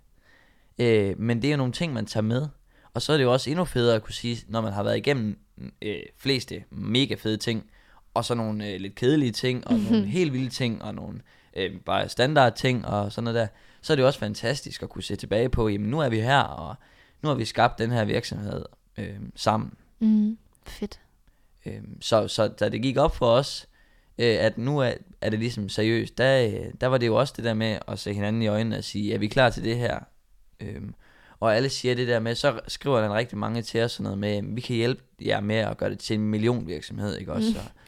Øh, 0.79 1.21
men 1.21 1.43
det 1.43 1.49
er 1.49 1.53
jo 1.53 1.57
nogle 1.57 1.73
ting, 1.73 1.93
man 1.93 2.07
tager 2.07 2.25
med. 2.25 2.49
Og 2.95 3.03
så 3.03 3.13
er 3.13 3.17
det 3.17 3.25
jo 3.25 3.33
også 3.33 3.51
endnu 3.51 3.65
federe 3.65 3.97
at 3.97 4.03
kunne 4.03 4.15
sige, 4.15 4.45
når 4.49 4.61
man 4.61 4.73
har 4.73 4.83
været 4.83 4.97
igennem 4.97 5.39
øh, 5.83 6.03
fleste 6.17 6.65
mega 6.71 7.15
fede 7.15 7.37
ting, 7.37 7.71
og 8.15 8.25
så 8.25 8.35
nogle 8.35 8.69
øh, 8.69 8.81
lidt 8.81 8.95
kedelige 8.95 9.33
ting, 9.33 9.67
og 9.67 9.79
nogle 9.79 10.07
helt 10.07 10.33
vilde 10.33 10.49
ting, 10.49 10.83
og 10.83 10.95
nogle 10.95 11.21
øh, 11.57 11.81
bare 11.81 12.09
standard 12.09 12.57
ting, 12.57 12.87
og 12.87 13.13
sådan 13.13 13.25
noget 13.25 13.41
der, 13.41 13.47
så 13.83 13.93
er 13.93 13.97
det 13.97 14.05
også 14.05 14.19
fantastisk 14.19 14.83
at 14.83 14.89
kunne 14.89 15.03
se 15.03 15.17
tilbage 15.17 15.49
på, 15.49 15.69
jamen 15.69 15.91
nu 15.91 16.01
er 16.01 16.09
vi 16.09 16.21
her, 16.21 16.41
og 16.41 16.75
nu 17.23 17.29
har 17.29 17.37
vi 17.37 17.45
skabt 17.45 17.79
den 17.79 17.91
her 17.91 18.05
virksomhed 18.05 18.65
øh, 18.99 19.17
sammen. 19.35 19.73
Mm. 19.99 20.39
Fedt. 20.67 21.01
Øh, 21.67 21.81
så, 22.01 22.29
så 22.29 22.49
da 22.49 22.69
det 22.69 22.83
gik 22.83 22.97
op 22.97 23.17
for 23.17 23.27
os, 23.27 23.69
øh, 24.19 24.37
at 24.41 24.59
nu 24.59 24.79
er, 24.79 24.93
er 25.21 25.31
det 25.31 25.39
ligesom 25.39 25.69
seriøst, 25.69 26.19
der, 26.19 26.47
øh, 26.47 26.73
der 26.81 26.87
var 26.87 26.99
det 26.99 27.07
jo 27.07 27.17
også 27.17 27.35
det 27.37 27.45
der 27.45 27.55
med 27.55 27.79
at 27.89 27.99
se 27.99 28.15
hinanden 28.15 28.43
i 28.43 28.47
øjnene 28.47 28.79
og 28.79 28.85
sige, 28.85 29.15
er 29.15 29.19
vi 29.19 29.27
klar 29.27 29.51
til 29.51 29.65
det 29.65 29.77
her? 29.77 29.99
Øh, 30.61 30.83
og 31.41 31.57
alle 31.57 31.69
siger 31.69 31.95
det 31.95 32.09
der 32.09 32.21
med, 32.21 32.35
så 32.35 32.61
skriver 32.69 33.01
der 33.01 33.15
rigtig 33.15 33.39
mange 33.39 33.63
til 33.63 33.83
os 33.83 33.93
sådan 33.93 34.03
noget 34.03 34.19
med, 34.19 34.55
vi 34.55 34.61
kan 34.61 34.77
hjælpe 34.77 35.03
jer 35.21 35.41
med 35.41 35.57
at 35.57 35.77
gøre 35.77 35.91
det 35.91 35.99
til 35.99 36.15
en 36.15 36.25
million 36.25 36.67
virksomhed, 36.67 37.17
ikke 37.17 37.33
også? 37.33 37.51
Mm. 37.51 37.81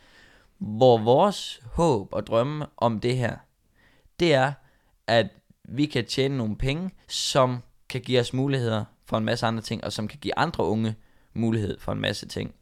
Hvor 0.60 0.98
vores 0.98 1.62
håb 1.72 2.08
og 2.12 2.26
drømme 2.26 2.66
om 2.76 3.00
det 3.00 3.16
her, 3.16 3.36
det 4.20 4.34
er, 4.34 4.52
at 5.06 5.26
vi 5.64 5.86
kan 5.86 6.04
tjene 6.04 6.36
nogle 6.36 6.56
penge, 6.56 6.90
som 7.08 7.58
kan 7.88 8.00
give 8.00 8.20
os 8.20 8.32
muligheder 8.32 8.84
for 9.06 9.18
en 9.18 9.24
masse 9.24 9.46
andre 9.46 9.62
ting, 9.62 9.84
og 9.84 9.92
som 9.92 10.08
kan 10.08 10.18
give 10.18 10.38
andre 10.38 10.64
unge 10.64 10.94
mulighed 11.34 11.78
for 11.78 11.92
en 11.92 12.00
masse 12.00 12.28
ting. 12.28 12.54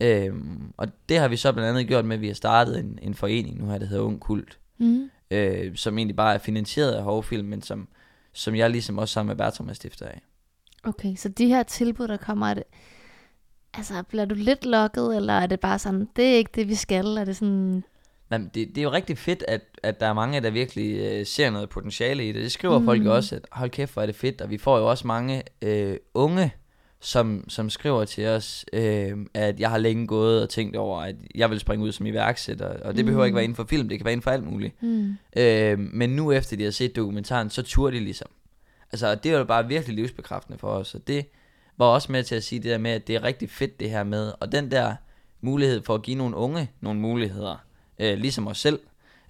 Øhm, 0.00 0.72
og 0.76 0.88
det 1.08 1.18
har 1.18 1.28
vi 1.28 1.36
så 1.36 1.52
blandt 1.52 1.70
andet 1.70 1.88
gjort 1.88 2.04
med, 2.04 2.16
at 2.16 2.20
vi 2.20 2.26
har 2.26 2.34
startet 2.34 2.78
en, 2.78 2.98
en 3.02 3.14
forening 3.14 3.58
nu 3.58 3.70
her, 3.70 3.78
der 3.78 3.86
hedder 3.86 4.04
Ung 4.04 4.20
Kult, 4.20 4.58
mm. 4.78 5.10
øh, 5.30 5.76
som 5.76 5.98
egentlig 5.98 6.16
bare 6.16 6.34
er 6.34 6.38
finansieret 6.38 6.92
af 6.92 7.02
Hovfilm, 7.02 7.48
men 7.48 7.62
som, 7.62 7.88
som 8.32 8.54
jeg 8.54 8.70
ligesom 8.70 8.98
også 8.98 9.12
sammen 9.12 9.28
med 9.28 9.36
Bertram 9.36 9.68
er 9.68 9.72
stifter 9.72 10.06
af. 10.06 10.22
Okay, 10.84 11.16
så 11.16 11.28
de 11.28 11.46
her 11.46 11.62
tilbud, 11.62 12.08
der 12.08 12.16
kommer, 12.16 12.46
er 12.46 12.54
det, 12.54 12.62
altså 13.76 14.02
bliver 14.02 14.24
du 14.24 14.34
lidt 14.34 14.66
lukket, 14.66 15.16
eller 15.16 15.32
er 15.32 15.46
det 15.46 15.60
bare 15.60 15.78
sådan, 15.78 16.08
det 16.16 16.24
er 16.24 16.36
ikke 16.36 16.50
det, 16.54 16.68
vi 16.68 16.74
skal? 16.74 17.06
Er 17.06 17.24
det 17.24 17.36
sådan... 17.36 17.84
Nej, 18.30 18.38
det, 18.38 18.68
det 18.68 18.78
er 18.78 18.82
jo 18.82 18.92
rigtig 18.92 19.18
fedt, 19.18 19.44
at, 19.48 19.62
at 19.82 20.00
der 20.00 20.06
er 20.06 20.12
mange, 20.12 20.40
der 20.40 20.50
virkelig 20.50 20.98
øh, 20.98 21.26
ser 21.26 21.50
noget 21.50 21.68
potentiale 21.68 22.28
i 22.28 22.32
det. 22.32 22.42
Det 22.42 22.52
skriver 22.52 22.78
mm. 22.78 22.84
folk 22.84 23.06
også, 23.06 23.34
at 23.34 23.42
hold 23.52 23.70
kæft, 23.70 23.92
hvor 23.92 24.02
er 24.02 24.06
det 24.06 24.14
fedt. 24.14 24.40
Og 24.40 24.50
vi 24.50 24.58
får 24.58 24.78
jo 24.78 24.90
også 24.90 25.06
mange 25.06 25.42
øh, 25.62 25.96
unge, 26.14 26.52
som, 27.00 27.44
som 27.48 27.70
skriver 27.70 28.04
til 28.04 28.26
os, 28.26 28.64
øh, 28.72 29.16
at 29.34 29.60
jeg 29.60 29.70
har 29.70 29.78
længe 29.78 30.06
gået 30.06 30.42
og 30.42 30.48
tænkt 30.48 30.76
over, 30.76 31.02
at 31.02 31.16
jeg 31.34 31.50
vil 31.50 31.60
springe 31.60 31.84
ud 31.84 31.92
som 31.92 32.06
iværksætter. 32.06 32.66
Og 32.66 32.96
det 32.96 33.04
mm. 33.04 33.06
behøver 33.06 33.24
ikke 33.24 33.34
være 33.34 33.44
inden 33.44 33.56
for 33.56 33.64
film, 33.64 33.88
det 33.88 33.98
kan 33.98 34.04
være 34.04 34.12
inden 34.12 34.22
for 34.22 34.30
alt 34.30 34.44
muligt. 34.44 34.82
Mm. 34.82 35.16
Øh, 35.36 35.78
men 35.78 36.10
nu 36.10 36.32
efter 36.32 36.56
de 36.56 36.64
har 36.64 36.70
set 36.70 36.96
dokumentaren, 36.96 37.50
så 37.50 37.62
turde 37.62 37.96
de 37.96 38.04
ligesom. 38.04 38.28
Altså, 38.92 39.14
det 39.14 39.32
var 39.32 39.38
jo 39.38 39.44
bare 39.44 39.68
virkelig 39.68 39.96
livsbekræftende 39.96 40.58
for 40.58 40.68
os. 40.68 40.94
Og 40.94 41.06
det 41.06 41.26
var 41.78 41.86
også 41.86 42.12
med 42.12 42.24
til 42.24 42.34
at 42.34 42.44
sige 42.44 42.62
det 42.62 42.70
der 42.70 42.78
med, 42.78 42.90
at 42.90 43.06
det 43.06 43.16
er 43.16 43.22
rigtig 43.22 43.50
fedt 43.50 43.80
det 43.80 43.90
her 43.90 44.04
med. 44.04 44.32
Og 44.40 44.52
den 44.52 44.70
der 44.70 44.94
mulighed 45.40 45.82
for 45.82 45.94
at 45.94 46.02
give 46.02 46.16
nogle 46.16 46.36
unge 46.36 46.70
nogle 46.80 47.00
muligheder, 47.00 47.56
øh, 47.98 48.18
ligesom 48.18 48.46
os 48.46 48.58
selv, 48.58 48.80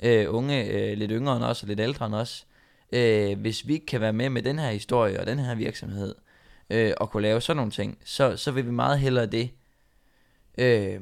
øh, 0.02 0.34
unge 0.34 0.64
øh, 0.64 0.98
lidt 0.98 1.10
yngre 1.10 1.36
end 1.36 1.44
os 1.44 1.62
og 1.62 1.68
lidt 1.68 1.80
ældre 1.80 2.06
end 2.06 2.14
os, 2.14 2.46
øh, 2.92 3.38
hvis 3.38 3.68
vi 3.68 3.76
kan 3.76 4.00
være 4.00 4.12
med 4.12 4.30
med 4.30 4.42
den 4.42 4.58
her 4.58 4.70
historie 4.70 5.20
og 5.20 5.26
den 5.26 5.38
her 5.38 5.54
virksomhed, 5.54 6.14
øh, 6.70 6.92
og 6.96 7.10
kunne 7.10 7.22
lave 7.22 7.40
sådan 7.40 7.56
nogle 7.56 7.72
ting, 7.72 7.98
så, 8.04 8.36
så 8.36 8.50
vil 8.50 8.66
vi 8.66 8.70
meget 8.70 8.98
hellere 8.98 9.26
det. 9.26 9.50
Øh, 10.58 11.00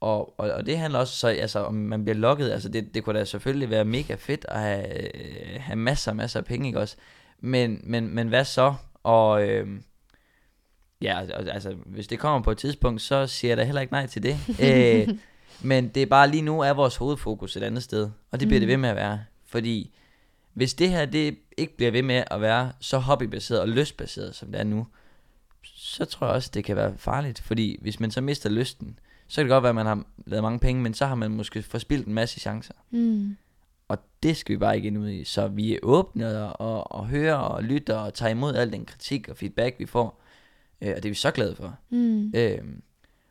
og, 0.00 0.40
og, 0.40 0.50
og 0.50 0.66
det 0.66 0.78
handler 0.78 0.98
også 0.98 1.16
så, 1.16 1.28
altså, 1.28 1.58
om 1.58 1.74
man 1.74 2.04
bliver 2.04 2.16
lukket, 2.16 2.50
altså 2.50 2.68
det, 2.68 2.94
det 2.94 3.04
kunne 3.04 3.18
da 3.18 3.24
selvfølgelig 3.24 3.70
være 3.70 3.84
mega 3.84 4.14
fedt 4.14 4.46
at 4.48 4.60
have, 4.60 5.14
øh, 5.16 5.60
have 5.60 5.76
masser 5.76 6.10
og 6.10 6.16
masser 6.16 6.40
af 6.40 6.44
penge, 6.44 6.66
ikke 6.66 6.80
også? 6.80 6.96
Men, 7.40 7.80
men, 7.84 8.14
men 8.14 8.28
hvad 8.28 8.44
så? 8.44 8.74
Og 9.02 9.48
øh, 9.48 9.68
ja, 11.02 11.20
altså 11.48 11.74
hvis 11.86 12.06
det 12.06 12.18
kommer 12.18 12.42
på 12.42 12.50
et 12.50 12.58
tidspunkt, 12.58 13.02
så 13.02 13.26
siger 13.26 13.50
jeg 13.50 13.56
da 13.56 13.64
heller 13.64 13.80
ikke 13.80 13.92
nej 13.92 14.06
til 14.06 14.22
det. 14.22 14.38
øh, 14.64 15.08
men 15.62 15.88
det 15.88 16.02
er 16.02 16.06
bare 16.06 16.30
lige 16.30 16.42
nu 16.42 16.60
er 16.60 16.72
vores 16.72 16.96
hovedfokus 16.96 17.56
et 17.56 17.62
andet 17.62 17.82
sted, 17.82 18.10
og 18.30 18.40
det 18.40 18.48
bliver 18.48 18.60
mm. 18.60 18.62
det 18.62 18.68
ved 18.68 18.76
med 18.76 18.88
at 18.88 18.96
være. 18.96 19.20
Fordi 19.46 19.94
hvis 20.54 20.74
det 20.74 20.90
her 20.90 21.04
det 21.06 21.38
ikke 21.56 21.76
bliver 21.76 21.90
ved 21.90 22.02
med 22.02 22.24
at 22.30 22.40
være 22.40 22.72
så 22.80 22.98
hobbybaseret 22.98 23.60
og 23.60 23.68
lystbaseret, 23.68 24.34
som 24.34 24.52
det 24.52 24.60
er 24.60 24.64
nu, 24.64 24.86
så 25.62 26.04
tror 26.04 26.26
jeg 26.26 26.34
også, 26.34 26.50
det 26.54 26.64
kan 26.64 26.76
være 26.76 26.94
farligt. 26.98 27.40
Fordi 27.40 27.78
hvis 27.80 28.00
man 28.00 28.10
så 28.10 28.20
mister 28.20 28.50
lysten, 28.50 28.98
så 29.28 29.36
kan 29.36 29.44
det 29.44 29.50
godt 29.50 29.62
være, 29.62 29.68
at 29.68 29.74
man 29.74 29.86
har 29.86 30.04
lavet 30.26 30.42
mange 30.42 30.58
penge, 30.58 30.82
men 30.82 30.94
så 30.94 31.06
har 31.06 31.14
man 31.14 31.30
måske 31.30 31.62
forspildt 31.62 32.06
en 32.06 32.14
masse 32.14 32.40
chancer. 32.40 32.74
Mm. 32.90 33.36
Og 33.88 33.98
det 34.22 34.36
skal 34.36 34.52
vi 34.52 34.58
bare 34.58 34.76
ikke 34.76 34.86
ind 34.86 34.98
ud 34.98 35.08
i. 35.08 35.24
Så 35.24 35.48
vi 35.48 35.74
er 35.74 35.78
åbne 35.82 36.42
og, 36.42 36.60
og, 36.60 36.92
og 36.92 37.06
hører 37.06 37.34
og 37.34 37.62
lytter 37.62 37.96
og 37.96 38.14
tager 38.14 38.30
imod 38.30 38.54
al 38.54 38.72
den 38.72 38.84
kritik 38.84 39.28
og 39.28 39.36
feedback, 39.36 39.78
vi 39.78 39.86
får. 39.86 40.22
Øh, 40.80 40.88
og 40.88 40.96
det 40.96 41.04
er 41.04 41.10
vi 41.10 41.14
så 41.14 41.30
glade 41.30 41.56
for. 41.56 41.78
Mm. 41.90 42.32
Øh, 42.34 42.58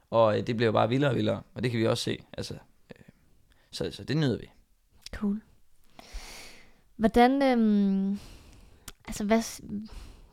og 0.09 0.47
det 0.47 0.55
bliver 0.55 0.67
jo 0.67 0.71
bare 0.71 0.89
vildere 0.89 1.11
og 1.11 1.15
vildere, 1.15 1.41
og 1.53 1.63
det 1.63 1.71
kan 1.71 1.79
vi 1.79 1.87
også 1.87 2.03
se. 2.03 2.17
Altså, 2.33 2.53
øh, 2.95 3.05
så, 3.71 3.91
så 3.91 4.03
det 4.03 4.17
nyder 4.17 4.37
vi. 4.37 4.49
Cool. 5.13 5.41
Hvordan, 6.95 7.41
øhm, 7.41 8.19
altså 9.07 9.23
hvad, 9.23 9.61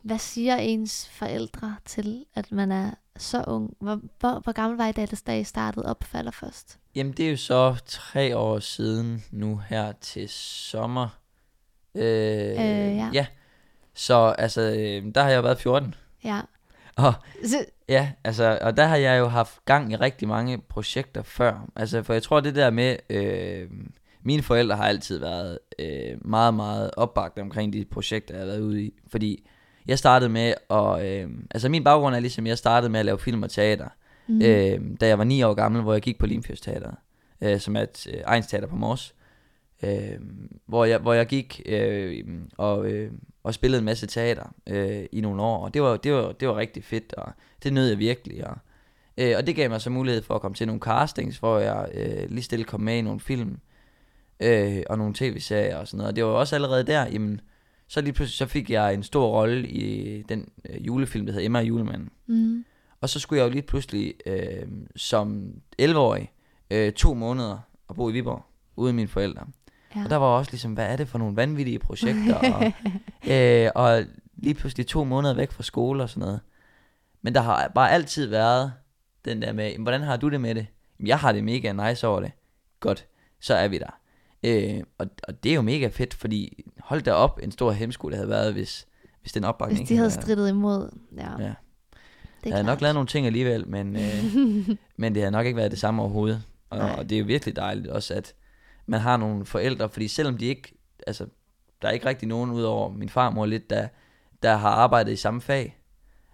hvad 0.02 0.18
siger 0.18 0.56
ens 0.56 1.08
forældre 1.08 1.76
til, 1.84 2.24
at 2.34 2.52
man 2.52 2.72
er 2.72 2.90
så 3.16 3.44
ung? 3.46 3.76
Hvor, 3.80 4.00
hvor, 4.20 4.40
hvor 4.40 4.52
gammel 4.52 4.76
var 4.76 4.86
I, 4.86 4.92
da 5.26 5.38
I 5.38 5.44
startede 5.44 5.86
op 5.86 6.04
for 6.04 6.30
først? 6.30 6.78
Jamen, 6.94 7.12
det 7.12 7.26
er 7.26 7.30
jo 7.30 7.36
så 7.36 7.76
tre 7.86 8.36
år 8.36 8.58
siden 8.58 9.24
nu 9.30 9.56
her 9.68 9.92
til 9.92 10.28
sommer. 10.28 11.08
Øh, 11.94 12.50
øh, 12.50 12.56
ja. 12.96 13.10
ja. 13.12 13.26
Så 13.94 14.34
altså, 14.38 14.60
øh, 14.60 15.14
der 15.14 15.22
har 15.22 15.30
jeg 15.30 15.42
været 15.42 15.58
14. 15.58 15.94
Ja. 16.24 16.40
Og. 16.96 17.12
Ja, 17.88 18.10
altså, 18.24 18.58
og 18.60 18.76
der 18.76 18.84
har 18.84 18.96
jeg 18.96 19.18
jo 19.18 19.26
haft 19.26 19.64
gang 19.64 19.92
i 19.92 19.96
rigtig 19.96 20.28
mange 20.28 20.58
projekter 20.58 21.22
før. 21.22 21.68
Altså, 21.76 22.02
for 22.02 22.12
jeg 22.12 22.22
tror, 22.22 22.40
det 22.40 22.54
der 22.54 22.70
med... 22.70 22.96
Øh, 23.10 23.68
mine 24.24 24.42
forældre 24.42 24.76
har 24.76 24.84
altid 24.84 25.18
været 25.18 25.58
øh, 25.78 26.28
meget, 26.28 26.54
meget 26.54 26.90
opbagt 26.96 27.38
omkring 27.38 27.72
de 27.72 27.84
projekter, 27.84 28.34
jeg 28.34 28.40
har 28.40 28.46
været 28.46 28.60
ude 28.60 28.82
i. 28.82 28.94
Fordi 29.10 29.48
jeg 29.86 29.98
startede 29.98 30.30
med 30.30 30.54
at... 30.70 31.06
Øh, 31.06 31.30
altså 31.50 31.68
min 31.68 31.84
baggrund 31.84 32.14
er 32.14 32.20
ligesom, 32.20 32.46
jeg 32.46 32.58
startede 32.58 32.92
med 32.92 33.00
at 33.00 33.06
lave 33.06 33.18
film 33.18 33.42
og 33.42 33.50
teater, 33.50 33.88
mm. 34.26 34.42
øh, 34.42 34.80
da 35.00 35.06
jeg 35.06 35.18
var 35.18 35.24
9 35.24 35.42
år 35.42 35.54
gammel, 35.54 35.82
hvor 35.82 35.92
jeg 35.92 36.02
gik 36.02 36.18
på 36.18 36.26
Limfjords 36.26 36.60
Teater, 36.60 36.92
øh, 37.40 37.60
som 37.60 37.76
er 37.76 37.80
et 37.80 38.06
øh, 38.14 38.20
egensteater 38.26 38.66
på 38.66 38.76
Mors. 38.76 39.14
Øh, 39.82 40.20
hvor, 40.66 40.84
jeg, 40.84 40.98
hvor 40.98 41.12
jeg 41.12 41.26
gik 41.26 41.62
øh, 41.66 42.24
og, 42.56 42.90
øh, 42.90 43.12
og 43.42 43.54
spillede 43.54 43.78
en 43.78 43.84
masse 43.84 44.06
teater 44.06 44.54
øh, 44.66 45.04
i 45.12 45.20
nogle 45.20 45.42
år, 45.42 45.64
og 45.64 45.74
det 45.74 45.82
var, 45.82 45.96
det, 45.96 46.12
var, 46.12 46.32
det 46.32 46.48
var 46.48 46.56
rigtig 46.56 46.84
fedt, 46.84 47.14
og 47.14 47.32
det 47.62 47.72
nød 47.72 47.88
jeg 47.88 47.98
virkelig. 47.98 48.46
Og, 48.46 48.56
øh, 49.18 49.34
og 49.36 49.46
det 49.46 49.56
gav 49.56 49.70
mig 49.70 49.80
så 49.80 49.90
mulighed 49.90 50.22
for 50.22 50.34
at 50.34 50.40
komme 50.40 50.54
til 50.54 50.66
nogle 50.66 50.80
castings, 50.80 51.38
hvor 51.38 51.58
jeg 51.58 51.88
øh, 51.94 52.30
lige 52.30 52.42
stille 52.42 52.64
kom 52.64 52.80
med 52.80 52.96
i 52.96 53.02
nogle 53.02 53.20
film, 53.20 53.58
øh, 54.40 54.82
og 54.90 54.98
nogle 54.98 55.14
tv-serier 55.14 55.76
og 55.76 55.88
sådan 55.88 55.98
noget. 55.98 56.08
Og 56.08 56.16
det 56.16 56.24
var 56.24 56.30
også 56.30 56.54
allerede 56.54 56.86
der, 56.86 57.06
jamen, 57.06 57.40
så 57.88 58.00
lige 58.00 58.12
pludselig 58.12 58.36
så 58.36 58.46
fik 58.46 58.70
jeg 58.70 58.94
en 58.94 59.02
stor 59.02 59.26
rolle 59.26 59.68
i 59.68 60.22
den 60.22 60.48
øh, 60.70 60.86
julefilm, 60.86 61.26
der 61.26 61.32
hedder 61.32 61.46
Emma 61.46 61.60
Julemanden. 61.60 62.10
Mm. 62.26 62.64
Og 63.00 63.08
så 63.08 63.20
skulle 63.20 63.40
jeg 63.40 63.48
jo 63.48 63.52
lige 63.52 63.62
pludselig 63.62 64.14
øh, 64.26 64.66
som 64.96 65.54
11-årig 65.82 66.32
øh, 66.70 66.92
to 66.92 67.14
måneder 67.14 67.58
og 67.88 67.96
bo 67.96 68.10
i 68.10 68.12
Viborg, 68.12 68.42
uden 68.76 68.96
mine 68.96 69.08
forældre. 69.08 69.46
Ja. 69.96 70.04
Og 70.04 70.10
der 70.10 70.16
var 70.16 70.26
også 70.26 70.50
ligesom, 70.50 70.72
hvad 70.72 70.86
er 70.86 70.96
det 70.96 71.08
for 71.08 71.18
nogle 71.18 71.36
vanvittige 71.36 71.78
projekter? 71.78 72.34
og, 72.34 72.72
øh, 73.32 73.70
og 73.74 74.04
lige 74.36 74.54
pludselig 74.54 74.86
to 74.86 75.04
måneder 75.04 75.34
væk 75.34 75.52
fra 75.52 75.62
skole 75.62 76.02
og 76.02 76.08
sådan 76.08 76.20
noget. 76.20 76.40
Men 77.22 77.34
der 77.34 77.40
har 77.40 77.72
bare 77.74 77.90
altid 77.90 78.26
været 78.26 78.72
den 79.24 79.42
der 79.42 79.52
med, 79.52 79.72
hvordan 79.78 80.00
har 80.00 80.16
du 80.16 80.28
det 80.28 80.40
med 80.40 80.54
det? 80.54 80.66
Jeg 81.06 81.18
har 81.18 81.32
det 81.32 81.44
mega 81.44 81.72
nice 81.72 82.06
over 82.06 82.20
det. 82.20 82.32
Godt, 82.80 83.06
så 83.40 83.54
er 83.54 83.68
vi 83.68 83.78
der. 83.78 83.98
Øh, 84.42 84.82
og, 84.98 85.06
og 85.28 85.44
det 85.44 85.50
er 85.50 85.54
jo 85.54 85.62
mega 85.62 85.88
fedt, 85.88 86.14
fordi 86.14 86.64
hold 86.78 87.02
da 87.02 87.12
op, 87.12 87.40
en 87.42 87.52
stor 87.52 87.72
hemsko, 87.72 88.08
det 88.08 88.16
havde 88.16 88.28
været, 88.28 88.52
hvis, 88.52 88.86
hvis 89.20 89.32
den 89.32 89.44
opbakning 89.44 89.80
Hvis 89.80 89.88
de 89.88 89.96
havde 89.96 90.10
strittet 90.10 90.48
imod, 90.48 90.90
ja. 91.16 91.42
ja. 91.42 91.54
Det 92.44 92.48
jeg 92.48 92.54
havde 92.54 92.66
nok 92.66 92.80
lavet 92.80 92.94
nogle 92.94 93.06
ting 93.06 93.26
alligevel, 93.26 93.68
men, 93.68 93.96
øh, 93.96 94.24
men 94.96 95.14
det 95.14 95.22
havde 95.22 95.32
nok 95.32 95.46
ikke 95.46 95.56
været 95.56 95.70
det 95.70 95.78
samme 95.78 96.02
overhovedet. 96.02 96.42
Og, 96.70 96.78
og 96.78 97.10
det 97.10 97.16
er 97.16 97.20
jo 97.20 97.24
virkelig 97.24 97.56
dejligt 97.56 97.86
også, 97.86 98.14
at 98.14 98.34
man 98.92 99.00
har 99.00 99.16
nogle 99.16 99.46
forældre, 99.46 99.88
fordi 99.88 100.08
selvom 100.08 100.38
de 100.38 100.46
ikke, 100.46 100.74
altså, 101.06 101.26
der 101.82 101.88
er 101.88 101.92
ikke 101.92 102.06
rigtig 102.06 102.28
nogen 102.28 102.50
udover 102.50 102.92
min 102.92 103.08
farmor 103.08 103.46
lidt, 103.46 103.70
der, 103.70 103.88
der 104.42 104.56
har 104.56 104.70
arbejdet 104.70 105.12
i 105.12 105.16
samme 105.16 105.40
fag. 105.40 105.78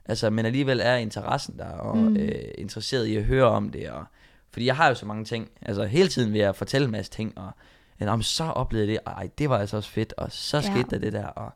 Altså, 0.04 0.30
men 0.30 0.46
alligevel 0.46 0.80
er 0.82 0.94
interessen 0.94 1.58
der, 1.58 1.70
og 1.70 1.96
mm. 1.96 2.16
øh, 2.16 2.50
interesseret 2.58 3.06
i 3.06 3.16
at 3.16 3.24
høre 3.24 3.44
om 3.44 3.70
det, 3.70 3.90
og, 3.90 4.04
fordi 4.50 4.66
jeg 4.66 4.76
har 4.76 4.88
jo 4.88 4.94
så 4.94 5.06
mange 5.06 5.24
ting, 5.24 5.50
altså 5.62 5.84
hele 5.84 6.08
tiden 6.08 6.32
vil 6.32 6.38
jeg 6.38 6.56
fortælle 6.56 6.84
en 6.84 6.90
masse 6.90 7.12
ting, 7.12 7.38
og 7.38 7.52
om 8.00 8.22
så 8.22 8.44
oplevede 8.44 8.88
det, 8.88 8.98
ej, 9.06 9.28
det 9.38 9.50
var 9.50 9.58
altså 9.58 9.76
også 9.76 9.90
fedt, 9.90 10.14
og 10.16 10.32
så 10.32 10.56
ja. 10.56 10.62
skete 10.62 10.90
der 10.90 10.98
det 10.98 11.12
der, 11.12 11.26
og, 11.26 11.52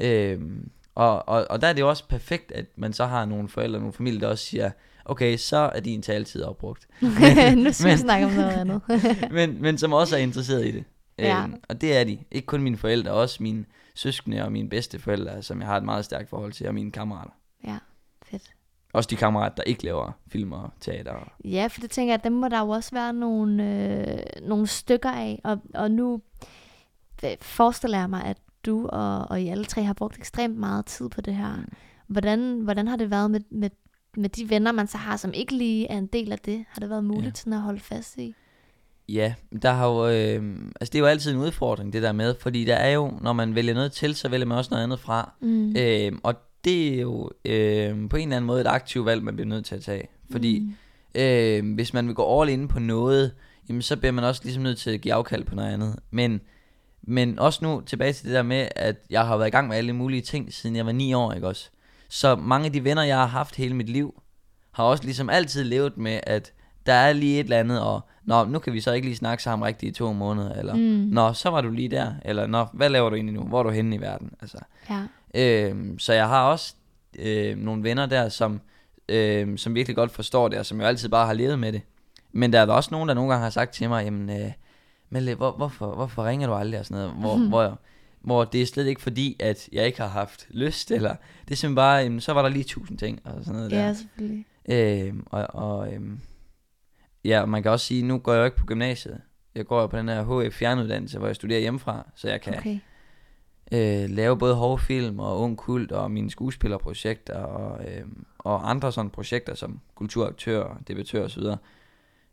øhm, 0.00 0.70
og, 0.94 1.28
og, 1.28 1.46
og 1.50 1.60
der 1.60 1.66
er 1.66 1.72
det 1.72 1.80
jo 1.80 1.88
også 1.88 2.08
perfekt, 2.08 2.52
at 2.52 2.66
man 2.76 2.92
så 2.92 3.06
har 3.06 3.24
nogle 3.24 3.48
forældre, 3.48 3.78
nogle 3.78 3.92
familier, 3.92 4.20
der 4.20 4.28
også 4.28 4.44
siger, 4.44 4.70
okay, 5.04 5.36
så 5.36 5.70
er 5.74 5.80
din 5.80 6.02
taletid 6.02 6.42
opbrugt. 6.42 6.88
nu 7.56 7.72
skal 7.72 7.92
vi 7.92 7.96
snakke 7.96 8.26
om 8.26 8.32
noget 8.32 8.50
andet. 8.50 8.82
men, 9.30 9.62
men 9.62 9.78
som 9.78 9.92
også 9.92 10.16
er 10.16 10.20
interesseret 10.20 10.66
i 10.66 10.70
det. 10.70 10.84
Ja. 11.18 11.42
Øhm, 11.42 11.62
og 11.68 11.80
det 11.80 11.96
er 11.96 12.04
de. 12.04 12.18
Ikke 12.30 12.46
kun 12.46 12.62
mine 12.62 12.76
forældre, 12.76 13.12
også 13.12 13.42
mine 13.42 13.64
søskende 13.94 14.44
og 14.44 14.52
mine 14.52 14.68
bedste 14.68 14.98
forældre, 14.98 15.42
som 15.42 15.60
jeg 15.60 15.68
har 15.68 15.76
et 15.76 15.84
meget 15.84 16.04
stærkt 16.04 16.30
forhold 16.30 16.52
til, 16.52 16.68
og 16.68 16.74
mine 16.74 16.92
kammerater. 16.92 17.32
Ja, 17.64 17.78
fedt. 18.22 18.54
også 18.92 19.08
de 19.10 19.16
kammerater, 19.16 19.54
der 19.54 19.62
ikke 19.62 19.84
laver 19.84 20.12
film 20.28 20.52
og 20.52 20.70
teater. 20.80 21.32
Ja, 21.44 21.66
for 21.66 21.80
det 21.80 21.90
tænker 21.90 22.12
jeg, 22.12 22.24
dem 22.24 22.32
må 22.32 22.48
der 22.48 22.60
jo 22.60 22.68
også 22.68 22.90
være 22.92 23.12
nogle, 23.12 23.64
øh, 23.64 24.48
nogle 24.48 24.66
stykker 24.66 25.10
af. 25.10 25.40
Og, 25.44 25.58
og 25.74 25.90
nu 25.90 26.20
øh, 27.24 27.30
forestiller 27.40 27.98
jeg 27.98 28.10
mig, 28.10 28.24
at 28.24 28.36
du 28.66 28.86
og, 28.86 29.30
og 29.30 29.42
I 29.42 29.48
alle 29.48 29.64
tre 29.64 29.82
har 29.82 29.92
brugt 29.92 30.18
ekstremt 30.18 30.56
meget 30.56 30.86
tid 30.86 31.08
på 31.08 31.20
det 31.20 31.34
her. 31.34 31.54
Hvordan, 32.06 32.60
hvordan 32.60 32.88
har 32.88 32.96
det 32.96 33.10
været 33.10 33.30
med, 33.30 33.40
med, 33.50 33.70
med 34.16 34.28
de 34.28 34.50
venner, 34.50 34.72
man 34.72 34.86
så 34.86 34.98
har, 34.98 35.16
som 35.16 35.32
ikke 35.34 35.56
lige 35.56 35.88
er 35.88 35.98
en 35.98 36.06
del 36.06 36.32
af 36.32 36.38
det? 36.38 36.64
Har 36.68 36.80
det 36.80 36.90
været 36.90 37.04
muligt 37.04 37.26
ja. 37.26 37.32
sådan 37.34 37.52
at 37.52 37.60
holde 37.60 37.80
fast 37.80 38.18
i? 38.18 38.34
Ja, 39.08 39.34
der 39.62 39.72
har 39.72 39.88
jo, 39.88 40.08
øh, 40.08 40.58
altså 40.80 40.92
det 40.92 40.94
er 40.94 40.98
jo 40.98 41.06
altid 41.06 41.32
en 41.32 41.38
udfordring, 41.38 41.92
det 41.92 42.02
der 42.02 42.12
med, 42.12 42.34
fordi 42.40 42.64
der 42.64 42.74
er 42.74 42.90
jo, 42.90 43.18
når 43.20 43.32
man 43.32 43.54
vælger 43.54 43.74
noget 43.74 43.92
til, 43.92 44.14
så 44.14 44.28
vælger 44.28 44.46
man 44.46 44.58
også 44.58 44.68
noget 44.70 44.84
andet 44.84 45.00
fra. 45.00 45.32
Mm. 45.40 45.76
Øh, 45.76 46.12
og 46.22 46.34
det 46.64 46.94
er 46.94 47.00
jo 47.00 47.30
øh, 47.44 48.08
på 48.08 48.16
en 48.16 48.22
eller 48.22 48.36
anden 48.36 48.46
måde 48.46 48.60
et 48.60 48.66
aktivt 48.66 49.06
valg, 49.06 49.22
man 49.22 49.36
bliver 49.36 49.48
nødt 49.48 49.64
til 49.64 49.74
at 49.74 49.82
tage. 49.82 50.08
Fordi 50.30 50.58
mm. 50.58 51.20
øh, 51.20 51.74
hvis 51.74 51.94
man 51.94 52.06
vil 52.06 52.14
gå 52.14 52.40
all 52.40 52.50
in 52.50 52.68
på 52.68 52.78
noget, 52.78 53.34
jamen 53.68 53.82
så 53.82 53.96
bliver 53.96 54.12
man 54.12 54.24
også 54.24 54.40
ligesom 54.44 54.62
nødt 54.62 54.78
til 54.78 54.90
at 54.90 55.00
give 55.00 55.14
afkald 55.14 55.44
på 55.44 55.54
noget 55.54 55.72
andet. 55.72 55.98
Men, 56.10 56.40
men 57.02 57.38
også 57.38 57.58
nu 57.62 57.82
tilbage 57.86 58.12
til 58.12 58.26
det 58.26 58.34
der 58.34 58.42
med, 58.42 58.68
at 58.76 58.96
jeg 59.10 59.26
har 59.26 59.36
været 59.36 59.48
i 59.48 59.50
gang 59.50 59.68
med 59.68 59.76
alle 59.76 59.92
mulige 59.92 60.22
ting, 60.22 60.52
siden 60.52 60.76
jeg 60.76 60.86
var 60.86 60.92
9 60.92 61.14
år, 61.14 61.32
ikke 61.32 61.48
også? 61.48 61.70
Så 62.12 62.36
mange 62.36 62.66
af 62.66 62.72
de 62.72 62.84
venner, 62.84 63.02
jeg 63.02 63.16
har 63.16 63.26
haft 63.26 63.56
hele 63.56 63.74
mit 63.74 63.88
liv, 63.88 64.22
har 64.72 64.84
også 64.84 65.04
ligesom 65.04 65.30
altid 65.30 65.64
levet 65.64 65.96
med, 65.96 66.20
at 66.22 66.52
der 66.86 66.92
er 66.92 67.12
lige 67.12 67.40
et 67.40 67.44
eller 67.44 67.58
andet, 67.58 67.80
og 67.80 68.00
nå, 68.24 68.44
nu 68.44 68.58
kan 68.58 68.72
vi 68.72 68.80
så 68.80 68.92
ikke 68.92 69.06
lige 69.06 69.16
snakke 69.16 69.42
sammen 69.42 69.66
rigtigt 69.66 69.96
i 69.96 69.98
to 69.98 70.12
måneder, 70.12 70.54
eller 70.54 70.74
mm. 70.74 71.08
nå, 71.12 71.32
så 71.32 71.50
var 71.50 71.60
du 71.60 71.70
lige 71.70 71.88
der, 71.88 72.12
eller 72.24 72.46
nå, 72.46 72.66
hvad 72.72 72.88
laver 72.88 73.10
du 73.10 73.16
egentlig 73.16 73.34
nu, 73.34 73.42
hvor 73.42 73.58
er 73.58 73.62
du 73.62 73.70
henne 73.70 73.96
i 73.96 74.00
verden, 74.00 74.30
altså. 74.40 74.58
Ja. 74.90 75.02
Øh, 75.34 75.76
så 75.98 76.12
jeg 76.12 76.28
har 76.28 76.44
også 76.44 76.74
øh, 77.18 77.58
nogle 77.58 77.82
venner 77.82 78.06
der, 78.06 78.28
som, 78.28 78.60
øh, 79.08 79.58
som 79.58 79.74
virkelig 79.74 79.96
godt 79.96 80.10
forstår 80.10 80.48
det, 80.48 80.58
og 80.58 80.66
som 80.66 80.80
jo 80.80 80.86
altid 80.86 81.08
bare 81.08 81.26
har 81.26 81.34
levet 81.34 81.58
med 81.58 81.72
det. 81.72 81.80
Men 82.32 82.52
der 82.52 82.60
er 82.60 82.66
der 82.66 82.72
også 82.72 82.88
nogen, 82.92 83.08
der 83.08 83.14
nogle 83.14 83.30
gange 83.30 83.42
har 83.42 83.50
sagt 83.50 83.72
til 83.72 83.88
mig, 83.88 84.04
jamen, 84.04 84.30
øh, 84.30 84.52
Melle, 85.10 85.34
hvor, 85.34 85.50
hvorfor, 85.50 85.94
hvorfor 85.94 86.24
ringer 86.24 86.46
du 86.46 86.54
aldrig, 86.54 86.80
og 86.80 86.86
sådan 86.86 87.02
noget, 87.02 87.20
hvor, 87.20 87.36
mm. 87.36 87.48
hvor, 87.52 87.78
hvor 88.24 88.44
det 88.44 88.62
er 88.62 88.66
slet 88.66 88.86
ikke 88.86 89.00
fordi, 89.00 89.36
at 89.40 89.68
jeg 89.72 89.86
ikke 89.86 90.00
har 90.00 90.08
haft 90.08 90.46
lyst, 90.50 90.90
eller 90.90 91.16
det 91.44 91.50
er 91.50 91.56
simpelthen 91.56 91.74
bare, 91.74 91.96
jamen, 91.96 92.20
så 92.20 92.32
var 92.32 92.42
der 92.42 92.48
lige 92.48 92.64
tusind 92.64 92.98
ting, 92.98 93.20
og 93.24 93.44
sådan 93.44 93.54
noget 93.54 93.70
der. 93.70 93.86
Ja, 93.86 93.94
selvfølgelig. 93.94 94.46
Øh, 94.68 95.14
og, 95.26 95.46
og 95.48 95.92
øh, 95.92 96.00
ja, 97.24 97.44
man 97.44 97.62
kan 97.62 97.72
også 97.72 97.86
sige, 97.86 98.02
nu 98.02 98.18
går 98.18 98.32
jeg 98.32 98.40
jo 98.40 98.44
ikke 98.44 98.56
på 98.56 98.66
gymnasiet. 98.66 99.20
Jeg 99.54 99.66
går 99.66 99.80
jo 99.80 99.86
på 99.86 99.98
den 99.98 100.08
her 100.08 100.48
HF 100.48 100.54
fjernuddannelse, 100.54 101.18
hvor 101.18 101.26
jeg 101.26 101.36
studerer 101.36 101.60
hjemmefra, 101.60 102.10
så 102.14 102.28
jeg 102.28 102.40
kan 102.40 102.54
okay. 102.58 102.78
øh, 103.72 104.10
lave 104.10 104.38
både 104.38 104.54
hårdfilm 104.54 105.18
og 105.18 105.40
ung 105.40 105.58
kult 105.58 105.92
og 105.92 106.10
mine 106.10 106.30
skuespillerprojekter 106.30 107.38
og, 107.38 107.84
øh, 107.90 108.04
og 108.38 108.70
andre 108.70 108.92
sådan 108.92 109.10
projekter 109.10 109.54
som 109.54 109.80
kulturaktør, 109.94 110.80
debattør 110.88 111.24
osv. 111.24 111.42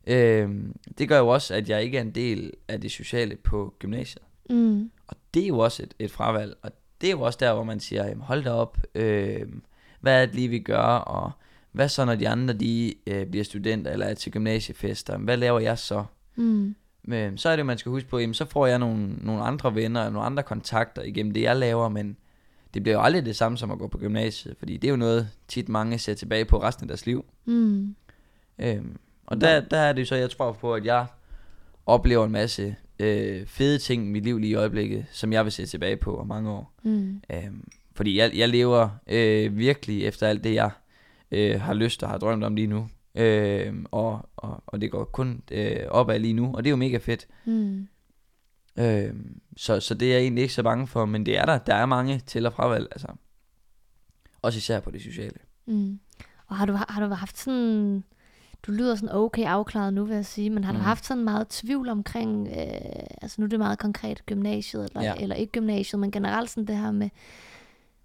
Øh, 0.08 0.50
det 0.98 1.10
gør 1.10 1.18
jo 1.18 1.28
også, 1.28 1.56
at 1.56 1.70
jeg 1.70 1.84
ikke 1.84 1.98
er 1.98 2.02
en 2.02 2.16
del 2.16 2.54
af 2.68 2.82
det 2.82 2.92
sociale 2.92 3.36
på 3.36 3.74
gymnasiet. 3.80 4.24
Mm. 4.50 4.92
Og 5.08 5.16
det 5.34 5.44
er 5.44 5.48
jo 5.48 5.60
også 5.60 5.84
et, 5.84 5.94
et 6.00 6.12
fravalg, 6.12 6.56
og 6.62 6.72
det 7.02 7.08
er 7.08 7.12
jo 7.12 7.22
også 7.22 7.38
der, 7.42 7.54
hvor 7.54 7.64
man 7.64 7.80
siger, 7.80 8.08
jamen, 8.08 8.24
hold 8.24 8.44
da 8.44 8.52
op, 8.52 8.78
øh, 8.96 9.48
hvad 10.02 10.22
er 10.22 10.26
det 10.26 10.36
lige, 10.36 10.48
vi 10.48 10.60
gør, 10.60 10.84
og 10.84 11.32
hvad 11.72 11.90
så, 11.90 12.06
når 12.06 12.16
de 12.16 12.30
andre 12.30 12.54
de, 12.54 12.94
øh, 13.08 13.28
bliver 13.28 13.44
studenter 13.44 13.92
eller 13.92 14.06
er 14.06 14.14
til 14.14 14.32
gymnasiefester? 14.32 15.18
Hvad 15.18 15.38
laver 15.38 15.60
jeg 15.60 15.78
så? 15.78 16.04
Mm. 16.36 16.76
Men 17.04 17.38
så 17.38 17.50
er 17.50 17.56
det, 17.56 17.66
man 17.66 17.78
skal 17.78 17.90
huske 17.90 18.10
på, 18.10 18.20
jamen, 18.20 18.34
så 18.34 18.46
får 18.46 18.68
jeg 18.68 18.80
nogle, 18.80 19.08
nogle 19.08 19.44
andre 19.44 19.76
venner 19.76 20.02
og 20.02 20.12
nogle 20.12 20.26
andre 20.26 20.44
kontakter 20.44 21.02
igennem 21.02 21.34
det, 21.34 21.42
jeg 21.42 21.56
laver, 21.56 21.90
men 21.90 22.18
det 22.74 22.84
bliver 22.84 22.96
jo 22.96 23.02
aldrig 23.02 23.26
det 23.26 23.36
samme 23.36 23.58
som 23.58 23.72
at 23.72 23.80
gå 23.80 23.88
på 23.88 23.98
gymnasiet, 23.98 24.56
fordi 24.60 24.78
det 24.78 24.88
er 24.88 24.92
jo 24.92 24.98
noget, 24.98 25.30
tit 25.48 25.70
mange 25.70 26.00
ser 26.00 26.14
tilbage 26.14 26.46
på 26.46 26.62
resten 26.62 26.84
af 26.84 26.88
deres 26.88 27.06
liv. 27.06 27.26
Mm. 27.46 27.96
Øhm, 28.60 28.98
og 29.26 29.42
der, 29.42 29.62
der 29.62 29.78
er 29.78 29.94
det 29.94 30.02
jo 30.02 30.06
så, 30.06 30.16
jeg 30.16 30.30
tror 30.30 30.52
på, 30.52 30.74
at 30.74 30.86
jeg 30.86 31.06
oplever 31.86 32.26
en 32.26 32.32
masse 32.32 32.76
øh, 33.00 33.48
fede 33.48 33.78
ting 33.78 34.08
i 34.08 34.10
mit 34.10 34.24
liv 34.24 34.38
lige 34.38 34.52
i 34.52 34.56
øjeblikket, 34.56 35.06
som 35.12 35.34
jeg 35.34 35.44
vil 35.44 35.52
se 35.52 35.66
tilbage 35.66 35.98
på 35.98 36.20
om 36.20 36.28
mange 36.28 36.50
år. 36.50 36.74
Mm. 36.84 37.22
Øhm, 37.34 37.68
fordi 37.94 38.18
jeg, 38.18 38.32
jeg 38.36 38.50
lever 38.50 38.90
øh, 39.08 39.58
virkelig 39.58 40.06
efter 40.06 40.28
alt 40.28 40.44
det, 40.44 40.54
jeg 40.54 40.72
øh, 41.32 41.62
har 41.62 41.74
lyst 41.74 42.04
og 42.04 42.10
har 42.10 42.18
drømt 42.18 42.44
om 42.44 42.56
lige 42.56 42.68
nu. 42.68 42.90
Øh, 43.16 43.74
og, 43.92 44.30
og, 44.36 44.64
og 44.68 44.82
det 44.82 44.92
går 44.92 45.04
kun 45.04 45.42
øh, 45.52 45.86
opad 45.90 46.20
lige 46.20 46.34
nu, 46.34 46.56
og 46.56 46.64
det 46.64 46.70
er 46.70 46.72
jo 46.72 46.78
mega 46.78 46.98
fedt. 46.98 47.28
Mm. 47.46 47.88
Øh, 48.80 49.14
så, 49.58 49.80
så 49.80 49.94
det 49.94 50.08
er 50.08 50.14
jeg 50.14 50.22
egentlig 50.22 50.42
ikke 50.42 50.54
så 50.54 50.64
bange 50.64 50.88
for, 50.88 51.06
men 51.06 51.26
det 51.26 51.38
er 51.38 51.46
der. 51.46 51.58
Der 51.58 51.76
er 51.76 51.86
mange 51.86 52.20
til 52.20 52.46
og 52.46 52.54
fravalg, 52.54 52.88
altså. 52.92 53.08
Også 54.42 54.58
især 54.58 54.80
på 54.80 54.92
det 54.92 55.02
sociale. 55.02 55.38
Mm. 55.68 56.00
Og 56.48 56.56
har 56.56 56.66
du, 56.66 56.74
har 56.90 57.08
du 57.08 57.14
haft 57.14 57.38
sådan... 57.38 58.04
Du 58.68 58.72
lyder 58.72 58.96
sådan 58.96 59.16
okay 59.16 59.46
afklaret 59.46 59.94
nu, 59.94 60.06
vil 60.06 60.16
jeg 60.16 60.26
sige, 60.26 60.50
men 60.50 60.64
har 60.64 60.72
mm. 60.72 60.78
du 60.78 60.84
haft 60.84 61.06
sådan 61.06 61.24
meget 61.24 61.48
tvivl 61.48 61.90
omkring, 61.90 62.48
øh, 62.48 63.04
altså 63.22 63.36
nu 63.42 63.46
er 63.46 63.50
det 63.50 63.60
meget 63.60 63.80
konkret 63.80 64.26
gymnasiet, 64.26 64.86
eller, 64.86 65.04
ja. 65.04 65.14
eller 65.20 65.36
ikke 65.36 65.52
gymnasiet, 65.52 66.00
men 66.00 66.12
generelt 66.12 66.50
sådan 66.50 66.66
det 66.66 66.78
her 66.78 66.92
med, 66.92 67.10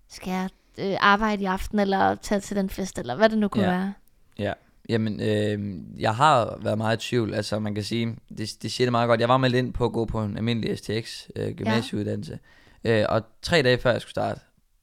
skal 0.09 0.31
jeg 0.31 0.49
øh, 0.79 0.97
arbejde 1.01 1.43
i 1.43 1.47
aften, 1.47 1.79
eller 1.79 2.14
tage 2.14 2.40
til 2.40 2.57
den 2.57 2.71
fest, 2.71 2.99
eller 2.99 3.17
hvad 3.17 3.29
det 3.29 3.38
nu 3.38 3.49
kunne 3.49 3.64
ja. 3.64 3.71
være. 3.71 3.93
Ja, 4.38 4.53
jamen, 4.88 5.21
øh, 5.21 5.81
jeg 6.01 6.14
har 6.14 6.59
været 6.62 6.79
meget 6.79 7.05
i 7.05 7.09
tvivl, 7.09 7.35
altså 7.35 7.59
man 7.59 7.75
kan 7.75 7.85
sige, 7.85 8.17
det, 8.38 8.51
det 8.62 8.73
siger 8.73 8.87
det 8.87 8.93
meget 8.93 9.09
godt, 9.09 9.21
jeg 9.21 9.29
var 9.29 9.37
med 9.37 9.53
ind 9.53 9.73
på 9.73 9.85
at 9.85 9.93
gå 9.93 10.05
på 10.05 10.23
en 10.23 10.37
almindelig 10.37 10.79
STX 10.79 11.29
øh, 11.37 11.55
gymnasieuddannelse, 11.55 12.38
ja. 12.85 13.01
øh, 13.01 13.07
og 13.09 13.23
tre 13.43 13.62
dage 13.62 13.79
før 13.79 13.90
jeg 13.90 14.01
skulle 14.01 14.11
starte, 14.11 14.40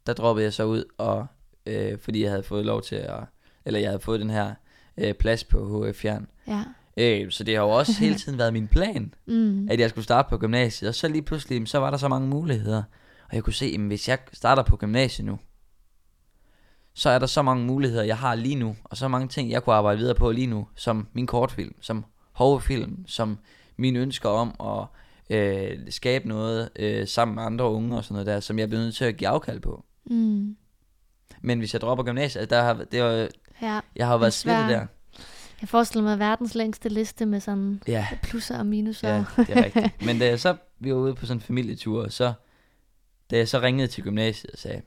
der 0.08 0.14
droppede 0.14 0.44
jeg 0.44 0.54
så 0.54 0.64
ud, 0.64 0.84
og 0.98 1.28
øh, 1.66 2.00
fordi 2.00 2.24
jeg 2.24 2.30
havde 2.30 2.44
fået 2.44 2.66
lov 2.66 2.82
til 2.82 2.96
at, 2.96 3.20
eller 3.66 3.80
jeg 3.80 3.90
havde 3.90 4.00
fået 4.00 4.20
den 4.20 4.30
her 4.30 4.54
øh, 4.98 5.14
plads 5.14 5.44
på 5.44 5.86
HF 5.88 5.96
Fjern. 5.96 6.28
Ja. 6.48 6.64
Øh, 6.98 7.32
så 7.32 7.44
det 7.44 7.56
har 7.56 7.64
jo 7.64 7.70
også 7.70 7.94
hele 8.04 8.16
tiden 8.16 8.38
været 8.38 8.54
min 8.54 8.68
plan, 8.68 9.14
mm. 9.26 9.68
at 9.70 9.80
jeg 9.80 9.90
skulle 9.90 10.04
starte 10.04 10.30
på 10.30 10.38
gymnasiet, 10.38 10.90
og 10.90 10.96
så 10.96 11.08
lige 11.08 11.22
pludselig, 11.22 11.68
så 11.68 11.78
var 11.78 11.90
der 11.90 11.98
så 11.98 12.08
mange 12.08 12.28
muligheder, 12.28 12.84
og 13.30 13.36
jeg 13.36 13.44
kunne 13.44 13.54
se, 13.54 13.66
at 13.66 13.80
hvis 13.80 14.10
jeg 14.10 14.18
starter 14.34 14.64
på 14.64 14.78
gymnasiet 14.78 15.26
nu, 15.26 15.40
så 16.94 17.10
er 17.10 17.20
der 17.20 17.26
så 17.26 17.42
mange 17.42 17.66
muligheder, 17.66 18.04
jeg 18.04 18.18
har 18.18 18.36
lige 18.36 18.56
nu, 18.56 18.76
og 18.84 18.98
så 18.98 19.08
mange 19.08 19.28
ting, 19.28 19.52
jeg 19.52 19.64
kunne 19.64 19.76
arbejde 19.76 19.98
videre 19.98 20.16
på 20.16 20.32
lige 20.32 20.48
nu, 20.48 20.68
som 20.76 21.08
min 21.14 21.28
kortfilm, 21.28 21.76
som 21.82 22.06
hovefilm, 22.32 23.08
som 23.08 23.38
mine 23.78 24.00
ønsker 24.00 24.30
om 24.30 24.56
at 24.60 24.88
øh, 25.38 25.80
skabe 25.90 26.28
noget 26.28 26.70
øh, 26.76 27.08
sammen 27.08 27.36
med 27.36 27.44
andre 27.44 27.72
unge 27.72 27.98
og 27.98 28.04
sådan 28.04 28.14
noget 28.14 28.28
der, 28.28 28.40
som 28.40 28.60
jeg 28.60 28.68
bliver 28.68 28.82
nødt 28.82 28.96
til 28.96 29.06
at 29.06 29.18
give 29.18 29.28
afkald 29.28 29.60
på. 29.60 29.86
Mm. 30.06 30.56
Men 31.42 31.60
hvis 31.60 31.74
jeg 31.74 31.82
dropper 31.82 32.04
gymnasiet, 32.04 32.50
der 32.50 32.62
har, 32.62 32.74
det 32.92 33.04
var, 33.04 33.28
ja, 33.62 33.80
jeg 33.96 34.08
har 34.08 34.18
været 34.18 34.34
svært 34.34 34.70
der. 34.70 34.86
Jeg 35.62 35.70
forestiller 35.70 36.04
mig 36.04 36.20
verdens 36.20 36.56
længste 36.56 36.90
liste 36.90 37.26
med 37.26 37.40
sådan 37.40 37.82
ja. 37.88 38.08
plusser 38.24 38.60
og 38.60 38.66
minuser. 38.66 39.10
Ja, 39.10 39.24
det 39.38 39.50
er 39.50 39.64
rigtigt. 39.66 40.06
Men 40.06 40.20
da 40.20 40.26
jeg 40.26 40.40
så, 40.40 40.56
vi 40.80 40.94
var 40.94 41.00
ude 41.00 41.16
på 41.16 41.26
sådan 41.26 41.38
en 41.38 41.42
familietur, 41.42 42.08
så 42.10 42.34
da 43.32 43.38
jeg 43.38 43.48
så 43.48 43.62
ringede 43.62 43.88
til 43.88 44.04
gymnasiet 44.04 44.52
og 44.52 44.60
sagde, 44.60 44.82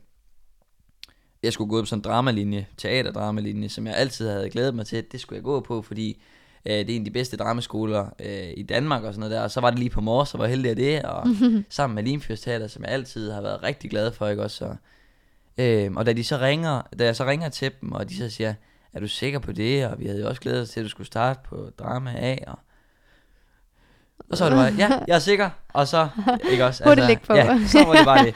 jeg 1.43 1.53
skulle 1.53 1.69
gå 1.69 1.81
på 1.81 1.85
sådan 1.85 1.99
en 1.99 2.03
dramalinje, 2.03 2.67
teaterdramalinje, 2.77 3.69
som 3.69 3.87
jeg 3.87 3.95
altid 3.95 4.29
havde 4.29 4.49
glædet 4.49 4.75
mig 4.75 4.85
til, 4.85 5.03
det 5.11 5.19
skulle 5.19 5.37
jeg 5.37 5.43
gå 5.43 5.59
på, 5.59 5.81
fordi 5.81 6.21
øh, 6.65 6.73
det 6.73 6.89
er 6.89 6.95
en 6.95 7.01
af 7.01 7.05
de 7.05 7.11
bedste 7.11 7.37
dramaskoler 7.37 8.09
øh, 8.19 8.53
i 8.57 8.63
Danmark 8.63 9.03
og 9.03 9.13
sådan 9.13 9.19
noget 9.19 9.31
der, 9.31 9.41
og 9.41 9.51
så 9.51 9.61
var 9.61 9.69
det 9.69 9.79
lige 9.79 9.89
på 9.89 10.01
mors, 10.01 10.33
og 10.33 10.39
var 10.39 10.47
heldig 10.47 10.69
af 10.69 10.75
det, 10.75 11.03
og 11.03 11.27
sammen 11.69 11.95
med 11.95 12.03
Limfjords 12.03 12.41
Teater, 12.41 12.67
som 12.67 12.83
jeg 12.83 12.91
altid 12.91 13.31
har 13.31 13.41
været 13.41 13.63
rigtig 13.63 13.89
glad 13.89 14.11
for, 14.11 14.27
ikke 14.27 14.43
også, 14.43 14.57
så, 14.57 14.75
øh, 15.57 15.91
og 15.95 16.05
da 16.05 16.13
de 16.13 16.23
så 16.23 16.37
ringer, 16.37 16.81
da 16.99 17.05
jeg 17.05 17.15
så 17.15 17.25
ringer 17.25 17.49
til 17.49 17.71
dem, 17.81 17.91
og 17.91 18.09
de 18.09 18.17
så 18.17 18.29
siger, 18.29 18.53
er 18.93 18.99
du 18.99 19.07
sikker 19.07 19.39
på 19.39 19.51
det, 19.51 19.87
og 19.87 19.99
vi 19.99 20.07
havde 20.07 20.21
jo 20.21 20.27
også 20.27 20.41
glædet 20.41 20.61
os 20.61 20.69
til, 20.69 20.79
at 20.79 20.83
du 20.83 20.89
skulle 20.89 21.07
starte 21.07 21.39
på 21.43 21.69
drama 21.77 22.13
A, 22.17 22.37
og 22.47 22.59
og 24.29 24.37
så 24.37 24.43
var 24.43 24.49
det 24.49 24.77
bare, 24.77 24.89
ja, 24.89 24.99
jeg 25.07 25.15
er 25.15 25.19
sikker. 25.19 25.49
Og 25.73 25.87
så, 25.87 26.09
ikke 26.51 26.65
også? 26.65 26.83
Altså, 26.83 27.19
på. 27.23 27.33
Ja, 27.33 27.67
så 27.67 27.85
var 27.85 27.95
det 27.95 28.05
bare 28.05 28.25
det. 28.25 28.35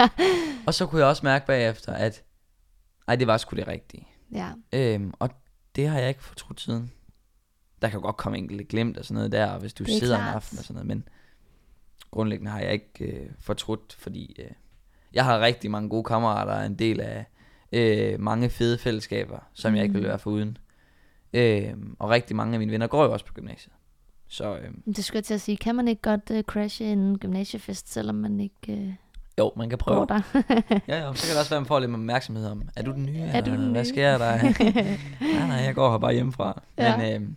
Og 0.67 0.73
så 0.73 0.85
kunne 0.85 1.01
jeg 1.01 1.07
også 1.07 1.25
mærke 1.25 1.45
bagefter, 1.45 1.93
at 1.93 2.23
ej, 3.07 3.15
det 3.15 3.27
var 3.27 3.37
sgu 3.37 3.55
det 3.55 3.67
rigtige. 3.67 4.07
Ja. 4.31 4.49
Øhm, 4.73 5.13
og 5.19 5.29
det 5.75 5.87
har 5.87 5.99
jeg 5.99 6.09
ikke 6.09 6.23
fortrudt 6.23 6.61
siden. 6.61 6.91
Der 7.81 7.89
kan 7.89 8.01
godt 8.01 8.17
komme 8.17 8.37
enkelte 8.37 8.63
glemt 8.63 8.97
og 8.97 9.05
sådan 9.05 9.15
noget 9.15 9.31
der, 9.31 9.59
hvis 9.59 9.73
du 9.73 9.85
sidder 9.85 10.17
klart. 10.17 10.29
en 10.29 10.35
aften 10.35 10.57
og 10.57 10.63
sådan 10.63 10.73
noget, 10.73 10.87
men 10.87 11.07
grundlæggende 12.11 12.51
har 12.51 12.59
jeg 12.59 12.73
ikke 12.73 13.05
øh, 13.05 13.29
fortrudt, 13.39 13.95
fordi 13.99 14.35
øh, 14.39 14.51
jeg 15.13 15.25
har 15.25 15.39
rigtig 15.39 15.71
mange 15.71 15.89
gode 15.89 16.03
kammerater, 16.03 16.53
og 16.53 16.65
en 16.65 16.75
del 16.75 17.01
af 17.01 17.25
øh, 17.71 18.19
mange 18.19 18.49
fede 18.49 18.77
fællesskaber, 18.77 19.39
som 19.53 19.71
mm. 19.71 19.75
jeg 19.75 19.83
ikke 19.83 19.93
vil 19.93 20.01
mm. 20.01 20.07
være 20.07 20.27
uden. 20.27 20.57
Øh, 21.33 21.73
og 21.99 22.09
rigtig 22.09 22.35
mange 22.35 22.53
af 22.53 22.59
mine 22.59 22.71
venner 22.71 22.87
går 22.87 23.03
jo 23.03 23.13
også 23.13 23.25
på 23.25 23.33
gymnasiet. 23.33 23.73
Så, 24.27 24.57
øh, 24.57 24.69
det 24.95 25.05
skulle 25.05 25.17
jeg 25.17 25.23
til 25.23 25.33
at 25.33 25.41
sige, 25.41 25.57
kan 25.57 25.75
man 25.75 25.87
ikke 25.87 26.01
godt 26.01 26.31
øh, 26.31 26.43
crashe 26.43 26.85
en 26.85 27.17
gymnasiefest, 27.17 27.93
selvom 27.93 28.15
man 28.15 28.39
ikke... 28.39 28.73
Øh 28.73 28.93
jo, 29.39 29.51
man 29.55 29.69
kan 29.69 29.77
prøve. 29.77 30.05
der. 30.09 30.21
ja, 30.87 31.05
jo, 31.05 31.13
så 31.13 31.25
kan 31.25 31.31
det 31.31 31.39
også 31.39 31.49
være, 31.49 31.57
at 31.57 31.61
man 31.61 31.65
får 31.65 31.79
lidt 31.79 31.91
opmærksomhed 31.93 32.47
om, 32.47 32.69
er 32.75 32.83
du 32.83 32.91
den 32.91 33.05
nye? 33.05 33.19
Er 33.19 33.41
du 33.41 33.51
den 33.51 33.59
nye? 33.59 33.71
Hvad 33.71 33.85
sker 33.85 34.17
der? 34.17 34.41
nej, 35.37 35.47
nej, 35.47 35.55
jeg 35.55 35.75
går 35.75 35.91
her 35.91 35.97
bare 35.97 36.13
hjemmefra. 36.13 36.61
Ja. 36.77 36.97
Men, 36.97 37.23
øh, 37.23 37.29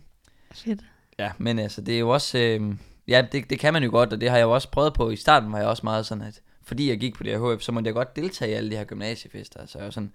Shit. 0.53 0.79
Ja, 1.19 1.31
men 1.37 1.59
altså, 1.59 1.81
det 1.81 1.95
er 1.95 1.99
jo 1.99 2.09
også, 2.09 2.37
øh, 2.37 2.75
ja, 3.07 3.25
det, 3.31 3.49
det 3.49 3.59
kan 3.59 3.73
man 3.73 3.83
jo 3.83 3.91
godt, 3.91 4.13
og 4.13 4.21
det 4.21 4.29
har 4.29 4.37
jeg 4.37 4.43
jo 4.43 4.51
også 4.51 4.71
prøvet 4.71 4.93
på. 4.93 5.09
I 5.09 5.15
starten 5.15 5.51
var 5.51 5.57
jeg 5.57 5.67
også 5.67 5.81
meget 5.83 6.05
sådan, 6.05 6.23
at 6.23 6.41
fordi 6.63 6.89
jeg 6.89 6.99
gik 6.99 7.15
på 7.15 7.23
det 7.23 7.31
her 7.31 7.55
HF, 7.55 7.61
så 7.61 7.71
måtte 7.71 7.87
jeg 7.87 7.93
godt 7.93 8.15
deltage 8.15 8.51
i 8.51 8.53
alle 8.53 8.71
de 8.71 8.75
her 8.75 8.83
gymnasiefester. 8.83 9.65
Så 9.65 9.77
jeg 9.77 9.85
var, 9.85 9.91
sådan, 9.91 10.11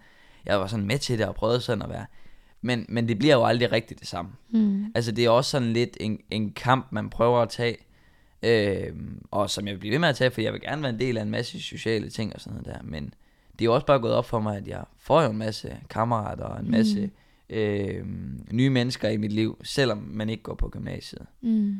jeg 0.46 0.60
var 0.60 0.66
sådan 0.66 0.86
med 0.86 0.98
til 0.98 1.18
det 1.18 1.26
og 1.26 1.34
prøvede 1.34 1.60
sådan 1.60 1.82
at 1.82 1.88
være, 1.88 2.06
Men, 2.60 2.86
men 2.88 3.08
det 3.08 3.18
bliver 3.18 3.34
jo 3.34 3.44
aldrig 3.44 3.72
rigtigt 3.72 4.00
det 4.00 4.08
samme. 4.08 4.30
Mm. 4.50 4.92
Altså 4.94 5.12
det 5.12 5.24
er 5.24 5.30
også 5.30 5.50
sådan 5.50 5.72
lidt 5.72 5.96
en, 6.00 6.20
en 6.30 6.52
kamp, 6.52 6.86
man 6.90 7.10
prøver 7.10 7.42
at 7.42 7.48
tage, 7.48 7.76
øh, 8.42 8.92
og 9.30 9.50
som 9.50 9.66
jeg 9.66 9.74
vil 9.74 9.80
blive 9.80 9.92
ved 9.92 9.98
med 9.98 10.08
at 10.08 10.16
tage, 10.16 10.30
for 10.30 10.40
jeg 10.40 10.52
vil 10.52 10.60
gerne 10.60 10.82
være 10.82 10.92
en 10.92 11.00
del 11.00 11.18
af 11.18 11.22
en 11.22 11.30
masse 11.30 11.62
sociale 11.62 12.10
ting 12.10 12.34
og 12.34 12.40
sådan 12.40 12.60
noget 12.60 12.76
der, 12.76 12.82
men 12.84 13.14
det 13.52 13.60
er 13.60 13.64
jo 13.64 13.74
også 13.74 13.86
bare 13.86 14.00
gået 14.00 14.14
op 14.14 14.26
for 14.26 14.40
mig, 14.40 14.56
at 14.56 14.68
jeg 14.68 14.84
får 14.98 15.22
jo 15.22 15.30
en 15.30 15.38
masse 15.38 15.76
kammerater 15.90 16.44
og 16.44 16.60
en 16.60 16.70
masse 16.70 17.10
mm. 17.50 17.56
øh, 17.56 18.06
nye 18.52 18.70
mennesker 18.70 19.08
i 19.08 19.16
mit 19.16 19.32
liv, 19.32 19.58
selvom 19.62 19.98
man 19.98 20.28
ikke 20.28 20.42
går 20.42 20.54
på 20.54 20.68
gymnasiet. 20.68 21.26
Mm. 21.40 21.76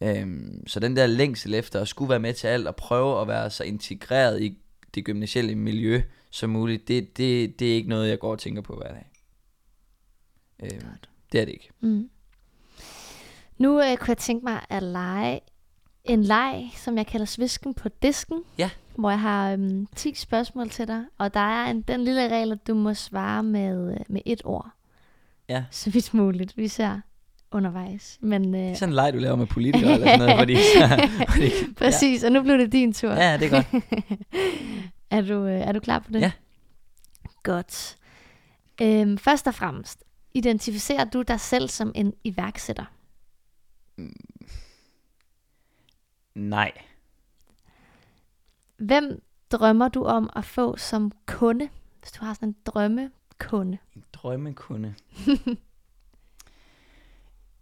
Øhm, 0.00 0.66
så 0.66 0.80
den 0.80 0.96
der 0.96 1.06
længsel 1.06 1.54
efter 1.54 1.80
at 1.80 1.88
skulle 1.88 2.10
være 2.10 2.20
med 2.20 2.34
til 2.34 2.46
alt 2.46 2.66
og 2.66 2.76
prøve 2.76 3.20
at 3.20 3.28
være 3.28 3.50
så 3.50 3.64
integreret 3.64 4.42
i 4.42 4.58
det 4.94 5.04
gymnasielle 5.04 5.54
miljø 5.54 6.02
som 6.30 6.50
muligt, 6.50 6.88
det, 6.88 7.16
det, 7.16 7.58
det 7.58 7.70
er 7.70 7.74
ikke 7.74 7.88
noget, 7.88 8.08
jeg 8.08 8.18
går 8.18 8.32
og 8.32 8.38
tænker 8.38 8.62
på 8.62 8.76
hver 8.76 8.92
dag. 8.92 9.10
Øhm, 10.62 10.88
det 11.32 11.40
er 11.40 11.44
det 11.44 11.52
ikke. 11.52 11.70
Mm. 11.80 12.10
Nu 13.58 13.82
øh, 13.82 13.96
kunne 13.96 14.08
jeg 14.08 14.18
tænke 14.18 14.44
mig 14.44 14.60
at 14.68 14.82
lege 14.82 15.40
en 16.04 16.22
leg, 16.22 16.70
som 16.76 16.96
jeg 16.96 17.06
kalder 17.06 17.26
Svisken 17.26 17.74
på 17.74 17.88
disken. 18.02 18.42
Ja. 18.58 18.70
Hvor 18.96 19.10
jeg 19.10 19.20
har 19.20 19.52
øhm, 19.52 19.86
10 19.96 20.14
spørgsmål 20.14 20.70
til 20.70 20.88
dig, 20.88 21.04
og 21.18 21.34
der 21.34 21.40
er 21.40 21.70
en, 21.70 21.82
den 21.82 22.04
lille 22.04 22.28
regel, 22.28 22.52
at 22.52 22.66
du 22.66 22.74
må 22.74 22.94
svare 22.94 23.42
med, 23.42 23.92
øh, 23.92 24.00
med 24.08 24.20
et 24.26 24.42
ord. 24.44 24.70
Ja. 25.48 25.64
Så 25.70 25.90
vidt 25.90 26.14
muligt. 26.14 26.56
Vi 26.56 26.68
ser 26.68 27.00
undervejs. 27.52 28.18
Men, 28.20 28.54
øh, 28.54 28.60
Det 28.60 28.70
er 28.70 28.74
sådan 28.74 28.88
en 28.88 28.94
leg, 28.94 29.12
du 29.14 29.18
laver 29.18 29.36
med 29.36 29.46
politikere 29.46 29.92
eller 29.92 30.06
sådan 30.06 30.18
noget, 30.18 30.38
fordi, 30.38 30.56
fordi 31.32 31.72
præcis, 31.76 32.24
og 32.24 32.32
nu 32.32 32.42
blev 32.42 32.58
det 32.58 32.72
din 32.72 32.92
tur. 32.92 33.10
Ja, 33.10 33.30
ja, 33.30 33.36
det 33.36 33.46
er 33.46 33.50
godt. 33.50 33.84
er, 35.10 35.20
du, 35.20 35.46
øh, 35.46 35.60
er 35.60 35.72
du 35.72 35.80
klar 35.80 35.98
på 35.98 36.12
det? 36.12 36.20
Ja. 36.20 36.32
Godt. 37.42 37.96
Øhm, 38.82 39.18
først 39.18 39.46
og 39.46 39.54
fremmest, 39.54 40.04
identificerer 40.34 41.04
du 41.04 41.22
dig 41.22 41.40
selv 41.40 41.68
som 41.68 41.92
en 41.94 42.12
iværksætter? 42.24 42.84
Nej. 46.34 46.72
Hvem 48.78 49.22
drømmer 49.50 49.88
du 49.88 50.04
om 50.04 50.30
at 50.36 50.44
få 50.44 50.76
som 50.76 51.12
kunde, 51.26 51.68
hvis 52.00 52.12
du 52.12 52.24
har 52.24 52.34
sådan 52.34 52.48
en 52.48 52.56
drømmekunde? 52.66 53.78
En 53.96 54.04
drømmekunde. 54.12 54.94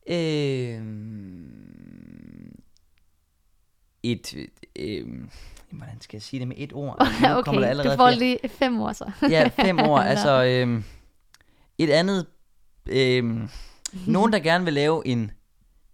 øhm, 0.09 1.49
et, 4.03 4.37
øhm, 4.77 5.31
hvordan 5.71 6.01
skal 6.01 6.17
jeg 6.17 6.23
sige 6.23 6.41
det 6.41 6.49
med 6.49 6.57
et 6.59 6.73
ord? 6.73 6.97
Altså, 7.01 7.15
nu 7.37 7.43
kommer 7.43 7.43
der 7.43 7.51
okay, 7.53 7.53
du 7.53 7.65
allerede 7.65 7.97
får 7.97 8.07
flere. 8.09 8.19
lige 8.19 8.39
fem 8.49 8.81
år 8.81 8.93
så. 8.93 9.11
Ja, 9.31 9.51
fem 9.63 9.79
år. 9.91 9.97
Nå. 9.97 10.03
altså, 10.03 10.45
øhm, 10.45 10.85
et 11.79 11.91
andet... 11.91 12.27
Øhm, 12.87 13.49
nogen, 14.07 14.33
der 14.33 14.39
gerne 14.39 14.65
vil 14.65 14.75
lave 14.75 15.07
en 15.07 15.31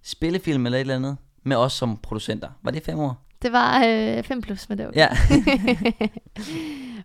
spillefilm 0.03 0.67
eller 0.67 0.79
et 0.79 0.81
eller 0.81 0.95
andet, 0.95 1.17
med 1.43 1.57
os 1.57 1.73
som 1.73 1.97
producenter. 1.97 2.51
Var 2.63 2.71
det 2.71 2.83
fem 2.83 2.99
år? 2.99 3.25
Det 3.43 3.53
var 3.53 3.85
øh, 3.87 4.23
5 4.23 4.41
plus, 4.41 4.69
men 4.69 4.79
det 4.79 4.87
var 4.87 4.91
okay. 4.91 5.01
Ja. 5.01 6.09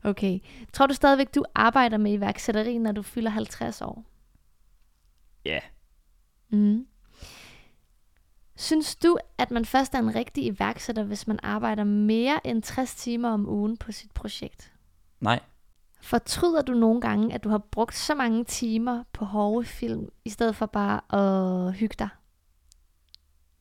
okay. 0.10 0.40
Tror 0.74 0.88
du 0.88 0.94
stadigvæk, 0.94 1.36
du 1.36 1.44
arbejder 1.56 1.98
med 1.98 2.14
iværksætteri, 2.14 2.78
når 2.78 2.92
du 2.92 3.02
fylder 3.02 3.30
50 3.30 3.82
år? 3.82 4.04
Ja. 5.46 5.60
Mm. 6.52 6.86
Synes 8.60 8.96
du, 8.96 9.18
at 9.38 9.52
man 9.52 9.66
først 9.66 9.94
er 9.94 10.00
en 10.00 10.16
rigtig 10.16 10.46
iværksætter, 10.46 11.04
hvis 11.04 11.28
man 11.28 11.40
arbejder 11.44 11.84
mere 11.84 12.48
end 12.48 12.64
60 12.64 12.96
timer 12.96 13.30
om 13.30 13.50
ugen 13.50 13.78
på 13.78 13.92
sit 13.92 14.12
projekt? 14.12 14.74
Nej. 15.20 15.40
Fortryder 16.02 16.62
du 16.62 16.74
nogle 16.74 17.02
gange, 17.02 17.34
at 17.34 17.44
du 17.44 17.50
har 17.50 17.58
brugt 17.58 17.96
så 17.96 18.16
mange 18.16 18.44
timer 18.44 19.04
på 19.14 19.26
hårde 19.26 19.66
film, 19.66 20.10
i 20.26 20.30
stedet 20.30 20.56
for 20.56 20.66
bare 20.66 21.16
at 21.16 21.74
hygge 21.74 21.96
dig? 22.00 22.10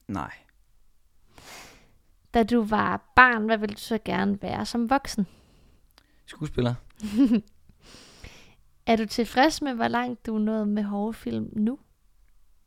Nej. 0.09 0.33
Da 2.35 2.43
du 2.43 2.63
var 2.63 3.13
barn, 3.17 3.47
hvad 3.47 3.59
ville 3.59 3.75
du 3.75 3.81
så 3.81 3.99
gerne 4.05 4.43
være 4.43 4.67
som 4.67 4.91
voksen? 4.91 5.27
Skuespiller? 6.27 6.75
Er 8.87 8.97
du 8.97 9.07
tilfreds 9.07 9.63
med, 9.63 9.75
hvor 9.75 9.89
langt 9.89 10.27
du 10.27 10.35
er 10.35 10.41
nået 10.41 10.69
med 10.69 10.83
hårde 10.83 11.15
film 11.15 11.53
nu? 11.53 11.79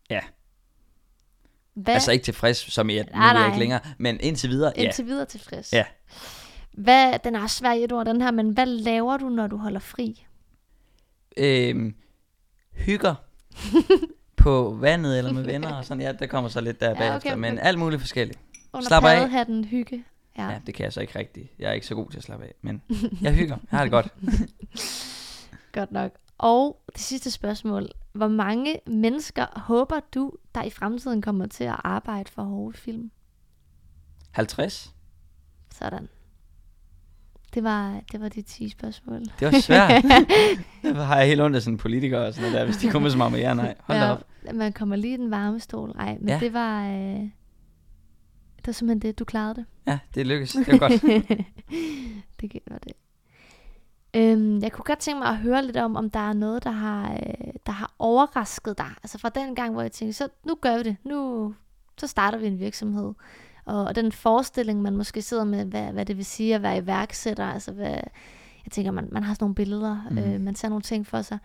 Ja. 0.10 0.22
Hvad? 1.73 1.93
Altså 1.93 2.12
ikke 2.12 2.23
tilfreds, 2.23 2.73
som 2.73 2.89
i 2.89 2.97
at 2.97 3.05
nu 3.05 3.19
Nej, 3.19 3.34
er 3.34 3.38
jeg 3.38 3.47
ikke 3.47 3.60
længere, 3.60 3.79
men 3.97 4.19
indtil 4.19 4.49
videre, 4.49 4.73
ja. 4.77 4.81
Indtil 4.84 5.05
videre 5.05 5.25
tilfreds. 5.25 5.73
Ja. 5.73 5.86
Hvad, 6.71 7.19
den 7.23 7.36
er 7.36 7.41
også 7.41 7.55
svær 7.55 7.71
i 7.71 7.84
et 7.84 7.91
ord, 7.91 8.05
den 8.05 8.21
her, 8.21 8.31
men 8.31 8.49
hvad 8.49 8.65
laver 8.65 9.17
du, 9.17 9.29
når 9.29 9.47
du 9.47 9.57
holder 9.57 9.79
fri? 9.79 10.25
Øhm, 11.38 11.95
hygger 12.73 13.15
på 14.38 14.77
vandet 14.79 15.17
eller 15.17 15.34
med 15.34 15.43
venner 15.43 15.73
og 15.73 15.86
sådan. 15.86 16.01
Ja, 16.01 16.12
der 16.12 16.27
kommer 16.27 16.49
så 16.49 16.62
lidt 16.62 16.79
der 16.79 16.86
Ja, 16.86 16.91
ja, 16.91 16.95
okay, 16.95 17.10
bagefter, 17.10 17.36
men 17.36 17.53
okay. 17.53 17.67
alt 17.67 17.79
muligt 17.79 18.01
forskelligt. 18.01 18.39
Under 18.73 18.88
Slap 18.88 19.03
af. 19.03 19.17
paddehatten 19.17 19.65
hygge. 19.65 20.03
Ja. 20.38 20.43
Ja. 20.43 20.49
ja, 20.49 20.60
det 20.65 20.75
kan 20.75 20.84
jeg 20.84 20.93
så 20.93 21.01
ikke 21.01 21.19
rigtigt. 21.19 21.47
Jeg 21.60 21.69
er 21.69 21.73
ikke 21.73 21.88
så 21.88 21.95
god 21.95 22.10
til 22.10 22.17
at 22.17 22.23
slappe 22.23 22.45
af, 22.45 22.53
men 22.62 22.81
jeg 23.21 23.34
hygger. 23.34 23.57
Jeg 23.71 23.77
har 23.79 23.84
det 23.84 23.91
godt. 23.91 24.07
Godt 25.73 25.91
nok. 25.91 26.12
Og 26.38 26.81
det 26.93 27.01
sidste 27.01 27.31
spørgsmål. 27.31 27.89
Hvor 28.13 28.28
mange 28.28 28.80
mennesker 28.88 29.45
håber 29.60 30.00
du, 30.13 30.34
der 30.56 30.63
i 30.63 30.69
fremtiden 30.69 31.21
kommer 31.21 31.45
til 31.45 31.63
at 31.63 31.76
arbejde 31.84 32.32
for 32.32 32.43
hårde 32.43 32.78
film? 32.78 33.12
50? 34.32 34.95
Sådan. 35.74 36.10
Det 37.54 37.63
var, 37.63 38.02
det 38.12 38.21
var 38.21 38.30
de 38.30 38.41
10 38.41 38.69
spørgsmål. 38.69 39.19
Det 39.19 39.54
var 39.54 39.60
svært. 39.60 40.04
Derfor 40.84 41.02
har 41.02 41.17
jeg 41.17 41.28
helt 41.28 41.41
ondt 41.41 41.56
af 41.56 41.62
sådan 41.62 41.78
politikere 41.78 42.26
og 42.28 42.34
sådan 42.34 42.52
noget 42.52 42.60
der, 42.60 42.65
hvis 42.65 42.78
de 42.78 42.89
kommer 42.89 43.10
så 43.10 43.17
meget 43.17 43.32
med 43.32 43.39
ja, 43.39 43.54
nej. 43.54 43.76
Hold 43.80 43.97
da 43.97 44.12
op. 44.12 44.24
Man 44.54 44.74
kommer 44.74 44.95
lige 44.95 45.13
i 45.13 45.17
den 45.17 45.32
varme 45.32 45.60
stol. 45.60 45.89
Ej, 46.00 46.17
men 46.19 46.28
ja. 46.28 46.34
Ja. 46.34 46.39
det 46.39 46.54
var... 46.54 46.88
Øh, 46.88 47.30
det 48.58 48.67
var 48.67 48.74
simpelthen 48.74 49.02
det, 49.10 49.19
du 49.19 49.26
klarede 49.26 49.56
det. 49.56 49.65
Ja, 49.88 50.00
det 50.15 50.28
lykkedes. 50.28 50.52
Det 50.52 50.67
var 50.67 50.78
godt. 50.78 51.02
det 52.41 52.60
var 52.67 52.78
det. 52.78 52.93
Øhm, 54.13 54.62
jeg 54.62 54.71
kunne 54.71 54.84
godt 54.84 55.00
tænke 55.00 55.19
mig 55.19 55.28
at 55.28 55.38
høre 55.38 55.65
lidt 55.65 55.78
om, 55.78 55.95
om 55.95 56.10
der 56.10 56.19
er 56.19 56.34
noget, 56.34 56.63
der 56.63 56.71
har, 56.71 57.13
øh, 57.13 57.54
der 57.65 57.71
har 57.71 57.93
overrasket 58.00 58.78
dig. 58.78 58.91
Altså 59.04 59.17
fra 59.17 59.30
den 59.30 59.56
gang, 59.56 59.74
hvor 59.74 59.82
jeg 59.82 59.91
tænkte, 59.91 60.13
så 60.13 60.28
nu 60.43 60.56
gør 60.62 60.78
vi 60.78 60.84
det. 60.84 60.97
Nu 61.04 61.54
så 61.97 62.08
starter 62.08 62.38
vi 62.38 62.47
en 62.47 62.60
virksomhed. 62.60 63.13
Og, 63.65 63.86
og 63.86 63.95
den 63.95 64.12
forestilling, 64.12 64.82
man 64.82 64.95
måske 64.95 65.21
sidder 65.21 65.43
med, 65.43 65.65
hvad, 65.65 65.91
hvad 65.93 66.06
det 66.06 66.17
vil 66.17 66.26
sige 66.26 66.56
at 66.56 66.62
være 66.62 66.78
iværksætter. 66.78 67.45
Altså 67.45 67.71
hvad, 67.71 68.00
jeg 68.65 68.71
tænker, 68.71 68.91
man, 68.91 69.10
man 69.12 69.24
har 69.24 69.34
sådan 69.34 69.43
nogle 69.43 69.56
billeder. 69.56 70.08
Mm. 70.12 70.17
Øh, 70.17 70.41
man 70.41 70.56
ser 70.56 70.69
nogle 70.69 70.82
ting 70.82 71.08
for 71.08 71.21
sig. 71.21 71.38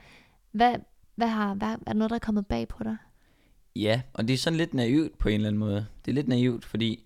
Hvad, 0.52 0.74
hvad 1.14 1.28
har, 1.28 1.54
hvad, 1.54 1.68
er 1.68 1.76
der 1.86 1.92
noget, 1.92 2.10
der 2.10 2.16
er 2.16 2.20
kommet 2.20 2.46
bag 2.46 2.68
på 2.68 2.84
dig? 2.84 2.96
Ja, 3.76 4.00
og 4.12 4.28
det 4.28 4.34
er 4.34 4.38
sådan 4.38 4.56
lidt 4.56 4.74
naivt 4.74 5.18
på 5.18 5.28
en 5.28 5.34
eller 5.34 5.48
anden 5.48 5.60
måde. 5.60 5.86
Det 6.04 6.10
er 6.10 6.14
lidt 6.14 6.28
naivt, 6.28 6.64
fordi 6.64 7.05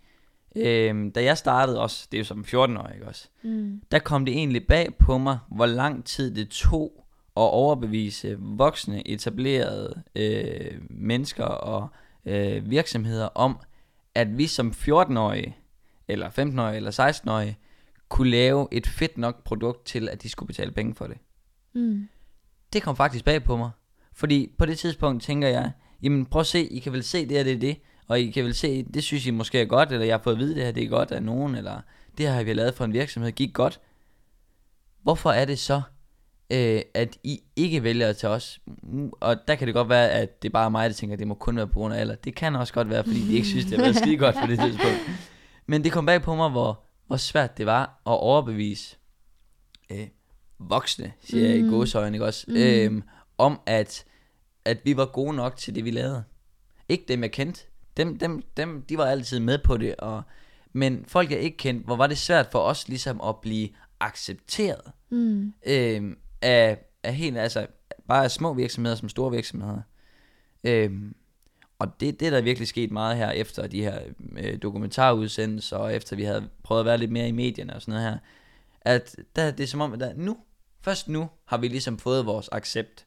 øhm, 0.57 1.13
da 1.13 1.25
jeg 1.25 1.39
startede 1.39 1.81
også, 1.81 2.09
det 2.13 2.17
er 2.17 2.21
jo 2.21 2.25
som 2.25 2.45
14-årig, 2.49 2.95
ikke 2.95 3.07
også? 3.07 3.29
Mm. 3.43 3.83
der 3.91 3.99
kom 3.99 4.25
det 4.25 4.35
egentlig 4.35 4.67
bag 4.67 4.95
på 4.99 5.19
mig, 5.19 5.39
hvor 5.49 5.67
lang 5.67 6.05
tid 6.05 6.35
det 6.35 6.49
tog 6.49 6.93
at 7.37 7.51
overbevise 7.51 8.37
voksne, 8.39 9.09
etablerede 9.09 10.03
øh, 10.15 10.81
mennesker 10.91 11.45
og 11.45 11.89
øh, 12.27 12.71
virksomheder 12.71 13.27
om, 13.27 13.61
at 14.15 14.39
vi 14.39 14.47
som 14.47 14.73
14-årige, 14.77 15.57
eller 16.09 16.31
15-årige, 16.31 16.77
eller 16.77 17.11
16-årige, 17.11 17.59
kunne 18.09 18.31
lave 18.31 18.69
et 18.73 18.87
fedt 18.87 19.19
nok 19.19 19.45
produkt 19.45 19.87
til, 19.87 20.09
at 20.09 20.23
de 20.23 20.29
skulle 20.29 20.47
betale 20.47 20.71
penge 20.71 20.95
for 20.95 21.07
det. 21.07 21.19
Mm. 21.75 22.09
Det 22.73 22.83
kom 22.83 22.97
faktisk 22.97 23.25
bag 23.25 23.45
på 23.45 23.57
mig. 23.57 23.71
Fordi 24.13 24.55
på 24.59 24.67
det 24.67 24.79
tidspunkt 24.79 25.23
tænker 25.23 25.49
jeg, 25.49 25.73
jamen 26.03 26.27
prøv 26.27 26.41
at 26.41 26.47
se, 26.47 26.65
I 26.65 26.79
kan 26.79 26.93
vel 26.93 27.03
se 27.03 27.29
det 27.29 27.37
her, 27.37 27.45
det 27.45 27.53
er 27.53 27.59
det. 27.59 27.77
Og 28.11 28.21
I 28.21 28.31
kan 28.31 28.45
vel 28.45 28.55
se, 28.55 28.83
det 28.83 29.05
synes 29.05 29.27
I 29.27 29.31
måske 29.31 29.61
er 29.61 29.65
godt, 29.65 29.93
eller 29.93 30.07
jeg 30.07 30.15
har 30.17 30.23
fået 30.23 30.35
at 30.35 30.39
vide, 30.41 30.55
det 30.55 30.65
her 30.65 30.73
det 30.73 30.85
er 30.85 30.89
godt 30.89 31.11
af 31.13 31.23
nogen, 31.23 31.55
eller 31.55 31.81
det 32.19 32.27
her 32.27 32.33
har 32.35 32.43
vi 32.43 32.53
lavet 32.53 32.75
for 32.75 32.85
en 32.85 32.93
virksomhed, 32.93 33.33
gik 33.33 33.53
godt. 33.55 33.81
Hvorfor 35.03 35.31
er 35.31 35.45
det 35.45 35.59
så, 35.59 35.83
øh, 36.51 36.81
at 36.95 37.19
I 37.25 37.41
ikke 37.57 37.83
vælger 37.83 38.13
til 38.13 38.29
os? 38.29 38.61
Mm, 38.83 39.11
Og 39.21 39.37
der 39.49 39.55
kan 39.55 39.67
det 39.67 39.75
godt 39.75 39.89
være, 39.89 40.11
at 40.11 40.43
det 40.43 40.49
er 40.49 40.53
bare 40.53 40.71
mig, 40.71 40.91
der 40.91 40.95
tænker, 40.95 41.13
at 41.15 41.19
det 41.19 41.29
må 41.29 41.35
kun 41.35 41.57
være 41.57 41.67
på 41.67 41.73
grund 41.79 41.95
af 41.95 42.01
alder. 42.01 42.15
Det 42.15 42.35
kan 42.35 42.57
også 42.57 42.73
godt 42.75 42.91
være, 42.91 43.05
fordi 43.05 43.27
de 43.29 43.35
ikke 43.35 43.47
synes, 43.47 43.65
det 43.65 43.75
har 43.79 43.83
været 43.85 43.97
skide 44.03 44.17
godt 44.17 44.35
på 44.35 44.47
det 44.47 44.59
tidspunkt. 44.59 44.99
Men 45.67 45.85
det 45.85 45.93
kom 45.93 46.07
bag 46.07 46.23
på 46.23 46.35
mig, 46.35 46.51
hvor, 46.51 46.81
hvor 47.07 47.17
svært 47.17 47.59
det 47.59 47.67
var 47.67 47.83
at 47.83 47.91
overbevise 48.21 48.97
øh, 49.91 50.07
voksne, 50.59 51.13
siger 51.21 51.49
jeg 51.49 51.57
i 51.59 51.63
Mm. 51.63 51.71
gåsøjne, 51.71 52.17
ikke 52.17 52.27
også? 52.27 52.45
Mm. 52.49 52.57
Øhm, 52.57 53.03
om 53.39 53.61
at, 53.67 54.05
at 54.65 54.79
vi 54.85 54.97
var 54.97 55.07
gode 55.07 55.37
nok 55.37 55.57
til 55.57 55.75
det, 55.75 55.85
vi 55.85 55.91
lavede. 55.91 56.25
Ikke 56.89 57.05
dem, 57.09 57.23
jeg 57.23 57.33
kendte. 57.33 57.61
Dem, 58.01 58.19
dem, 58.19 58.43
dem, 58.57 58.83
de 58.89 58.99
var 58.99 59.05
altid 59.05 59.41
med 59.41 59.59
på 59.65 59.77
det. 59.77 59.97
Og, 59.97 60.23
men 60.73 61.05
folk, 61.09 61.31
jeg 61.31 61.39
ikke 61.39 61.57
kendte, 61.57 61.85
hvor 61.85 61.97
var 61.97 62.07
det 62.07 62.19
svært 62.19 62.49
for 62.53 62.59
os 62.59 62.89
ligesom 62.89 63.21
at 63.21 63.37
blive 63.41 63.69
accepteret 64.01 64.93
Mm. 65.11 65.53
øhm, 65.67 66.19
af, 66.43 66.79
af 67.03 67.15
helt, 67.15 67.39
altså 67.39 67.67
bare 68.09 68.25
af 68.25 68.31
små 68.31 68.55
virksomheder 68.55 68.97
som 68.97 69.09
store 69.09 69.31
virksomheder. 69.31 69.81
Øhm, 70.65 71.15
og 71.79 72.01
det, 72.01 72.21
det 72.21 72.27
er 72.27 72.31
der 72.31 72.41
virkelig 72.41 72.69
sket 72.69 72.91
meget 72.91 73.17
her 73.17 73.31
efter 73.31 73.67
de 73.67 73.83
her 73.83 74.01
øh, 74.37 74.63
dokumentarudsendelser, 74.63 75.77
og 75.77 75.95
efter 75.95 76.17
vi 76.17 76.25
havde 76.25 76.49
prøvet 76.63 76.81
at 76.81 76.87
være 76.87 76.99
lidt 76.99 77.11
mere 77.11 77.29
i 77.29 77.33
medierne 77.33 77.75
og 77.75 77.83
sådan 77.83 77.93
noget 77.93 78.11
her, 78.11 78.19
at 78.81 79.17
der, 79.37 79.51
det 79.51 79.63
er 79.65 79.67
som 79.67 79.81
om, 79.81 79.93
at 79.93 80.01
der, 80.01 80.13
nu, 80.17 80.37
først 80.83 81.09
nu 81.09 81.29
har 81.45 81.59
vi 81.59 81.69
ligesom 81.69 81.99
fået 81.99 82.27
vores 82.27 82.49
accept. 82.53 83.07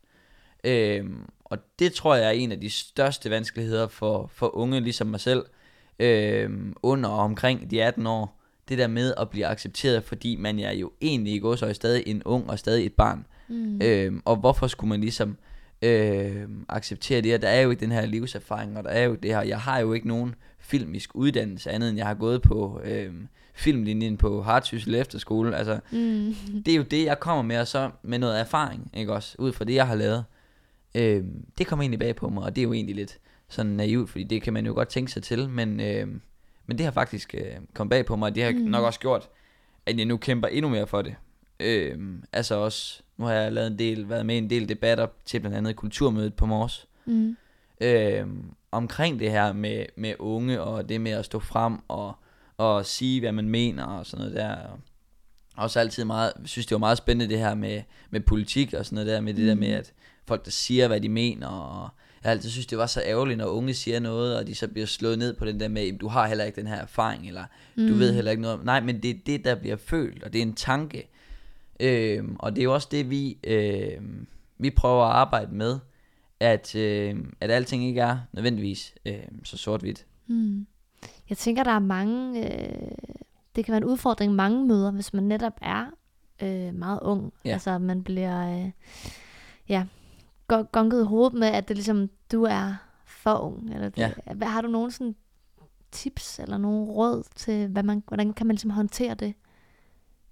Øhm, 0.63 1.17
og 1.45 1.57
det 1.79 1.93
tror 1.93 2.15
jeg 2.15 2.25
er 2.25 2.31
en 2.31 2.51
af 2.51 2.59
de 2.59 2.69
største 2.69 3.29
vanskeligheder 3.29 3.87
for, 3.87 4.31
for 4.33 4.55
unge, 4.55 4.79
ligesom 4.79 5.07
mig 5.07 5.19
selv, 5.19 5.45
øhm, 5.99 6.73
under 6.83 7.09
og 7.09 7.19
omkring 7.19 7.71
de 7.71 7.83
18 7.83 8.07
år. 8.07 8.39
Det 8.69 8.77
der 8.77 8.87
med 8.87 9.13
at 9.17 9.29
blive 9.29 9.45
accepteret, 9.45 10.03
fordi 10.03 10.35
man 10.35 10.59
er 10.59 10.71
jo 10.71 10.91
egentlig 11.01 11.33
i 11.33 11.39
godsøje 11.39 11.73
stadig 11.73 12.03
en 12.05 12.23
ung 12.23 12.49
og 12.49 12.59
stadig 12.59 12.85
et 12.85 12.93
barn. 12.93 13.25
Mm. 13.47 13.81
Øhm, 13.81 14.21
og 14.25 14.35
hvorfor 14.35 14.67
skulle 14.67 14.89
man 14.89 15.01
ligesom 15.01 15.37
øh, 15.81 16.47
acceptere 16.69 17.21
det? 17.21 17.35
Og 17.35 17.41
der 17.41 17.47
er 17.47 17.61
jo 17.61 17.69
ikke 17.69 17.79
den 17.79 17.91
her 17.91 18.05
livserfaring, 18.05 18.77
og 18.77 18.83
der 18.83 18.89
er 18.89 19.03
jo 19.03 19.15
det 19.15 19.35
her. 19.35 19.41
Jeg 19.41 19.59
har 19.59 19.79
jo 19.79 19.93
ikke 19.93 20.07
nogen 20.07 20.35
filmisk 20.59 21.15
uddannelse 21.15 21.71
andet, 21.71 21.89
end 21.89 21.97
jeg 21.97 22.07
har 22.07 22.13
gået 22.13 22.41
på 22.41 22.81
øh, 22.85 23.13
filmlinjen 23.53 24.17
på 24.17 24.41
Hartsyssel 24.41 24.95
Efterskole. 24.95 25.57
Altså, 25.57 25.79
mm. 25.91 26.35
det 26.65 26.71
er 26.71 26.77
jo 26.77 26.83
det, 26.83 27.05
jeg 27.05 27.19
kommer 27.19 27.43
med, 27.43 27.57
og 27.57 27.67
så 27.67 27.89
med 28.03 28.19
noget 28.19 28.39
erfaring, 28.39 28.91
ikke 28.93 29.13
også? 29.13 29.35
Ud 29.39 29.53
fra 29.53 29.65
det, 29.65 29.73
jeg 29.73 29.87
har 29.87 29.95
lavet. 29.95 30.23
Øh, 30.95 31.23
det 31.57 31.67
kommer 31.67 31.83
egentlig 31.83 31.99
bag 31.99 32.15
på 32.15 32.29
mig, 32.29 32.43
og 32.43 32.55
det 32.55 32.61
er 32.61 32.63
jo 32.63 32.73
egentlig 32.73 32.95
lidt 32.95 33.19
sådan 33.47 33.71
naivt, 33.71 34.09
fordi 34.09 34.23
det 34.23 34.41
kan 34.41 34.53
man 34.53 34.65
jo 34.65 34.73
godt 34.73 34.89
tænke 34.89 35.11
sig 35.11 35.23
til, 35.23 35.49
men, 35.49 35.79
øh, 35.79 36.07
men 36.65 36.77
det 36.77 36.83
har 36.85 36.91
faktisk 36.91 37.35
øh, 37.37 37.55
kommet 37.73 37.89
bag 37.89 38.05
på 38.05 38.15
mig, 38.15 38.29
og 38.29 38.35
det 38.35 38.43
har 38.43 38.51
mm. 38.51 38.57
nok 38.57 38.83
også 38.85 38.99
gjort, 38.99 39.29
at 39.85 39.97
jeg 39.97 40.05
nu 40.05 40.17
kæmper 40.17 40.47
endnu 40.47 40.69
mere 40.69 40.87
for 40.87 41.01
det. 41.01 41.15
Øh, 41.59 41.97
altså 42.33 42.55
også, 42.55 43.01
nu 43.17 43.25
har 43.25 43.33
jeg 43.33 43.51
lavet 43.51 43.67
en 43.67 43.79
del, 43.79 44.09
været 44.09 44.25
med 44.25 44.35
i 44.35 44.37
en 44.37 44.49
del 44.49 44.69
debatter 44.69 45.07
til 45.25 45.39
blandt 45.39 45.57
andet 45.57 45.75
kulturmødet 45.75 46.33
på 46.33 46.45
Mors. 46.45 46.87
Mm. 47.05 47.37
Øh, 47.81 48.27
omkring 48.71 49.19
det 49.19 49.31
her 49.31 49.53
med, 49.53 49.85
med 49.95 50.13
unge, 50.19 50.61
og 50.61 50.89
det 50.89 51.01
med 51.01 51.11
at 51.11 51.25
stå 51.25 51.39
frem 51.39 51.77
og, 51.87 52.15
og 52.57 52.85
sige, 52.85 53.19
hvad 53.19 53.31
man 53.31 53.49
mener 53.49 53.83
og 53.83 54.05
sådan 54.05 54.25
noget 54.25 54.37
der. 54.37 54.55
Og 54.55 54.79
også 55.55 55.79
altid 55.79 56.05
meget, 56.05 56.33
synes 56.45 56.65
det 56.65 56.75
var 56.75 56.79
meget 56.79 56.97
spændende 56.97 57.33
det 57.33 57.39
her 57.39 57.55
med, 57.55 57.81
med 58.09 58.19
politik 58.19 58.73
og 58.73 58.85
sådan 58.85 58.95
noget 58.95 59.09
der, 59.09 59.21
med 59.21 59.33
det 59.33 59.41
mm. 59.41 59.47
der 59.47 59.55
med, 59.55 59.71
at 59.71 59.93
folk 60.25 60.45
der 60.45 60.51
siger, 60.51 60.87
hvad 60.87 61.01
de 61.01 61.09
mener, 61.09 61.47
og 61.47 61.89
jeg 62.23 62.31
altid 62.31 62.49
synes, 62.49 62.65
det 62.65 62.77
var 62.77 62.85
så 62.85 63.01
ærgerligt, 63.05 63.37
når 63.37 63.45
unge 63.45 63.73
siger 63.73 63.99
noget, 63.99 64.37
og 64.37 64.47
de 64.47 64.55
så 64.55 64.67
bliver 64.67 64.87
slået 64.87 65.19
ned 65.19 65.33
på 65.33 65.45
den 65.45 65.59
der 65.59 65.67
med, 65.67 65.99
du 65.99 66.07
har 66.07 66.27
heller 66.27 66.43
ikke 66.43 66.61
den 66.61 66.67
her 66.67 66.75
erfaring, 66.75 67.27
eller 67.27 67.45
mm. 67.75 67.87
du 67.87 67.93
ved 67.93 68.13
heller 68.13 68.31
ikke 68.31 68.43
noget. 68.43 68.65
Nej, 68.65 68.81
men 68.81 69.03
det 69.03 69.09
er 69.09 69.19
det, 69.25 69.45
der 69.45 69.55
bliver 69.55 69.75
følt, 69.75 70.23
og 70.23 70.33
det 70.33 70.39
er 70.39 70.43
en 70.43 70.53
tanke. 70.53 71.09
Øhm, 71.79 72.35
og 72.39 72.55
det 72.55 72.61
er 72.61 72.63
jo 72.63 72.73
også 72.73 72.87
det, 72.91 73.09
vi, 73.09 73.37
øh, 73.43 74.01
vi 74.57 74.69
prøver 74.69 75.05
at 75.05 75.11
arbejde 75.11 75.55
med, 75.55 75.79
at, 76.39 76.75
øh, 76.75 77.15
at 77.41 77.51
alting 77.51 77.85
ikke 77.85 78.01
er 78.01 78.17
nødvendigvis 78.33 78.93
øh, 79.05 79.23
så 79.43 79.57
sort-hvidt. 79.57 80.05
Mm. 80.27 80.67
Jeg 81.29 81.37
tænker, 81.37 81.63
der 81.63 81.71
er 81.71 81.79
mange, 81.79 82.39
øh, 82.39 82.91
det 83.55 83.65
kan 83.65 83.71
være 83.71 83.81
en 83.81 83.83
udfordring 83.83 84.35
mange 84.35 84.67
møder, 84.67 84.91
hvis 84.91 85.13
man 85.13 85.23
netop 85.23 85.53
er 85.61 85.85
øh, 86.41 86.73
meget 86.73 86.99
ung. 87.01 87.33
Ja. 87.45 87.53
Altså 87.53 87.77
man 87.77 88.03
bliver, 88.03 88.65
øh, 88.65 88.71
ja, 89.69 89.85
gonket 90.47 91.01
i 91.01 91.05
hovedet 91.05 91.33
med, 91.33 91.47
at 91.47 91.67
det 91.67 91.77
ligesom, 91.77 92.09
du 92.31 92.43
er 92.43 92.75
for 93.05 93.37
ung. 93.37 93.73
Eller 93.73 93.89
det, 93.89 93.97
ja. 93.97 94.11
hvad, 94.33 94.47
har 94.47 94.61
du 94.61 94.67
nogen 94.67 94.91
sådan 94.91 95.15
tips 95.91 96.39
eller 96.39 96.57
nogle 96.57 96.91
råd 96.91 97.23
til, 97.35 97.67
hvad 97.67 97.83
man, 97.83 98.03
hvordan 98.07 98.33
kan 98.33 98.47
man 98.47 98.53
ligesom 98.53 98.69
håndtere 98.69 99.13
det? 99.13 99.33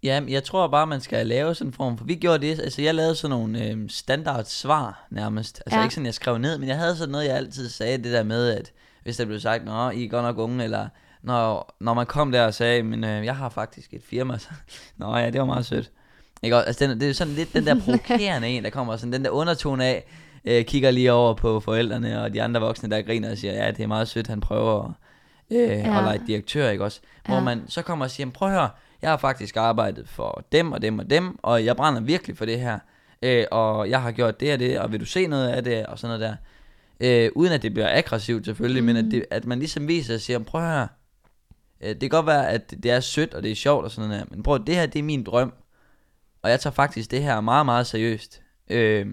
Ja, 0.03 0.21
jeg 0.27 0.43
tror 0.43 0.67
bare, 0.67 0.87
man 0.87 1.01
skal 1.01 1.27
lave 1.27 1.55
sådan 1.55 1.69
en 1.69 1.73
form, 1.73 1.97
for 1.97 2.05
vi 2.05 2.15
gjorde 2.15 2.47
det, 2.47 2.59
altså 2.59 2.81
jeg 2.81 2.95
lavede 2.95 3.15
sådan 3.15 3.37
nogle 3.37 3.65
øh, 3.65 3.89
standard 3.89 4.45
svar 4.45 5.07
nærmest, 5.09 5.61
altså 5.65 5.77
ja. 5.77 5.83
ikke 5.83 5.95
sådan, 5.95 6.05
jeg 6.05 6.13
skrev 6.13 6.37
ned, 6.37 6.57
men 6.57 6.69
jeg 6.69 6.77
havde 6.77 6.95
sådan 6.95 7.11
noget, 7.11 7.25
jeg 7.25 7.35
altid 7.35 7.69
sagde, 7.69 7.97
det 7.97 8.13
der 8.13 8.23
med, 8.23 8.49
at 8.49 8.71
hvis 9.03 9.17
der 9.17 9.25
blev 9.25 9.39
sagt, 9.39 9.65
nå, 9.65 9.89
I 9.89 10.05
er 10.05 10.09
godt 10.09 10.23
nok 10.23 10.37
unge, 10.37 10.63
eller 10.63 10.89
når, 11.21 11.75
når 11.79 11.93
man 11.93 12.05
kom 12.05 12.31
der 12.31 12.45
og 12.45 12.53
sagde, 12.53 12.83
men 12.83 13.03
øh, 13.03 13.25
jeg 13.25 13.35
har 13.35 13.49
faktisk 13.49 13.93
et 13.93 14.03
firma, 14.03 14.37
så, 14.45 14.49
nå 14.97 15.17
ja, 15.17 15.29
det 15.29 15.39
var 15.39 15.45
meget 15.45 15.65
sødt. 15.65 15.91
Ikke? 16.41 16.55
Altså, 16.55 16.87
den, 16.87 16.99
det 16.99 17.09
er 17.09 17.13
sådan 17.13 17.33
lidt 17.33 17.53
den 17.53 17.65
der 17.65 17.79
provokerende 17.85 18.47
en, 18.47 18.63
der 18.63 18.69
kommer 18.69 18.97
sådan 18.97 19.13
den 19.13 19.25
der 19.25 19.29
undertone 19.29 19.85
af, 19.85 20.05
øh, 20.45 20.65
kigger 20.65 20.91
lige 20.91 21.11
over 21.11 21.33
på 21.33 21.59
forældrene 21.59 22.23
og 22.23 22.33
de 22.33 22.41
andre 22.41 22.61
voksne, 22.61 22.89
der 22.89 23.01
griner 23.01 23.31
og 23.31 23.37
siger, 23.37 23.53
ja, 23.53 23.71
det 23.71 23.83
er 23.83 23.87
meget 23.87 24.07
sødt, 24.07 24.27
han 24.27 24.39
prøver 24.39 24.83
at, 24.83 24.91
øh, 25.51 25.69
ja. 25.69 25.97
at 25.97 26.03
lege 26.03 26.21
direktør, 26.27 26.69
ikke 26.69 26.83
også? 26.83 26.99
Hvor 27.25 27.35
ja. 27.35 27.41
man 27.41 27.63
så 27.67 27.81
kommer 27.81 28.05
og 28.05 28.11
siger, 28.11 28.29
prøv 28.31 28.47
at 28.47 28.53
høre, 28.53 28.69
jeg 29.01 29.09
har 29.09 29.17
faktisk 29.17 29.57
arbejdet 29.57 30.09
for 30.09 30.43
dem 30.51 30.71
og 30.71 30.81
dem 30.81 30.99
og 30.99 31.09
dem, 31.09 31.39
og 31.43 31.65
jeg 31.65 31.75
brænder 31.75 32.01
virkelig 32.01 32.37
for 32.37 32.45
det 32.45 32.59
her, 32.59 32.79
øh, 33.21 33.45
og 33.51 33.89
jeg 33.89 34.01
har 34.01 34.11
gjort 34.11 34.39
det 34.39 34.53
og 34.53 34.59
det, 34.59 34.79
og 34.79 34.91
vil 34.91 34.99
du 34.99 35.05
se 35.05 35.27
noget 35.27 35.49
af 35.49 35.63
det, 35.63 35.85
og 35.85 35.99
sådan 35.99 36.19
noget 36.19 36.29
der. 36.29 36.35
Øh, 36.99 37.31
uden 37.35 37.53
at 37.53 37.61
det 37.61 37.73
bliver 37.73 37.97
aggressivt 37.97 38.45
selvfølgelig, 38.45 38.83
mm. 38.83 38.85
men 38.85 38.97
at, 38.97 39.05
mm. 39.05 39.11
det, 39.11 39.25
at 39.31 39.45
man 39.45 39.59
ligesom 39.59 39.87
viser 39.87 40.13
og 40.13 40.19
siger, 40.19 40.39
prøv 40.39 40.61
at 40.61 40.67
høre, 40.67 40.87
øh, 41.81 41.89
det 41.89 41.99
kan 41.99 42.09
godt 42.09 42.25
være, 42.25 42.49
at 42.49 42.71
det 42.83 42.91
er 42.91 42.99
sødt, 42.99 43.33
og 43.33 43.43
det 43.43 43.51
er 43.51 43.55
sjovt 43.55 43.85
og 43.85 43.91
sådan 43.91 44.09
noget 44.09 44.23
der, 44.29 44.35
men 44.35 44.43
prøv 44.43 44.65
det 44.65 44.75
her, 44.75 44.85
det 44.85 44.99
er 44.99 45.03
min 45.03 45.23
drøm, 45.23 45.53
og 46.41 46.49
jeg 46.49 46.59
tager 46.59 46.73
faktisk 46.73 47.11
det 47.11 47.23
her 47.23 47.41
meget, 47.41 47.65
meget 47.65 47.87
seriøst. 47.87 48.41
Øh, 48.69 49.05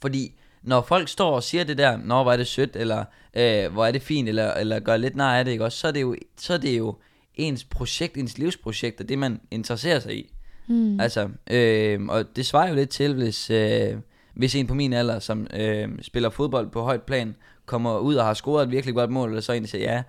fordi 0.00 0.34
når 0.62 0.82
folk 0.82 1.08
står 1.08 1.34
og 1.34 1.42
siger 1.42 1.64
det 1.64 1.78
der, 1.78 1.96
når 1.96 2.22
hvor 2.22 2.32
er 2.32 2.36
det 2.36 2.46
sødt, 2.46 2.76
eller 2.76 3.04
øh, 3.34 3.72
hvor 3.72 3.86
er 3.86 3.92
det 3.92 4.02
fint, 4.02 4.28
eller, 4.28 4.54
eller 4.54 4.80
gør 4.80 4.96
lidt 4.96 5.16
nej 5.16 5.38
af 5.38 5.44
det, 5.44 5.52
ikke 5.52 5.64
også, 5.64 5.78
så 5.78 5.88
er 5.88 5.92
det 5.92 6.00
jo, 6.00 6.16
så 6.36 6.54
er 6.54 6.58
det 6.58 6.78
jo 6.78 6.96
ens 7.34 7.64
projekt, 7.64 8.16
ens 8.16 8.38
livsprojekt, 8.38 9.00
og 9.00 9.08
det 9.08 9.18
man 9.18 9.40
interesserer 9.50 10.00
sig 10.00 10.16
i. 10.16 10.32
Mm. 10.66 11.00
Altså, 11.00 11.28
øh, 11.50 12.00
og 12.08 12.36
det 12.36 12.46
svarer 12.46 12.68
jo 12.68 12.74
lidt 12.74 12.90
til, 12.90 13.14
hvis, 13.14 13.50
øh, 13.50 13.96
hvis 14.34 14.54
en 14.54 14.66
på 14.66 14.74
min 14.74 14.92
alder, 14.92 15.18
som 15.18 15.46
øh, 15.54 15.88
spiller 16.02 16.30
fodbold 16.30 16.70
på 16.70 16.82
højt 16.82 17.02
plan, 17.02 17.36
kommer 17.66 17.98
ud 17.98 18.14
og 18.14 18.24
har 18.24 18.34
scoret 18.34 18.64
et 18.64 18.70
virkelig 18.70 18.94
godt 18.94 19.10
mål, 19.10 19.36
og 19.36 19.42
så 19.42 19.52
egentlig 19.52 19.70
siger, 19.70 19.92
ja, 19.92 20.02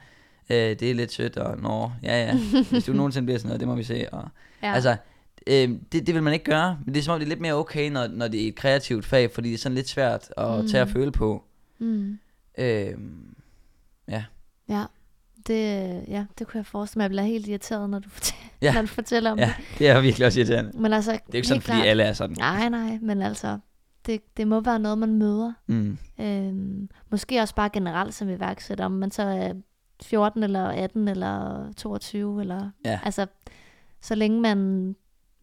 øh, 0.49 0.79
det 0.79 0.91
er 0.91 0.95
lidt 0.95 1.11
sødt, 1.11 1.37
og 1.37 1.57
nå, 1.61 1.91
ja 2.03 2.25
ja, 2.25 2.37
hvis 2.69 2.83
du 2.85 2.93
nogensinde 3.01 3.25
bliver 3.25 3.37
sådan 3.39 3.47
noget, 3.47 3.59
det 3.59 3.67
må 3.67 3.75
vi 3.75 3.83
se. 3.83 4.05
Og, 4.11 4.27
ja. 4.63 4.73
Altså, 4.73 4.95
øh, 5.47 5.69
det, 5.91 6.07
det 6.07 6.15
vil 6.15 6.23
man 6.23 6.33
ikke 6.33 6.45
gøre, 6.45 6.79
men 6.85 6.93
det 6.93 6.99
er 6.99 7.03
som 7.03 7.13
om, 7.13 7.19
det 7.19 7.25
er 7.25 7.29
lidt 7.29 7.41
mere 7.41 7.53
okay, 7.53 7.89
når, 7.91 8.07
når 8.07 8.27
det 8.27 8.43
er 8.43 8.47
et 8.47 8.55
kreativt 8.55 9.05
fag, 9.05 9.31
fordi 9.31 9.49
det 9.49 9.53
er 9.53 9.59
sådan 9.59 9.75
lidt 9.75 9.89
svært 9.89 10.33
at 10.37 10.61
mm. 10.61 10.67
tage 10.67 10.81
og 10.81 10.89
føle 10.89 11.11
på. 11.11 11.43
Mm. 11.79 12.19
Øh, 12.57 12.93
ja. 14.07 14.23
Ja. 14.69 14.85
Det, 15.47 16.03
ja, 16.07 16.25
det 16.39 16.47
kunne 16.47 16.57
jeg 16.57 16.65
forestille 16.65 16.99
mig. 16.99 17.03
Jeg 17.03 17.09
bliver 17.09 17.23
helt 17.23 17.47
irriteret, 17.47 17.89
når 17.89 17.99
du 17.99 18.09
fortæller, 18.09 18.49
ja. 18.61 18.73
når 18.73 18.81
du 18.81 18.87
fortæller 18.87 19.31
om 19.31 19.39
ja, 19.39 19.53
det. 19.57 19.79
det 19.79 19.87
er 19.87 20.01
virkelig 20.01 20.27
også 20.27 20.39
irriterende. 20.39 20.71
Men 20.79 20.93
altså, 20.93 21.11
det 21.11 21.19
er 21.31 21.35
ikke 21.35 21.47
sådan, 21.47 21.61
fordi 21.61 21.75
klart, 21.75 21.87
alle 21.87 22.03
er 22.03 22.13
sådan. 22.13 22.35
Nej, 22.39 22.69
nej, 22.69 22.99
men 23.01 23.21
altså, 23.21 23.59
det, 24.05 24.37
det 24.37 24.47
må 24.47 24.59
være 24.59 24.79
noget, 24.79 24.97
man 24.97 25.15
møder. 25.15 25.53
Mm. 25.67 25.97
Øhm, 26.19 26.89
måske 27.11 27.41
også 27.41 27.55
bare 27.55 27.69
generelt 27.69 28.13
som 28.13 28.29
iværksætter, 28.29 28.85
om 28.85 28.91
man 28.91 29.11
så 29.11 29.21
er 29.23 29.53
14 30.03 30.43
eller 30.43 30.67
18 30.67 31.07
eller 31.07 31.65
22, 31.77 32.41
eller, 32.41 32.69
ja. 32.85 32.99
altså, 33.03 33.25
så 34.01 34.15
længe 34.15 34.41
man 34.41 34.95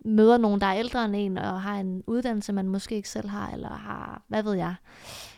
møder 0.04 0.38
nogen, 0.38 0.60
der 0.60 0.66
er 0.66 0.78
ældre 0.78 1.04
end 1.04 1.16
en, 1.16 1.38
og 1.38 1.62
har 1.62 1.80
en 1.80 2.02
uddannelse, 2.06 2.52
man 2.52 2.68
måske 2.68 2.94
ikke 2.94 3.08
selv 3.08 3.28
har, 3.28 3.50
eller 3.50 3.68
har, 3.68 4.22
hvad 4.28 4.42
ved 4.42 4.54
jeg. 4.54 4.74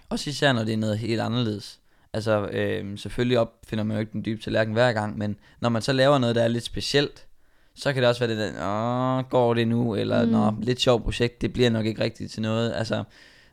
Også 0.09 0.31
især, 0.31 0.53
når 0.53 0.65
det 0.65 0.73
er 0.73 0.79
noget 0.79 0.99
helt 0.99 1.21
anderledes. 1.21 1.81
Altså, 2.13 2.47
øh, 2.47 2.99
selvfølgelig 2.99 3.39
opfinder 3.39 3.85
man 3.85 3.97
jo 3.97 4.01
ikke 4.01 4.13
den 4.13 4.25
dybe 4.25 4.43
tallerken 4.43 4.73
hver 4.73 4.93
gang, 4.93 5.19
men 5.19 5.37
når 5.61 5.69
man 5.69 5.83
så 5.83 5.93
laver 5.93 6.19
noget, 6.19 6.37
der 6.37 6.43
er 6.43 6.49
lidt 6.49 6.65
specielt, 6.65 7.27
så 7.75 7.93
kan 7.93 8.03
det 8.03 8.09
også 8.09 8.27
være 8.27 8.37
det 8.37 8.55
der, 8.55 9.19
åh, 9.19 9.25
går 9.31 9.55
det 9.55 9.69
nu, 9.69 9.95
eller 9.95 10.25
mm. 10.25 10.31
nå, 10.31 10.55
lidt 10.61 10.81
sjovt 10.81 11.05
projekt, 11.05 11.41
det 11.41 11.53
bliver 11.53 11.71
nok 11.71 11.87
ikke 11.87 12.03
rigtigt 12.05 12.33
til 12.33 12.43
noget. 12.43 12.73
Altså, 12.73 13.05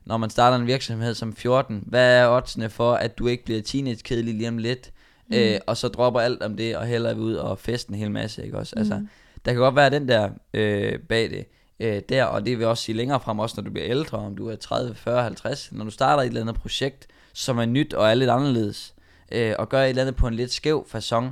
når 0.06 0.17
man 0.17 0.30
starter 0.30 0.58
en 0.58 0.67
virksomhed 0.67 1.13
som 1.13 1.36
14, 1.36 1.84
hvad 1.88 2.17
er 2.19 2.30
oddsene 2.30 2.69
for, 2.69 2.93
at 2.93 3.17
du 3.17 3.28
ikke 3.28 3.45
bliver 3.45 3.62
teenage-kedelig 3.62 4.34
lige 4.34 4.47
om 4.47 4.58
lidt, 4.58 4.91
mm. 5.28 5.36
øh, 5.36 5.60
og 5.67 5.78
så 5.78 5.88
dropper 5.88 6.19
alt 6.19 6.43
om 6.43 6.58
det, 6.58 6.78
og 6.78 6.86
heller 6.86 7.13
ud 7.13 7.34
og 7.34 7.60
festen 7.60 7.93
en 7.93 8.00
hel 8.00 8.12
masse, 8.12 8.45
ikke 8.45 8.58
også? 8.58 8.74
Altså, 8.78 8.97
mm. 8.97 9.08
Der 9.46 9.52
kan 9.52 9.62
godt 9.62 9.76
være 9.76 9.90
den 9.90 10.08
der 10.08 10.30
øh, 10.54 11.00
bag 11.00 11.30
det, 11.30 11.46
øh, 11.80 12.02
der, 12.10 12.24
og 12.24 12.46
det 12.46 12.60
vil 12.60 12.68
også 12.68 12.84
sige 12.84 12.96
længere 12.96 13.20
frem, 13.20 13.40
også 13.40 13.56
når 13.58 13.64
du 13.64 13.72
bliver 13.72 13.90
ældre, 13.90 14.18
om 14.18 14.36
du 14.36 14.50
er 14.50 14.56
30, 14.56 14.96
40, 14.96 15.24
50, 15.24 15.72
når 15.72 15.84
du 15.84 15.92
starter 15.92 16.24
et 16.24 16.28
eller 16.28 16.42
andet 16.42 16.56
projekt, 16.56 17.08
som 17.34 17.58
er 17.58 17.66
nyt 17.66 17.94
og 17.94 18.10
er 18.10 18.14
lidt 18.14 18.30
anderledes, 18.30 18.94
øh, 19.32 19.54
og 19.60 19.70
gør 19.70 19.84
et 19.84 19.90
eller 19.90 20.02
andet 20.02 20.16
på 20.16 20.28
en 20.28 20.34
lidt 20.34 20.52
skæv 20.52 20.88
façon, 20.96 21.26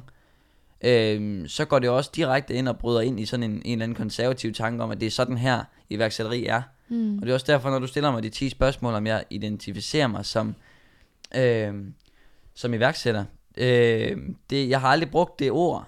øh, 0.82 1.50
så 1.50 1.66
går 1.66 1.80
det 1.80 1.90
også 1.90 2.12
direkte 2.16 2.54
ind 2.54 2.68
og 2.68 2.78
bryder 2.78 3.02
ind 3.02 3.20
i 3.20 3.26
sådan 3.26 3.44
en, 3.44 3.52
en 3.52 3.62
eller 3.72 3.84
anden 3.84 3.96
konservativ 3.96 4.54
tanke 4.54 4.84
om, 4.84 4.92
at 4.92 5.00
det 5.00 5.06
er 5.06 5.12
sådan 5.12 5.38
her 5.38 5.64
iværksætteri 5.90 6.46
er. 6.46 6.62
Mm. 6.90 7.18
Og 7.18 7.22
det 7.22 7.30
er 7.30 7.34
også 7.34 7.52
derfor, 7.52 7.70
når 7.70 7.80
du 7.80 7.88
stiller 7.88 8.12
mig 8.12 8.24
de 8.24 8.30
10 8.30 8.50
spørgsmål, 8.50 8.94
om 8.94 9.08
jeg 9.08 9.24
identificerer 9.30 10.08
mig 10.08 10.26
som, 10.26 10.56
øh, 11.36 11.74
som 12.56 12.74
iværksætter, 12.74 13.26
øh, 13.58 14.18
det, 14.50 14.70
jeg 14.70 14.82
har 14.82 14.88
aldrig 14.88 15.12
brugt 15.12 15.40
det 15.40 15.52
ord, 15.52 15.88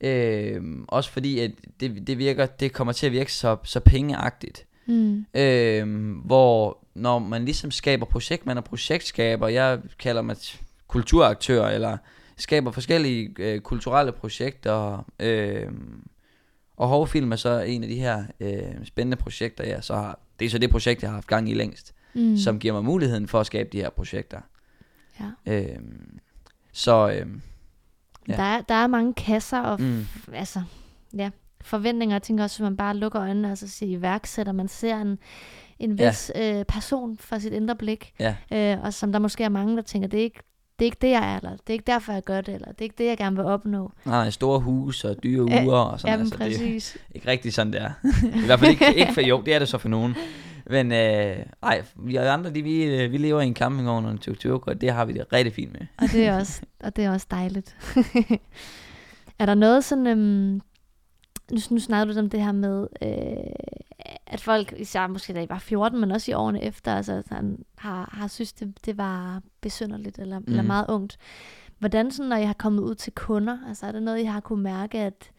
Øh, 0.00 0.62
også 0.88 1.10
fordi 1.10 1.38
at 1.38 1.50
det, 1.80 2.06
det 2.06 2.18
virker, 2.18 2.46
det 2.46 2.72
kommer 2.72 2.92
til 2.92 3.06
at 3.06 3.12
virke 3.12 3.32
så, 3.32 3.56
så 3.64 3.80
pengeagtigt. 3.80 4.66
Mm. 4.86 5.26
Øh, 5.34 6.16
hvor 6.24 6.78
når 6.94 7.18
man 7.18 7.44
ligesom 7.44 7.70
skaber 7.70 8.06
projekt, 8.06 8.46
man 8.46 8.56
er 8.56 8.60
projektskaber, 8.60 9.48
jeg 9.48 9.80
kalder 9.98 10.22
mig 10.22 10.36
kulturaktør, 10.88 11.66
eller 11.66 11.96
skaber 12.36 12.70
forskellige 12.70 13.34
øh, 13.38 13.60
kulturelle 13.60 14.12
projekter, 14.12 15.04
øh, 15.20 15.72
og 16.76 16.88
Hovfilm 16.88 17.32
er 17.32 17.36
så 17.36 17.60
en 17.60 17.82
af 17.82 17.88
de 17.88 17.96
her 17.96 18.24
øh, 18.40 18.84
spændende 18.84 19.16
projekter, 19.16 19.64
jeg 19.64 19.84
så 19.84 19.94
har. 19.94 20.18
Det 20.38 20.44
er 20.44 20.50
så 20.50 20.58
det 20.58 20.70
projekt, 20.70 21.02
jeg 21.02 21.10
har 21.10 21.14
haft 21.14 21.26
gang 21.26 21.50
i 21.50 21.54
længst, 21.54 21.94
mm. 22.14 22.36
som 22.36 22.58
giver 22.58 22.74
mig 22.74 22.84
muligheden 22.84 23.28
for 23.28 23.40
at 23.40 23.46
skabe 23.46 23.68
de 23.72 23.78
her 23.78 23.90
projekter. 23.90 24.40
Ja. 25.20 25.52
Øh, 25.52 25.78
så 26.72 27.10
øh, 27.10 27.26
ja. 28.28 28.36
der, 28.36 28.42
er, 28.42 28.60
der 28.60 28.74
er 28.74 28.86
mange 28.86 29.14
kasser, 29.14 29.60
og 29.60 29.82
mm. 29.82 30.06
altså, 30.32 30.62
ja, 31.16 31.30
forventninger. 31.60 32.14
Jeg 32.14 32.22
tænker 32.22 32.44
også, 32.44 32.62
at 32.62 32.64
man 32.64 32.76
bare 32.76 32.96
lukker 32.96 33.20
øjnene 33.20 33.52
og 33.52 33.58
så 33.58 33.68
siger 33.68 33.98
iværksætter. 33.98 34.52
Man 34.52 34.68
ser 34.68 34.96
en, 34.96 35.18
en 35.78 35.98
vis 35.98 36.32
ja. 36.34 36.58
øh, 36.58 36.64
person 36.64 37.18
for 37.18 37.38
sit 37.38 37.52
indre 37.52 37.76
blik. 37.76 38.12
Ja. 38.20 38.36
Øh, 38.52 38.82
og 38.84 38.94
som 38.94 39.12
der 39.12 39.18
måske 39.18 39.44
er 39.44 39.48
mange, 39.48 39.76
der 39.76 39.82
tænker, 39.82 40.08
det 40.08 40.20
er 40.20 40.24
ikke 40.24 40.40
det 40.78 40.84
er 40.84 40.86
ikke 40.86 40.98
det, 41.00 41.10
jeg 41.10 41.32
er, 41.32 41.36
eller 41.36 41.50
det 41.50 41.68
er 41.68 41.72
ikke 41.72 41.84
derfor, 41.86 42.12
jeg 42.12 42.22
gør 42.22 42.40
det, 42.40 42.54
eller 42.54 42.68
det 42.68 42.80
er 42.80 42.82
ikke 42.82 42.94
det, 42.98 43.04
jeg 43.04 43.16
gerne 43.16 43.36
vil 43.36 43.44
opnå. 43.44 43.92
Nej, 44.04 44.30
store 44.30 44.60
hus 44.60 45.04
og 45.04 45.16
dyre 45.22 45.42
uger 45.42 45.78
og 45.78 46.00
sådan 46.00 46.12
Ja, 46.12 46.16
men 46.16 46.26
altså, 46.26 46.38
det 46.38 46.46
er 46.46 46.58
præcis. 46.58 46.96
ikke 47.14 47.28
rigtig 47.28 47.54
sådan, 47.54 47.72
det 47.72 47.82
er. 47.82 47.90
I 48.42 48.46
hvert 48.46 48.58
fald 48.58 48.70
ikke, 48.70 48.94
ikke 48.94 49.14
for, 49.14 49.20
jo, 49.20 49.42
det 49.46 49.54
er 49.54 49.58
det 49.58 49.68
så 49.68 49.78
for 49.78 49.88
nogen. 49.88 50.16
Men 50.70 50.92
øh, 50.92 51.36
ej, 51.62 51.84
vi 51.96 52.16
andre, 52.16 52.50
de, 52.50 52.62
vi, 52.62 52.84
øh, 52.84 53.12
vi 53.12 53.18
lever 53.18 53.40
i 53.40 53.46
en 53.46 53.54
campingvogn 53.54 54.04
og 54.04 54.10
en 54.10 54.18
tuk-tuk, 54.18 54.66
og 54.66 54.80
det 54.80 54.92
har 54.92 55.04
vi 55.04 55.12
det 55.12 55.32
rigtig 55.32 55.52
fint 55.54 55.72
med. 55.72 55.80
Og 55.98 56.04
det 56.12 56.26
er 56.26 56.36
også, 56.36 56.62
og 56.84 56.96
det 56.96 57.04
er 57.04 57.10
også 57.10 57.26
dejligt. 57.30 57.76
er 59.38 59.46
der 59.46 59.54
noget 59.54 59.84
sådan, 59.84 60.06
øhm, 60.06 60.60
nu, 61.50 61.58
nu 61.70 61.78
snakker 61.78 62.14
du 62.14 62.20
om 62.20 62.30
det 62.30 62.44
her 62.44 62.52
med, 62.52 62.86
øh, 63.02 64.16
at 64.26 64.40
folk, 64.40 64.74
især 64.76 65.06
måske 65.06 65.32
da 65.32 65.42
I 65.42 65.48
var 65.48 65.58
14, 65.58 66.00
men 66.00 66.10
også 66.10 66.30
i 66.30 66.34
årene 66.34 66.62
efter, 66.62 66.94
altså, 66.94 67.22
sådan, 67.28 67.58
har, 67.78 68.10
har 68.12 68.26
synes, 68.28 68.52
det, 68.52 68.74
det 68.86 68.98
var 68.98 69.42
besynderligt 69.60 70.18
eller, 70.18 70.38
mm. 70.38 70.44
eller 70.48 70.62
meget 70.62 70.86
ungt. 70.88 71.18
Hvordan 71.78 72.10
sådan, 72.10 72.28
når 72.28 72.36
I 72.36 72.44
har 72.44 72.52
kommet 72.58 72.82
ud 72.82 72.94
til 72.94 73.12
kunder, 73.12 73.58
altså 73.68 73.86
er 73.86 73.92
det 73.92 74.02
noget, 74.02 74.20
I 74.20 74.24
har 74.24 74.40
kunne 74.40 74.62
mærke, 74.62 74.98
at 74.98 75.30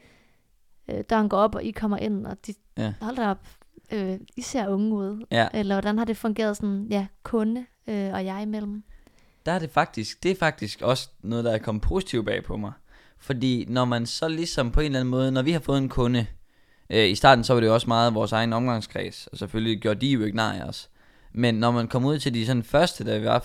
øh, 0.89 1.03
døren 1.09 1.29
går 1.29 1.37
op, 1.37 1.55
og 1.55 1.63
I 1.63 1.71
kommer 1.71 1.97
ind, 1.97 2.25
og 2.25 2.37
de, 2.47 2.53
Ja. 2.77 2.93
hold 3.01 3.15
da 3.15 3.29
op, 3.29 3.47
øh, 3.91 4.19
I 4.37 4.41
ser 4.41 4.67
unge 4.67 4.95
ud. 4.95 5.25
Ja. 5.31 5.47
Eller 5.53 5.75
hvordan 5.75 5.97
har 5.97 6.05
det 6.05 6.17
fungeret 6.17 6.57
sådan, 6.57 6.87
ja, 6.89 7.07
kunde 7.23 7.65
øh, 7.87 8.13
og 8.13 8.25
jeg 8.25 8.41
imellem? 8.41 8.83
Der 9.45 9.51
er 9.51 9.59
det 9.59 9.69
faktisk, 9.69 10.23
det 10.23 10.31
er 10.31 10.35
faktisk 10.35 10.81
også 10.81 11.09
noget, 11.21 11.45
der 11.45 11.51
er 11.51 11.57
kommet 11.57 11.81
positivt 11.81 12.25
bag 12.25 12.43
på 12.43 12.57
mig. 12.57 12.71
Fordi 13.17 13.65
når 13.69 13.85
man 13.85 14.05
så 14.05 14.27
ligesom 14.27 14.71
på 14.71 14.79
en 14.79 14.85
eller 14.85 14.99
anden 14.99 15.11
måde, 15.11 15.31
når 15.31 15.41
vi 15.41 15.51
har 15.51 15.59
fået 15.59 15.77
en 15.77 15.89
kunde, 15.89 16.25
øh, 16.89 17.09
i 17.09 17.15
starten 17.15 17.43
så 17.43 17.53
var 17.53 17.59
det 17.59 17.67
jo 17.67 17.73
også 17.73 17.87
meget 17.87 18.13
vores 18.13 18.31
egen 18.31 18.53
omgangskreds, 18.53 19.27
og 19.27 19.37
selvfølgelig 19.37 19.81
gjorde 19.81 20.01
de 20.01 20.07
jo 20.07 20.23
ikke 20.23 20.37
nej 20.37 20.61
os. 20.67 20.89
Men 21.33 21.55
når 21.55 21.71
man 21.71 21.87
kom 21.87 22.05
ud 22.05 22.19
til 22.19 22.33
de 22.33 22.45
sådan 22.45 22.63
første, 22.63 23.03
da 23.03 23.17
vi 23.17 23.25
var 23.25 23.39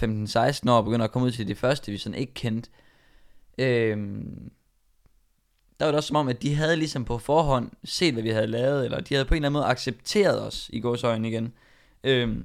15-16 0.64 0.70
år, 0.70 0.76
og 0.76 0.84
begynder 0.84 1.04
at 1.04 1.12
komme 1.12 1.26
ud 1.26 1.32
til 1.32 1.48
de 1.48 1.54
første, 1.54 1.92
vi 1.92 1.98
sådan 1.98 2.18
ikke 2.18 2.34
kendte, 2.34 2.70
øh, 3.58 3.96
der 5.82 5.86
var 5.86 5.92
det 5.92 5.96
også 5.96 6.06
som 6.06 6.16
om, 6.16 6.28
at 6.28 6.42
de 6.42 6.54
havde 6.54 6.76
ligesom 6.76 7.04
på 7.04 7.18
forhånd 7.18 7.70
set, 7.84 8.12
hvad 8.12 8.22
vi 8.22 8.28
havde 8.28 8.46
lavet, 8.46 8.84
eller 8.84 9.00
de 9.00 9.14
havde 9.14 9.24
på 9.24 9.34
en 9.34 9.36
eller 9.36 9.48
anden 9.48 9.52
måde 9.52 9.64
accepteret 9.64 10.42
os 10.46 10.70
i 10.72 10.80
gåsøjne 10.80 11.28
igen, 11.28 11.52
øh, 12.04 12.36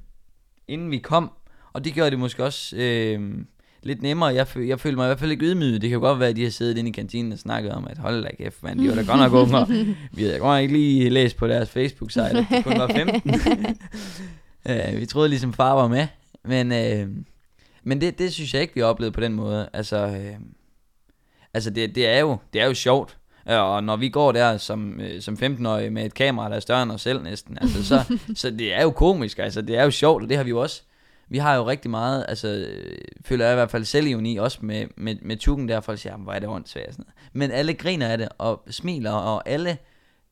inden 0.67 0.91
vi 0.91 0.97
kom. 0.97 1.31
Og 1.73 1.85
det 1.85 1.93
gjorde 1.93 2.11
det 2.11 2.19
måske 2.19 2.43
også 2.43 2.75
øh, 2.75 3.31
lidt 3.83 4.01
nemmere. 4.01 4.29
Jeg, 4.29 4.47
føl, 4.47 4.65
jeg 4.65 4.79
følte 4.79 4.95
mig 4.95 5.05
i 5.05 5.07
hvert 5.07 5.19
fald 5.19 5.31
ikke 5.31 5.45
ydmyget. 5.45 5.81
Det 5.81 5.89
kan 5.89 5.99
jo 5.99 5.99
godt 5.99 6.19
være, 6.19 6.29
at 6.29 6.35
de 6.35 6.43
har 6.43 6.49
siddet 6.49 6.77
inde 6.77 6.89
i 6.89 6.93
kantinen 6.93 7.31
og 7.31 7.39
snakket 7.39 7.71
om, 7.71 7.87
at 7.87 7.97
hold 7.97 8.23
da 8.23 8.35
kæft, 8.37 8.63
man, 8.63 8.79
de 8.79 8.89
var 8.89 8.95
da 8.95 9.01
godt 9.01 9.19
nok 9.19 9.33
unge. 9.33 9.57
og 9.57 9.69
Vi 10.11 10.23
havde 10.23 10.39
godt 10.39 10.61
ikke 10.61 10.73
lige 10.73 11.09
læst 11.09 11.37
på 11.37 11.47
deres 11.47 11.69
Facebook-site, 11.69 12.25
at 12.25 12.45
de 12.51 12.63
kun 12.63 12.79
var 12.79 12.87
15. 12.87 13.33
øh, 14.69 14.99
vi 14.99 15.05
troede 15.05 15.29
ligesom 15.29 15.53
far 15.53 15.73
var 15.73 15.87
med. 15.87 16.07
Men, 16.43 16.71
øh, 16.71 17.09
men 17.83 18.01
det, 18.01 18.19
det 18.19 18.33
synes 18.33 18.53
jeg 18.53 18.61
ikke, 18.61 18.75
vi 18.75 18.81
oplevede 18.81 19.13
på 19.13 19.21
den 19.21 19.33
måde. 19.33 19.69
Altså, 19.73 19.97
øh, 19.97 20.35
altså 21.53 21.69
det, 21.69 21.95
det, 21.95 22.07
er 22.07 22.19
jo, 22.19 22.37
det 22.53 22.61
er 22.61 22.65
jo 22.65 22.73
sjovt. 22.73 23.17
Og 23.47 23.83
når 23.83 23.95
vi 23.95 24.09
går 24.09 24.31
der 24.31 24.57
som, 24.57 24.99
øh, 25.01 25.21
som 25.21 25.33
15-årige 25.41 25.89
med 25.89 26.05
et 26.05 26.13
kamera, 26.13 26.49
der 26.49 26.55
er 26.55 26.59
større 26.59 26.83
end 26.83 26.91
os 26.91 27.01
selv 27.01 27.23
næsten, 27.23 27.57
altså, 27.61 27.85
så, 27.85 28.17
så 28.41 28.49
det 28.51 28.73
er 28.73 28.81
jo 28.81 28.91
komisk, 28.91 29.39
altså 29.39 29.61
det 29.61 29.77
er 29.77 29.83
jo 29.83 29.91
sjovt, 29.91 30.23
og 30.23 30.29
det 30.29 30.37
har 30.37 30.43
vi 30.43 30.49
jo 30.49 30.61
også. 30.61 30.81
Vi 31.29 31.37
har 31.37 31.55
jo 31.55 31.67
rigtig 31.67 31.91
meget, 31.91 32.25
altså 32.27 32.67
føler 33.25 33.45
jeg 33.45 33.53
i 33.53 33.55
hvert 33.55 33.71
fald 33.71 33.85
selvivni, 33.85 34.37
også 34.37 34.57
med, 34.61 34.87
med, 34.95 35.15
med 35.21 35.37
tukken 35.37 35.67
der, 35.67 35.81
folk 35.81 35.99
siger, 35.99 36.13
"Jamen, 36.13 36.23
hvor 36.23 36.33
er 36.33 36.39
det 36.39 36.49
åndssvagt 36.49 36.91
sådan 36.93 37.05
noget. 37.07 37.13
Men 37.33 37.51
alle 37.51 37.73
griner 37.73 38.07
af 38.07 38.17
det, 38.17 38.29
og 38.37 38.63
smiler, 38.69 39.11
og 39.11 39.49
alle, 39.49 39.77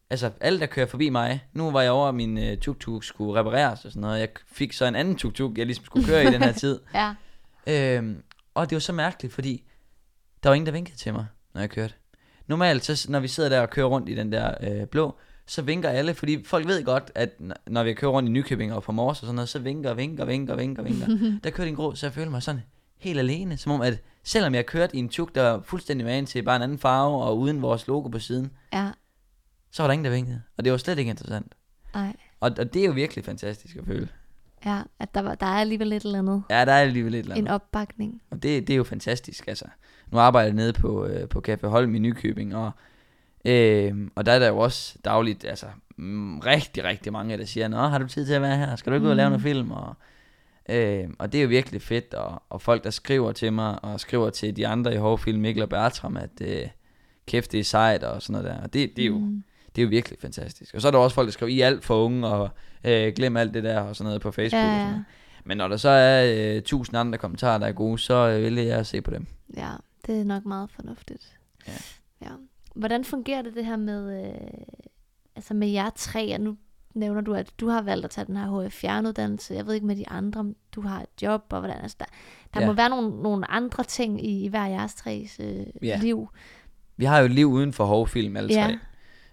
altså 0.10 0.32
alle 0.42 0.60
der 0.60 0.66
kører 0.66 0.86
forbi 0.86 1.10
mig, 1.10 1.44
nu 1.54 1.72
var 1.72 1.82
jeg 1.82 1.92
over, 1.92 2.08
at 2.08 2.16
min 2.16 2.38
øh, 2.38 2.58
tuk-tuk 2.58 3.04
skulle 3.04 3.40
repareres 3.40 3.86
og 3.86 3.92
sådan 3.92 4.02
noget, 4.02 4.20
jeg 4.20 4.30
fik 4.52 4.74
så 4.74 4.86
en 4.86 4.96
anden 4.96 5.16
tuk-tuk, 5.16 5.58
jeg 5.58 5.66
ligesom 5.66 5.86
skulle 5.86 6.08
køre 6.08 6.24
i 6.24 6.28
den 6.28 6.44
her 6.44 6.52
tid. 6.64 6.80
Ja. 6.94 7.14
Øhm, 7.68 8.24
og 8.54 8.70
det 8.70 8.76
var 8.76 8.80
så 8.80 8.94
mærkeligt, 8.94 9.34
fordi 9.34 9.64
der 10.44 10.50
var 10.50 10.54
ingen, 10.56 10.66
der 10.66 10.72
vinkede 10.72 10.98
til 10.98 11.14
mig, 11.14 11.26
når 11.54 11.62
jeg 11.62 11.70
kørte. 11.70 11.94
Normalt, 12.48 12.86
så, 12.86 13.06
når 13.12 13.20
vi 13.20 13.28
sidder 13.28 13.50
der 13.50 13.62
og 13.62 13.70
kører 13.70 13.86
rundt 13.88 14.10
i 14.10 14.16
den 14.16 14.32
der 14.32 14.54
øh, 14.62 14.86
blå, 14.88 15.16
så 15.48 15.62
vinker 15.62 15.90
alle, 15.90 16.14
fordi 16.14 16.44
folk 16.44 16.68
ved 16.68 16.84
godt, 16.84 17.12
at 17.16 17.30
når 17.68 17.84
vi 17.84 17.94
kører 17.94 18.12
rundt 18.12 18.30
i 18.30 18.32
Nykøbing 18.32 18.74
og 18.74 18.84
på 18.84 18.92
Mors 18.92 19.20
og 19.20 19.26
sådan 19.26 19.36
noget, 19.36 19.50
så 19.50 19.60
vinker, 19.60 19.94
vinker, 19.94 20.26
vinker, 20.26 20.56
vinker, 20.56 20.84
vinker. 20.84 21.08
der 21.44 21.50
kørte 21.50 21.70
en 21.70 21.76
grå, 21.76 21.96
så 21.96 22.06
jeg 22.06 22.14
følte 22.14 22.30
mig 22.32 22.44
sådan 22.44 22.62
helt 22.98 23.20
alene, 23.20 23.58
som 23.58 23.72
om 23.72 23.82
at 23.82 24.02
selvom 24.24 24.56
jeg 24.56 24.66
kørte 24.66 24.96
i 24.96 25.00
en 25.00 25.10
tuk, 25.10 25.36
der 25.36 25.42
var 25.42 25.62
fuldstændig 25.66 26.08
van 26.08 26.26
til 26.26 26.44
bare 26.44 26.56
en 26.56 26.62
anden 26.62 26.78
farve 26.80 27.24
og 27.24 27.38
uden 27.40 27.62
vores 27.62 27.88
logo 27.88 28.08
på 28.08 28.20
siden, 28.20 28.52
Ja. 28.74 28.92
så 29.72 29.84
var 29.84 29.88
der 29.88 29.94
ingen, 29.94 30.06
der 30.06 30.12
vinkede. 30.12 30.42
Og 30.58 30.64
det 30.66 30.72
var 30.72 30.78
slet 30.78 31.00
ikke 31.00 31.10
interessant. 31.10 31.56
Ej. 31.94 32.16
Og, 32.40 32.52
og 32.60 32.74
det 32.74 32.82
er 32.82 32.86
jo 32.86 32.92
virkelig 32.92 33.26
fantastisk 33.26 33.76
at 33.76 33.86
føle. 33.86 34.08
Ja, 34.66 34.82
at 35.00 35.16
der, 35.16 35.22
var, 35.22 35.36
der 35.36 35.46
er 35.46 35.50
alligevel 35.60 35.94
et 35.94 36.04
eller 36.04 36.20
andet. 36.20 36.44
Ja, 36.50 36.66
der 36.66 36.72
er 36.72 36.82
alligevel 36.82 37.12
lidt 37.12 37.24
eller 37.26 37.36
En 37.36 37.42
andet. 37.42 37.54
opbakning. 37.56 38.22
Og 38.32 38.44
det, 38.44 38.68
det 38.68 38.74
er 38.74 38.78
jo 38.78 38.84
fantastisk, 38.84 39.48
altså. 39.48 39.66
Nu 40.12 40.18
arbejder 40.20 40.48
jeg 40.48 40.56
nede 40.56 40.74
på, 40.74 41.06
øh, 41.06 41.30
på 41.30 41.42
Café 41.48 41.68
Holm 41.68 41.96
i 41.96 42.00
Nykøbing, 42.00 42.56
og, 42.56 42.72
øh, 43.46 43.94
og 44.16 44.26
der 44.26 44.32
er 44.32 44.40
der 44.40 44.48
jo 44.48 44.58
også 44.58 44.96
dagligt, 45.06 45.46
altså 45.46 45.66
mm, 45.98 46.40
rigtig, 46.40 46.84
rigtig 46.84 47.14
mange, 47.14 47.38
der 47.38 47.46
siger, 47.46 47.68
Nå, 47.68 47.78
har 47.78 47.98
du 47.98 48.08
tid 48.08 48.26
til 48.26 48.34
at 48.34 48.42
være 48.42 48.58
her? 48.58 48.76
Skal 48.76 48.92
du 48.92 48.96
ikke 48.96 49.06
ud 49.06 49.10
og 49.12 49.16
lave 49.18 49.30
Mm. 49.30 49.32
noget 49.32 49.44
film? 49.44 49.72
Og, 49.72 49.96
øh, 50.70 51.04
og 51.20 51.32
det 51.32 51.38
er 51.38 51.42
jo 51.44 51.48
virkelig 51.50 51.82
fedt, 51.82 52.14
og, 52.14 52.44
og 52.50 52.62
folk, 52.62 52.84
der 52.84 52.90
skriver 52.90 53.32
til 53.32 53.54
mig, 53.54 53.84
og 53.84 54.00
skriver 54.00 54.30
til 54.30 54.56
de 54.56 54.68
andre 54.68 54.94
i 54.94 54.98
Hårfilm, 54.98 55.40
Mikkel 55.42 55.64
og 55.64 55.70
Bertram, 55.70 56.18
at 56.18 56.30
øh, 56.42 56.68
kæft, 57.28 57.52
det 57.52 57.60
er 57.60 57.64
sejt, 57.64 58.04
og 58.04 58.22
sådan 58.22 58.42
noget 58.44 58.58
der. 58.58 58.64
Og 58.64 58.74
det, 58.74 58.92
det, 58.96 59.02
er 59.02 59.08
jo, 59.08 59.18
Mm. 59.18 59.44
det 59.76 59.82
er 59.82 59.84
jo 59.86 59.90
virkelig 59.90 60.20
fantastisk. 60.22 60.76
Og 60.76 60.82
så 60.82 60.88
er 60.88 60.92
der 60.92 61.00
også 61.00 61.16
folk, 61.16 61.26
der 61.28 61.32
skriver, 61.32 61.52
I 61.52 61.60
er 61.62 61.68
alt 61.68 61.86
for 61.86 62.06
unge, 62.06 62.28
og 62.28 62.50
øh, 62.84 63.14
glem 63.16 63.38
alt 63.38 63.54
det 63.54 63.64
der, 63.64 63.80
og 63.80 63.96
sådan 63.96 64.08
noget 64.08 64.22
på 64.22 64.32
Facebook. 64.32 64.60
Ja, 64.64 64.68
Og 64.70 64.76
sådan 64.80 64.86
noget. 64.92 65.06
Men 65.48 65.58
når 65.58 65.68
der 65.68 65.78
så 65.78 65.90
er 65.90 66.34
øh, 66.56 66.62
tusind 66.62 66.98
andre 67.00 67.18
kommentarer, 67.18 67.58
der 67.58 67.68
er 67.68 67.72
gode, 67.72 68.00
så 68.00 68.14
øh, 68.30 68.44
vælger 68.44 68.64
jeg 68.64 68.78
at 68.80 68.88
se 68.88 69.02
på 69.02 69.12
dem. 69.12 69.26
Ja, 69.58 69.70
det 70.08 70.20
er 70.20 70.24
nok 70.24 70.46
meget 70.46 70.70
fornuftigt. 70.72 71.38
Ja. 71.68 71.74
ja. 72.22 72.30
Hvordan 72.76 73.04
fungerer 73.06 73.42
det 73.42 73.56
det 73.56 73.66
her 73.66 73.76
med, 73.78 74.26
øh, 74.26 74.48
altså 75.36 75.54
med 75.54 75.68
jer 75.68 75.90
tre, 75.96 76.34
og 76.34 76.42
nu 76.42 76.58
nævner 76.94 77.22
du, 77.22 77.34
at 77.34 77.52
du 77.60 77.68
har 77.68 77.82
valgt 77.82 78.06
at 78.06 78.12
tage 78.12 78.26
den 78.26 78.38
her 78.38 78.66
HF 78.68 78.74
fjernuddannelse. 78.74 79.54
Jeg 79.54 79.66
ved 79.68 79.74
ikke 79.74 79.86
med 79.88 79.96
de 79.96 80.10
andre, 80.10 80.40
om 80.40 80.56
du 80.72 80.82
har 80.82 81.02
et 81.02 81.22
job, 81.22 81.44
og 81.50 81.60
hvordan, 81.60 81.78
altså 81.82 81.98
der, 82.00 82.06
der 82.54 82.62
Ja. 82.62 82.68
må 82.68 82.74
være 82.74 82.90
nogle, 82.90 83.22
nogle 83.24 83.52
andre 83.52 83.84
ting 83.84 84.26
i, 84.26 84.44
i 84.44 84.48
hver 84.48 84.66
jeres 84.66 84.96
tres 84.96 85.40
øh, 85.40 85.66
Ja. 85.82 86.00
liv. 86.02 86.30
Vi 86.98 87.06
har 87.06 87.20
jo 87.20 87.26
et 87.26 87.32
liv 87.32 87.48
uden 87.48 87.74
for 87.74 87.86
hårfilm, 87.86 88.38
alle 88.38 88.54
Ja. 88.54 88.66
tre. 88.68 88.78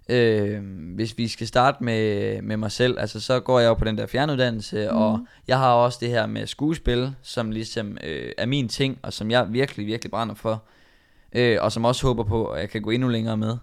Øh, 0.08 0.60
hvis 0.94 1.18
vi 1.18 1.28
skal 1.28 1.46
starte 1.46 1.84
med, 1.84 2.42
med 2.42 2.56
mig 2.56 2.72
selv, 2.72 2.98
altså 2.98 3.20
så 3.20 3.40
går 3.40 3.60
jeg 3.60 3.68
jo 3.68 3.74
på 3.74 3.84
den 3.84 3.98
der 3.98 4.06
fjernuddannelse, 4.06 4.88
mm. 4.90 4.96
og 4.96 5.26
jeg 5.48 5.58
har 5.58 5.72
også 5.72 5.98
det 6.00 6.08
her 6.08 6.26
med 6.26 6.46
skuespil, 6.46 7.14
som 7.22 7.50
ligesom 7.50 7.98
øh, 8.04 8.32
er 8.38 8.46
min 8.46 8.68
ting, 8.68 8.98
og 9.02 9.12
som 9.12 9.30
jeg 9.30 9.52
virkelig, 9.52 9.86
virkelig 9.86 10.10
brænder 10.10 10.34
for, 10.34 10.62
øh, 11.32 11.58
og 11.60 11.72
som 11.72 11.84
også 11.84 12.06
håber 12.06 12.24
på, 12.24 12.46
at 12.46 12.60
jeg 12.60 12.70
kan 12.70 12.82
gå 12.82 12.90
endnu 12.90 13.08
længere 13.08 13.36
med. 13.36 13.56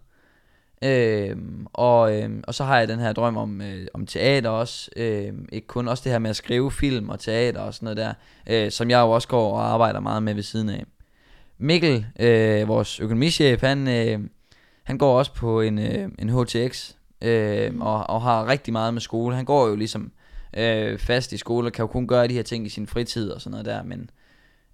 Øh, 0.84 1.38
og, 1.74 2.18
øh, 2.18 2.30
og 2.44 2.56
så 2.56 2.64
har 2.64 2.80
jeg 2.80 2.88
den 2.88 3.00
her 3.00 3.14
drøm 3.14 3.38
om, 3.38 3.62
øh, 3.62 3.88
om 3.94 4.06
teater 4.06 4.50
også, 4.50 4.92
øh, 4.96 5.34
ikke 5.52 5.68
kun 5.68 5.88
også 5.88 6.04
det 6.04 6.12
her 6.12 6.20
med 6.20 6.30
at 6.30 6.36
skrive 6.36 6.72
film 6.72 7.10
og 7.10 7.20
teater 7.20 7.62
og 7.62 7.74
sådan 7.74 7.86
noget 7.86 7.98
der, 7.98 8.14
øh, 8.50 8.72
som 8.72 8.90
jeg 8.90 9.00
jo 9.00 9.12
også 9.12 9.28
går 9.28 9.54
og 9.54 9.74
arbejder 9.74 10.00
meget 10.00 10.24
med 10.24 10.34
ved 10.34 10.44
siden 10.44 10.70
af. 10.70 10.84
Mikkel, 11.58 12.06
øh, 12.20 12.68
vores 12.68 13.00
økonomichef, 13.00 13.62
han, 13.62 13.88
øh, 13.88 14.20
han 14.90 14.98
går 14.98 15.18
også 15.18 15.34
på 15.34 15.62
en, 15.62 15.80
øh, 15.80 16.10
en 16.20 16.30
HTX, 16.30 16.92
øh, 17.22 17.74
Mm. 17.74 17.82
og, 17.82 18.10
og 18.10 18.22
har 18.22 18.48
rigtig 18.48 18.74
meget 18.74 18.94
med 18.94 19.02
skole. 19.02 19.36
Han 19.36 19.46
går 19.46 19.68
jo 19.68 19.76
ligesom 19.76 20.12
øh, 20.58 20.98
fast 21.00 21.32
i 21.34 21.38
skole, 21.38 21.68
og 21.68 21.74
kan 21.74 21.84
jo 21.84 21.88
kun 21.88 22.08
gøre 22.08 22.28
de 22.28 22.34
her 22.34 22.44
ting 22.44 22.66
i 22.66 22.70
sin 22.70 22.88
fritid 22.88 23.30
og 23.32 23.42
sådan 23.42 23.52
noget 23.52 23.66
der, 23.66 23.84
men 23.84 24.10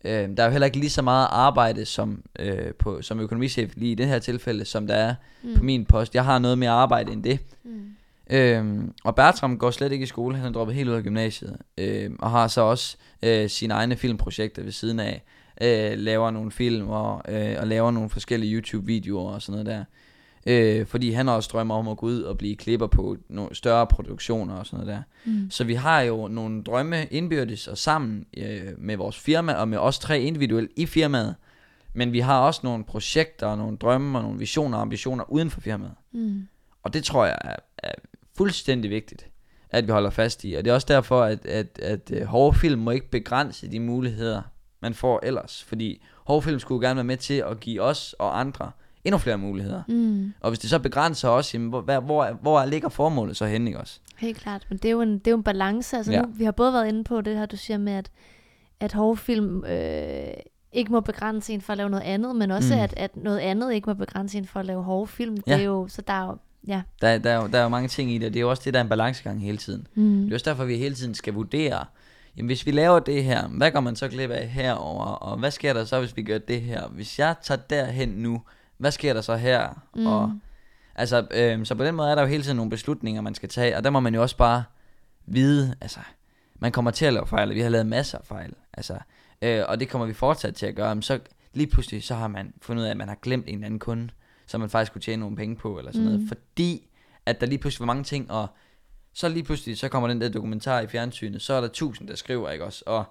øh, 0.04 0.38
der 0.38 0.44
er 0.44 0.46
jo 0.46 0.52
heller 0.52 0.66
ikke 0.66 0.78
lige 0.78 0.90
så 0.90 1.02
meget 1.02 1.28
arbejde 1.32 1.86
som, 1.86 2.24
øh, 2.40 2.74
på, 2.80 3.02
som 3.02 3.20
økonomichef 3.20 3.74
lige 3.76 3.92
i 3.92 3.96
det 3.96 4.08
her 4.08 4.20
tilfælde, 4.20 4.66
som 4.66 4.88
der 4.88 4.96
er 4.96 5.16
Mm. 5.44 5.56
på 5.58 5.64
min 5.64 5.86
post. 5.86 6.16
Jeg 6.16 6.26
har 6.26 6.40
noget 6.40 6.58
mere 6.58 6.70
arbejde 6.72 7.12
end 7.14 7.24
det. 7.24 7.40
Mm. 7.64 7.82
Øhm, 8.30 8.94
og 9.04 9.16
Bertram 9.16 9.58
går 9.58 9.72
slet 9.72 9.92
ikke 9.92 10.04
i 10.04 10.06
skole, 10.06 10.36
han 10.38 10.48
er 10.48 10.52
droppet 10.52 10.76
helt 10.76 10.90
ud 10.90 10.94
af 10.94 11.04
gymnasiet, 11.04 11.58
øhm, 11.78 12.16
og 12.20 12.32
har 12.32 12.48
så 12.48 12.62
også 12.62 12.98
øh, 13.24 13.50
sine 13.50 13.74
egne 13.74 13.96
filmprojekter 13.96 14.64
ved 14.64 14.72
siden 14.72 15.00
af, 15.00 15.24
øh, 15.62 16.00
laver 16.00 16.32
nogle 16.32 16.52
film 16.52 16.90
og, 16.90 17.22
øh, 17.34 17.56
og 17.60 17.68
laver 17.68 17.92
nogle 17.92 18.10
forskellige 18.10 18.52
YouTube-videoer 18.62 19.32
og 19.34 19.42
sådan 19.42 19.52
noget 19.52 19.66
der. 19.66 19.84
Øh, 20.46 20.86
fordi 20.86 21.12
han 21.12 21.30
også 21.30 21.50
drømmer 21.54 21.76
om 21.76 21.88
at 21.88 21.98
gå 21.98 22.06
ud 22.06 22.22
og 22.22 22.38
blive 22.38 22.56
klipper 22.56 22.88
på 22.88 23.18
nogle 23.30 23.56
større 23.56 23.88
produktioner 23.88 24.56
og 24.56 24.66
sådan 24.66 24.86
noget 24.86 24.96
der. 24.98 25.32
Mm. 25.32 25.52
Så 25.52 25.64
vi 25.64 25.74
har 25.74 26.02
jo 26.02 26.28
nogle 26.28 26.64
drømme 26.64 27.06
indbyrdes 27.06 27.68
og 27.68 27.78
sammen 27.78 28.26
øh, 28.38 28.62
med 28.78 28.98
vores 28.98 29.20
firma 29.20 29.54
og 29.54 29.68
med 29.68 29.78
os 29.78 30.00
tre 30.00 30.22
individuelt 30.22 30.72
i 30.76 30.86
firmaet. 30.86 31.36
Men 31.94 32.12
vi 32.12 32.20
har 32.20 32.40
også 32.40 32.62
nogle 32.64 32.84
projekter 32.84 33.48
og 33.48 33.58
nogle 33.58 33.78
drømme 33.78 34.18
og 34.18 34.24
nogle 34.24 34.40
visioner 34.40 34.78
og 34.78 34.82
ambitioner 34.82 35.32
uden 35.32 35.50
for 35.50 35.62
firmaet. 35.62 35.94
Mm. 36.12 36.48
Og 36.84 36.94
det 36.94 37.04
tror 37.04 37.26
jeg 37.26 37.38
er, 37.42 37.56
er 37.78 37.94
fuldstændig 38.38 38.92
vigtigt, 38.92 39.28
at 39.70 39.88
vi 39.88 39.92
holder 39.92 40.10
fast 40.10 40.44
i. 40.44 40.54
Og 40.54 40.66
det 40.66 40.72
er 40.72 40.76
også 40.76 40.88
derfor, 40.90 41.24
at, 41.24 41.46
at, 41.46 41.80
at 41.80 42.12
uh, 42.22 42.24
hårde 42.24 42.58
film 42.58 42.82
må 42.82 42.92
ikke 42.92 43.10
begrænse 43.10 43.72
de 43.72 43.80
muligheder, 43.80 44.42
man 44.82 44.94
får 44.94 45.20
ellers. 45.24 45.64
Fordi 45.64 46.04
hårde 46.26 46.42
film 46.42 46.60
skulle 46.60 46.88
gerne 46.88 46.96
være 46.96 47.04
med 47.04 47.18
til 47.18 47.34
at 47.34 47.60
give 47.60 47.82
os 47.82 48.16
og 48.20 48.40
andre 48.40 48.72
endnu 49.06 49.18
flere 49.18 49.38
muligheder. 49.38 49.84
Mm. 49.88 50.34
Og 50.40 50.50
hvis 50.50 50.60
det 50.60 50.70
så 50.70 50.80
begrænser 50.80 51.30
os, 51.30 51.54
jamen, 51.54 51.70
hvor, 51.70 52.00
hvor, 52.00 52.38
hvor, 52.42 52.66
ligger 52.66 52.90
formålet 52.90 53.38
så 53.38 53.46
henne, 53.46 53.70
ikke 53.70 53.80
også? 53.80 54.00
Helt 54.18 54.38
klart, 54.38 54.66
men 54.70 54.78
det 54.78 54.86
er 54.86 54.92
jo 54.92 55.02
en, 55.02 55.14
det 55.14 55.28
er 55.28 55.32
jo 55.32 55.38
en 55.38 55.44
balance. 55.44 55.98
Altså 55.98 56.12
ja. 56.12 56.22
nu, 56.22 56.28
vi 56.28 56.44
har 56.44 56.52
både 56.52 56.74
været 56.74 56.88
inde 56.88 57.04
på 57.04 57.22
det 57.22 57.38
her, 57.38 57.46
du 57.46 57.58
siger 57.58 57.78
med, 57.78 57.94
at, 57.94 58.12
at 58.80 58.94
hårdfilm 58.94 59.64
øh, 59.66 60.34
ikke 60.72 60.92
må 60.92 61.00
begrænse 61.00 61.54
en 61.54 61.62
for 61.62 61.74
at 61.74 61.78
lave 61.78 61.90
noget 61.90 62.04
andet, 62.04 62.36
men 62.36 62.52
også 62.52 62.74
mm. 62.74 62.80
at, 62.80 62.94
at 62.98 63.18
noget 63.18 63.40
andet 63.40 63.74
ikke 63.74 63.90
må 63.90 63.94
begrænse 63.94 64.38
en 64.38 64.46
for 64.46 64.60
at 64.60 64.66
lave 64.66 64.84
hårde 64.84 65.08
film. 65.08 65.38
Ja. 65.48 65.54
Det 65.54 65.62
er 65.62 65.66
jo, 65.66 65.88
så 65.88 66.02
der 66.02 66.14
er 66.14 66.26
jo, 66.26 66.38
ja. 66.68 66.82
Der, 67.02 67.18
der, 67.18 67.32
er 67.32 67.42
jo, 67.42 67.48
der 67.48 67.60
er 67.60 67.64
jo 67.64 67.70
mange 67.70 67.88
ting 67.88 68.12
i 68.12 68.18
det, 68.18 68.28
og 68.28 68.34
det 68.34 68.40
er 68.40 68.42
jo 68.42 68.50
også 68.50 68.62
det, 68.66 68.74
der 68.74 68.80
er 68.80 68.84
en 68.84 68.90
balancegang 68.90 69.42
hele 69.42 69.58
tiden. 69.58 69.88
Mm. 69.96 70.22
Det 70.22 70.30
er 70.30 70.36
også 70.36 70.50
derfor, 70.50 70.66
vi 70.66 70.78
hele 70.78 70.96
tiden 70.96 71.16
skal 71.16 71.34
vurdere, 71.34 71.86
jamen 72.38 72.48
hvis 72.48 72.66
vi 72.66 72.72
laver 72.72 73.00
det 73.00 73.24
her, 73.24 73.48
hvad 73.48 73.72
går 73.72 73.80
man 73.80 73.96
så 73.96 74.08
glip 74.08 74.30
af 74.30 74.48
herover 74.48 75.06
og 75.06 75.38
hvad 75.38 75.52
sker 75.52 75.74
der 75.74 75.86
så, 75.86 76.00
hvis 76.00 76.18
vi 76.18 76.24
gør 76.24 76.38
det 76.38 76.62
her? 76.62 76.88
Hvis 76.88 77.20
jeg 77.20 77.36
tager 77.44 77.62
derhen 77.70 78.10
nu, 78.10 78.42
hvad 78.78 78.92
sker 78.92 79.14
der 79.14 79.22
så 79.22 79.36
her? 79.36 79.70
Mm. 79.96 80.08
Og, 80.08 80.40
altså, 80.96 81.28
øh, 81.32 81.66
så 81.66 81.76
på 81.76 81.84
den 81.84 81.96
måde 81.96 82.12
er 82.12 82.16
der 82.16 82.22
jo 82.22 82.28
hele 82.28 82.44
tiden 82.44 82.58
nogle 82.58 82.70
beslutninger, 82.70 83.22
man 83.22 83.36
skal 83.36 83.50
tage, 83.50 83.78
og 83.78 83.84
der 83.84 83.90
må 83.90 84.00
man 84.00 84.16
jo 84.16 84.22
også 84.22 84.38
bare 84.38 84.64
vide, 85.26 85.76
altså, 85.82 86.00
man 86.60 86.72
kommer 86.72 86.92
til 86.92 87.06
at 87.06 87.14
lave 87.14 87.28
fejl, 87.28 87.50
og 87.50 87.56
vi 87.56 87.62
har 87.62 87.70
lavet 87.70 87.88
masser 87.88 88.18
af 88.18 88.26
fejl, 88.26 88.54
altså, 88.74 88.98
øh, 89.42 89.64
og 89.68 89.80
det 89.80 89.90
kommer 89.90 90.08
vi 90.08 90.14
fortsat 90.14 90.56
til 90.56 90.66
at 90.66 90.76
gøre, 90.76 90.96
men 90.96 91.02
så 91.02 91.20
lige 91.54 91.68
pludselig, 91.68 92.04
så 92.04 92.16
har 92.16 92.28
man 92.28 92.54
fundet 92.62 92.82
ud 92.82 92.86
af, 92.86 92.92
at 92.92 92.98
man 92.98 93.08
har 93.08 93.18
glemt 93.22 93.46
en 93.48 93.64
anden 93.64 93.80
kunde, 93.80 94.10
som 94.48 94.62
man 94.62 94.70
faktisk 94.70 94.92
kunne 94.92 95.02
tjene 95.02 95.20
nogle 95.20 95.36
penge 95.36 95.56
på, 95.56 95.78
eller 95.78 95.92
sådan 95.92 96.08
mm. 96.08 96.12
noget, 96.12 96.28
fordi 96.28 96.88
at 97.26 97.42
der 97.42 97.48
lige 97.48 97.60
pludselig 97.60 97.80
var 97.88 97.94
mange 97.94 98.04
ting, 98.04 98.32
og 98.32 98.48
så 99.14 99.30
lige 99.30 99.44
pludselig, 99.44 99.78
så 99.78 99.90
kommer 99.90 100.10
den 100.10 100.22
der 100.22 100.30
dokumentar 100.30 100.80
i 100.80 100.88
fjernsynet, 100.88 101.42
så 101.42 101.54
er 101.54 101.62
der 101.62 101.68
tusind, 101.68 102.08
der 102.08 102.16
skriver, 102.16 102.52
ikke 102.52 102.66
også, 102.66 102.84
og 102.86 103.06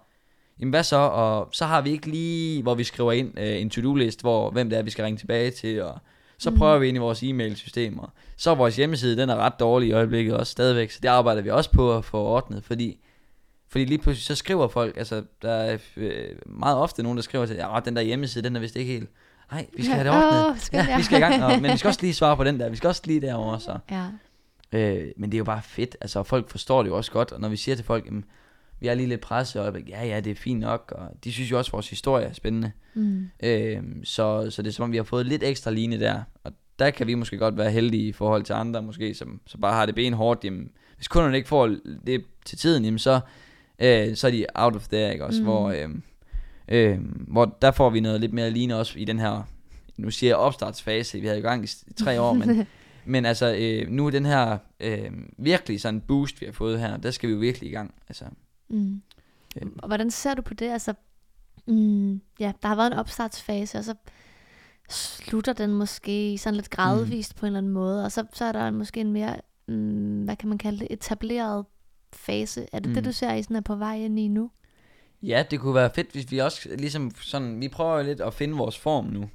jamen 0.61 0.71
hvad 0.71 0.83
så, 0.83 0.97
og 0.97 1.49
så 1.53 1.65
har 1.65 1.81
vi 1.81 1.91
ikke 1.91 2.11
lige, 2.11 2.63
hvor 2.63 2.75
vi 2.75 2.85
skriver 2.85 3.13
ind 3.13 3.39
øh, 3.39 3.61
en 3.61 3.71
to-do-list, 3.71 4.21
hvor 4.21 4.51
hvem 4.51 4.71
det 4.71 4.79
er, 4.79 4.83
vi 4.83 4.91
skal 4.91 5.05
ringe 5.05 5.19
tilbage 5.19 5.51
til, 5.51 5.83
og 5.83 5.99
så 6.39 6.51
mm. 6.51 6.59
prøver 6.59 6.79
vi 6.79 6.89
ind 6.89 6.97
i 6.97 7.01
vores 7.01 7.23
e-mail-systemer. 7.23 8.13
Så 8.37 8.51
er 8.51 8.55
vores 8.55 8.77
hjemmeside, 8.77 9.17
den 9.17 9.31
er 9.31 9.37
ret 9.37 9.61
dårlig 9.61 9.89
i 9.89 9.93
øjeblikket 9.93 10.37
også 10.37 10.51
stadigvæk, 10.51 10.91
så 10.91 10.99
det 11.03 11.09
arbejder 11.09 11.43
vi 11.43 11.51
også 11.51 11.71
på 11.71 11.97
at 11.97 12.05
få 12.05 12.19
ordnet, 12.19 12.65
fordi 12.65 12.99
fordi 13.69 13.85
lige 13.85 13.99
pludselig 13.99 14.25
så 14.25 14.35
skriver 14.35 14.69
folk, 14.69 14.97
altså 14.97 15.23
der 15.43 15.51
er 15.51 15.79
øh, 15.97 16.29
meget 16.47 16.77
ofte 16.77 17.03
nogen, 17.03 17.19
der 17.19 17.23
skriver 17.23 17.47
til, 17.47 17.57
ja, 17.57 17.81
den 17.85 17.97
der 17.97 18.03
hjemmeside, 18.03 18.45
den 18.45 18.57
er 18.57 18.61
vist 18.61 18.77
ikke 18.77 18.93
helt, 18.93 19.11
nej, 19.53 19.67
vi 19.77 19.83
skal 19.83 19.95
have 19.95 20.09
det 20.09 20.25
ordnet, 20.25 20.51
oh, 20.51 20.59
skal 20.59 20.87
ja, 20.89 20.97
vi 20.97 21.03
skal 21.03 21.19
i 21.19 21.21
gang, 21.21 21.45
og, 21.45 21.63
men 21.63 21.73
vi 21.73 21.77
skal 21.77 21.89
også 21.89 22.01
lige 22.03 22.15
svare 22.15 22.37
på 22.37 22.45
den 22.45 22.61
der, 22.61 22.69
vi 22.69 22.77
skal 22.77 22.89
også 22.89 23.03
lige 23.05 23.21
derover 23.21 23.59
så. 23.59 23.79
Ja. 23.91 24.07
Øh, 24.73 25.07
men 25.17 25.31
det 25.31 25.37
er 25.37 25.39
jo 25.39 25.45
bare 25.45 25.63
fedt, 25.63 25.97
altså 26.01 26.23
folk 26.23 26.51
forstår 26.51 26.83
det 26.83 26.91
jo 26.91 26.97
også 26.97 27.13
godt, 27.13 27.33
og 27.33 27.41
når 27.41 27.49
vi 27.49 27.57
siger 27.57 27.75
til 27.75 27.85
folk, 27.85 28.07
jamen, 28.07 28.25
vi 28.85 28.89
er 28.89 28.95
lige 28.95 29.09
lidt 29.09 29.21
presset, 29.21 29.63
og 29.63 29.81
ja, 29.89 30.07
ja, 30.07 30.21
det 30.21 30.31
er 30.31 30.35
fint 30.35 30.61
nok, 30.61 30.93
og 30.97 31.09
de 31.25 31.33
synes 31.33 31.51
jo 31.51 31.59
også, 31.59 31.69
at 31.69 31.73
vores 31.73 31.91
historie 31.91 32.27
er 32.27 32.33
spændende. 32.33 32.73
Mm. 32.95 33.29
Øh, 33.43 33.83
så, 34.05 34.51
så 34.51 34.63
det 34.63 34.69
er 34.69 34.73
som 34.73 34.83
om, 34.83 34.93
vi 34.93 34.97
har 34.97 35.05
fået 35.05 35.27
lidt 35.27 35.43
ekstra 35.43 35.71
line 35.71 36.01
der, 36.01 36.23
og 36.45 36.53
der 36.79 36.91
kan 36.91 37.07
vi 37.07 37.15
måske 37.15 37.39
godt 37.39 37.57
være 37.57 37.71
heldige 37.71 38.09
i 38.09 38.13
forhold 38.13 38.43
til 38.43 38.53
andre, 38.53 38.83
måske, 38.83 39.15
som, 39.15 39.41
som 39.47 39.61
bare 39.61 39.73
har 39.73 39.87
det 39.87 39.95
ben 39.95 40.13
hårdt, 40.13 40.45
jamen, 40.45 40.71
hvis 40.97 41.09
kunderne 41.09 41.37
ikke 41.37 41.49
får 41.49 41.77
det 42.07 42.25
til 42.45 42.59
tiden, 42.59 42.85
jamen, 42.85 42.99
så, 42.99 43.21
øh, 43.79 44.17
så 44.17 44.27
er 44.27 44.31
de 44.31 44.47
out 44.55 44.77
of 44.77 44.89
there, 44.89 45.13
ikke 45.13 45.25
også, 45.25 45.41
mm. 45.41 45.47
hvor, 45.47 45.71
øh, 45.71 45.89
øh, 46.69 46.99
hvor 47.29 47.57
der 47.63 47.71
får 47.71 47.91
vi 47.91 48.01
noget 48.01 48.21
lidt 48.21 48.33
mere 48.33 48.51
line 48.51 48.77
også 48.77 48.99
i 48.99 49.05
den 49.05 49.19
her, 49.19 49.43
nu 49.97 50.11
siger 50.11 50.31
jeg 50.31 50.37
opstartsfase, 50.37 51.21
vi 51.21 51.27
havde 51.27 51.39
i 51.39 51.43
gang 51.43 51.65
i 51.65 51.69
tre 51.97 52.21
år, 52.21 52.33
men 52.33 52.67
Men 53.05 53.25
altså, 53.25 53.55
øh, 53.59 53.91
nu 53.91 54.07
er 54.07 54.11
den 54.11 54.27
her 54.27 54.59
øh, 54.81 55.11
virkelig 55.39 55.81
sådan 55.81 56.01
boost, 56.01 56.41
vi 56.41 56.47
har 56.47 56.53
fået 56.53 56.81
her, 56.81 56.97
der 56.97 57.11
skal 57.11 57.29
vi 57.29 57.35
jo 57.35 57.41
virkelig 57.41 57.71
i 57.71 57.73
gang. 57.73 57.95
Altså, 58.09 58.25
mm. 58.69 59.03
øh. 59.63 59.69
Og 59.79 59.87
hvordan 59.87 60.11
ser 60.11 60.35
du 60.35 60.43
på 60.43 60.55
det? 60.55 60.71
Altså, 60.71 60.95
mm, 61.67 62.21
ja, 62.41 62.53
der 62.63 62.69
har 62.69 62.77
været 62.77 62.93
en 62.93 62.99
opstartsfase, 62.99 63.79
og 63.79 63.85
så 63.85 63.95
slutter 64.89 65.53
den 65.53 65.75
måske 65.75 66.39
sådan 66.39 66.55
lidt 66.55 66.71
gradvist 66.71 67.35
mm. 67.35 67.39
på 67.41 67.47
en 67.47 67.49
eller 67.49 67.59
anden 67.59 67.73
måde, 67.73 68.05
og 68.05 68.13
så, 68.13 68.27
så 68.33 68.45
er 68.45 68.53
der 68.53 68.71
måske 68.71 69.01
en 69.01 69.13
mere, 69.13 69.37
mm, 69.69 70.25
hvad 70.25 70.37
kan 70.37 70.49
man 70.49 70.59
kalde 70.59 70.79
det, 70.79 70.87
etableret 70.91 71.65
fase. 72.13 72.67
Er 72.73 72.79
det 72.79 72.89
mm. 72.89 72.95
det, 72.95 73.05
du 73.05 73.13
ser, 73.13 73.35
I 73.35 73.43
sådan 73.43 73.57
er 73.57 73.61
på 73.61 73.77
vej 73.77 73.97
ind 73.97 74.19
i 74.19 74.29
nu? 74.29 74.51
Ja, 75.23 75.45
det 75.51 75.61
kunne 75.61 75.75
være 75.75 75.91
fedt, 75.95 76.13
hvis 76.13 76.31
vi 76.31 76.39
også 76.39 76.69
ligesom 76.79 77.11
sådan, 77.15 77.61
vi 77.61 77.69
prøver 77.69 78.03
lidt 78.03 78.21
at 78.21 78.35
finde 78.35 78.57
vores 78.57 78.79
form 78.79 79.05
nu. 79.05 79.31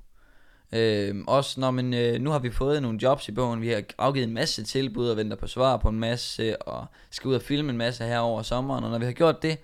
Øh, 0.73 1.15
også 1.27 1.59
når 1.59 1.71
man, 1.71 1.93
øh, 1.93 2.21
nu 2.21 2.29
har 2.29 2.39
vi 2.39 2.51
fået 2.51 2.81
nogle 2.81 2.99
jobs 3.01 3.29
i 3.29 3.31
bogen, 3.31 3.61
vi 3.61 3.69
har 3.69 3.83
afgivet 3.97 4.27
en 4.27 4.33
masse 4.33 4.63
tilbud 4.63 5.09
og 5.09 5.17
venter 5.17 5.37
på 5.37 5.47
svar 5.47 5.77
på 5.77 5.89
en 5.89 5.99
masse, 5.99 6.61
og 6.61 6.85
skal 7.11 7.27
ud 7.27 7.35
og 7.35 7.41
filme 7.41 7.69
en 7.69 7.77
masse 7.77 8.03
her 8.03 8.19
over 8.19 8.41
sommeren, 8.41 8.83
og 8.83 8.91
når 8.91 8.99
vi 8.99 9.05
har 9.05 9.11
gjort 9.11 9.41
det, 9.41 9.57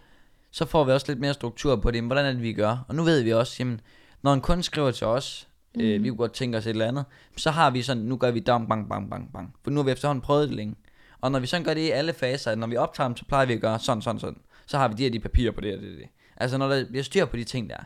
så 0.52 0.66
får 0.66 0.84
vi 0.84 0.92
også 0.92 1.06
lidt 1.10 1.20
mere 1.20 1.34
struktur 1.34 1.76
på 1.76 1.92
det, 1.92 2.04
men 2.04 2.08
hvordan 2.08 2.26
er 2.26 2.32
det, 2.32 2.42
vi 2.42 2.54
gør? 2.54 2.86
Og 2.88 2.96
nu 2.96 3.04
ved 3.04 3.22
vi 3.22 3.34
også, 3.34 3.56
jamen, 3.60 3.82
når 4.22 4.34
en 4.34 4.42
kunde 4.42 4.64
skriver 4.64 4.92
til 4.92 5.08
os, 5.08 5.48
mm. 5.76 5.82
øh, 5.82 6.04
vi 6.04 6.10
kunne 6.10 6.18
godt 6.18 6.34
tænke 6.34 6.58
os 6.58 6.66
et 6.66 6.70
eller 6.70 6.88
andet, 6.88 7.06
så 7.38 7.52
har 7.52 7.70
vi 7.70 7.82
sådan, 7.82 8.04
nu 8.04 8.18
gør 8.18 8.32
vi 8.32 8.40
dam, 8.40 8.68
bang, 8.68 8.90
bang, 8.90 9.10
bang, 9.10 9.34
bang, 9.34 9.56
for 9.64 9.72
nu 9.72 9.80
har 9.80 9.84
vi 9.84 9.92
efterhånden 9.92 10.22
prøvet 10.22 10.50
det 10.50 10.56
længe. 10.56 10.76
Og 11.22 11.32
når 11.32 11.40
vi 11.40 11.48
sådan 11.48 11.64
gør 11.64 11.74
det 11.74 11.82
i 11.82 11.90
alle 11.90 12.14
faser, 12.14 12.56
når 12.56 12.68
vi 12.68 12.78
optager 12.78 13.08
dem, 13.08 13.18
så 13.18 13.26
plejer 13.26 13.46
vi 13.46 13.54
at 13.54 13.62
gøre 13.62 13.80
sådan, 13.80 14.02
sådan, 14.02 14.20
sådan. 14.20 14.38
Så 14.66 14.78
har 14.78 14.88
vi 14.88 14.94
de 14.94 15.04
her 15.04 15.10
de 15.10 15.20
papirer 15.20 15.52
på 15.52 15.62
det 15.62 15.76
og 15.76 15.82
det, 15.82 15.98
det. 15.98 16.08
Altså 16.38 16.58
når 16.58 16.68
der 16.68 16.86
bliver 16.86 17.04
styr 17.04 17.26
på 17.26 17.38
de 17.38 17.44
ting 17.44 17.70
der, 17.70 17.78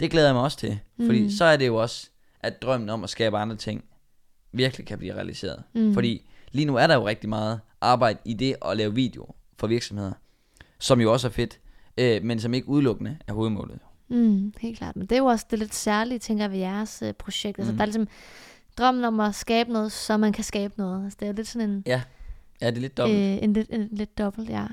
det 0.00 0.10
glæder 0.10 0.26
jeg 0.26 0.34
mig 0.34 0.42
også 0.42 0.58
til, 0.58 0.78
fordi 1.06 1.22
mm. 1.22 1.30
så 1.30 1.44
er 1.44 1.56
det 1.56 1.66
jo 1.66 1.76
også, 1.76 2.10
at 2.40 2.62
drømmen 2.62 2.88
om 2.88 3.04
at 3.04 3.10
skabe 3.10 3.38
andre 3.38 3.56
ting 3.56 3.84
virkelig 4.52 4.86
kan 4.86 4.98
blive 4.98 5.14
realiseret. 5.14 5.62
Mm. 5.74 5.94
Fordi 5.94 6.28
lige 6.52 6.64
nu 6.64 6.76
er 6.76 6.86
der 6.86 6.94
jo 6.94 7.06
rigtig 7.06 7.28
meget 7.28 7.60
arbejde 7.80 8.18
i 8.24 8.34
det 8.34 8.56
at 8.64 8.76
lave 8.76 8.94
video 8.94 9.34
for 9.56 9.66
virksomheder, 9.66 10.12
som 10.78 11.00
jo 11.00 11.12
også 11.12 11.28
er 11.28 11.32
fedt, 11.32 11.60
øh, 11.98 12.24
men 12.24 12.40
som 12.40 12.54
ikke 12.54 12.68
udelukkende 12.68 13.18
er 13.26 13.32
hovedmålet. 13.32 13.78
Mm, 14.08 14.52
helt 14.60 14.78
klart. 14.78 14.96
Men 14.96 15.06
det 15.06 15.12
er 15.12 15.18
jo 15.18 15.26
også 15.26 15.46
det 15.50 15.58
lidt 15.58 15.74
særlige, 15.74 16.18
tænker 16.18 16.44
jeg, 16.44 16.50
ved 16.50 16.58
jeres 16.58 17.02
øh, 17.02 17.12
projekt. 17.14 17.58
Altså, 17.58 17.72
mm. 17.72 17.76
der 17.76 17.82
er 17.82 17.86
ligesom 17.86 18.08
drømmen 18.78 19.04
om 19.04 19.20
at 19.20 19.34
skabe 19.34 19.72
noget, 19.72 19.92
så 19.92 20.16
man 20.16 20.32
kan 20.32 20.44
skabe 20.44 20.74
noget. 20.76 21.04
Altså, 21.04 21.16
det 21.20 21.28
er 21.28 21.32
lidt 21.32 21.48
sådan 21.48 21.70
en... 21.70 21.82
Ja, 21.86 22.02
ja 22.60 22.70
det 22.70 22.76
er 22.76 22.80
lidt 22.80 22.96
dobbelt. 22.96 23.18
Øh, 23.18 23.42
en, 23.42 23.52
lidt, 23.52 23.68
en, 23.70 23.88
lidt 23.92 24.18
dobbelt, 24.18 24.50
ja. 24.50 24.66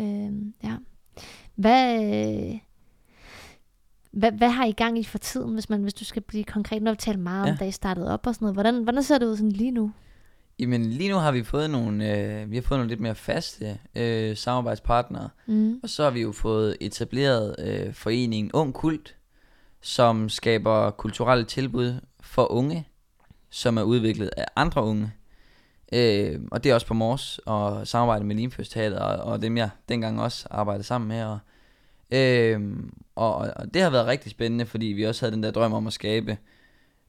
Øh, 0.00 0.32
ja. 0.64 0.76
Hvad... 1.54 2.04
Øh, 2.04 2.58
hvad, 4.12 4.32
hvad 4.32 4.50
har 4.50 4.64
I 4.64 4.72
gang 4.72 4.98
i 4.98 5.04
for 5.04 5.18
tiden, 5.18 5.54
hvis, 5.54 5.70
man, 5.70 5.82
hvis 5.82 5.94
du 5.94 6.04
skal 6.04 6.22
blive 6.22 6.44
konkret? 6.44 6.82
Nu 6.82 6.88
har 6.88 6.94
vi 6.94 6.98
talt 6.98 7.18
meget 7.18 7.46
ja. 7.46 7.52
om, 7.52 7.58
da 7.58 7.64
I 7.64 7.70
startede 7.70 8.12
op 8.12 8.26
og 8.26 8.34
sådan 8.34 8.44
noget. 8.44 8.56
Hvordan, 8.56 8.82
hvordan 8.82 9.02
ser 9.02 9.18
det 9.18 9.26
ud 9.26 9.36
sådan 9.36 9.52
lige 9.52 9.70
nu? 9.70 9.92
Jamen 10.58 10.86
lige 10.86 11.10
nu 11.10 11.16
har 11.16 11.32
vi 11.32 11.42
fået 11.42 11.70
nogle, 11.70 12.16
øh, 12.16 12.50
vi 12.50 12.56
har 12.56 12.62
fået 12.62 12.78
nogle 12.78 12.88
lidt 12.88 13.00
mere 13.00 13.14
faste 13.14 13.78
øh, 13.94 14.36
samarbejdspartnere. 14.36 15.28
Mm. 15.46 15.80
Og 15.82 15.88
så 15.88 16.04
har 16.04 16.10
vi 16.10 16.20
jo 16.22 16.32
fået 16.32 16.76
etableret 16.80 17.56
øh, 17.58 17.94
foreningen 17.94 18.52
Ung 18.52 18.74
Kult, 18.74 19.16
som 19.80 20.28
skaber 20.28 20.90
kulturelle 20.90 21.44
tilbud 21.44 22.00
for 22.20 22.52
unge, 22.52 22.88
som 23.50 23.76
er 23.76 23.82
udviklet 23.82 24.30
af 24.36 24.46
andre 24.56 24.84
unge. 24.84 25.12
Øh, 25.92 26.40
og 26.50 26.64
det 26.64 26.70
er 26.70 26.74
også 26.74 26.86
på 26.86 26.94
Mors 26.94 27.38
og 27.38 27.86
samarbejde 27.86 28.24
med 28.24 28.36
Limføst 28.36 28.72
Teater, 28.72 29.00
og, 29.00 29.32
og 29.32 29.42
dem 29.42 29.56
jeg 29.56 29.70
dengang 29.88 30.20
også 30.20 30.46
arbejdede 30.50 30.84
sammen 30.84 31.08
med. 31.08 31.24
Og, 31.24 31.38
Øhm, 32.12 32.92
og, 33.14 33.34
og 33.34 33.74
det 33.74 33.82
har 33.82 33.90
været 33.90 34.06
rigtig 34.06 34.30
spændende, 34.30 34.66
fordi 34.66 34.86
vi 34.86 35.02
også 35.02 35.24
havde 35.24 35.34
den 35.34 35.42
der 35.42 35.50
drøm 35.50 35.72
om 35.72 35.86
at 35.86 35.92
skabe. 35.92 36.38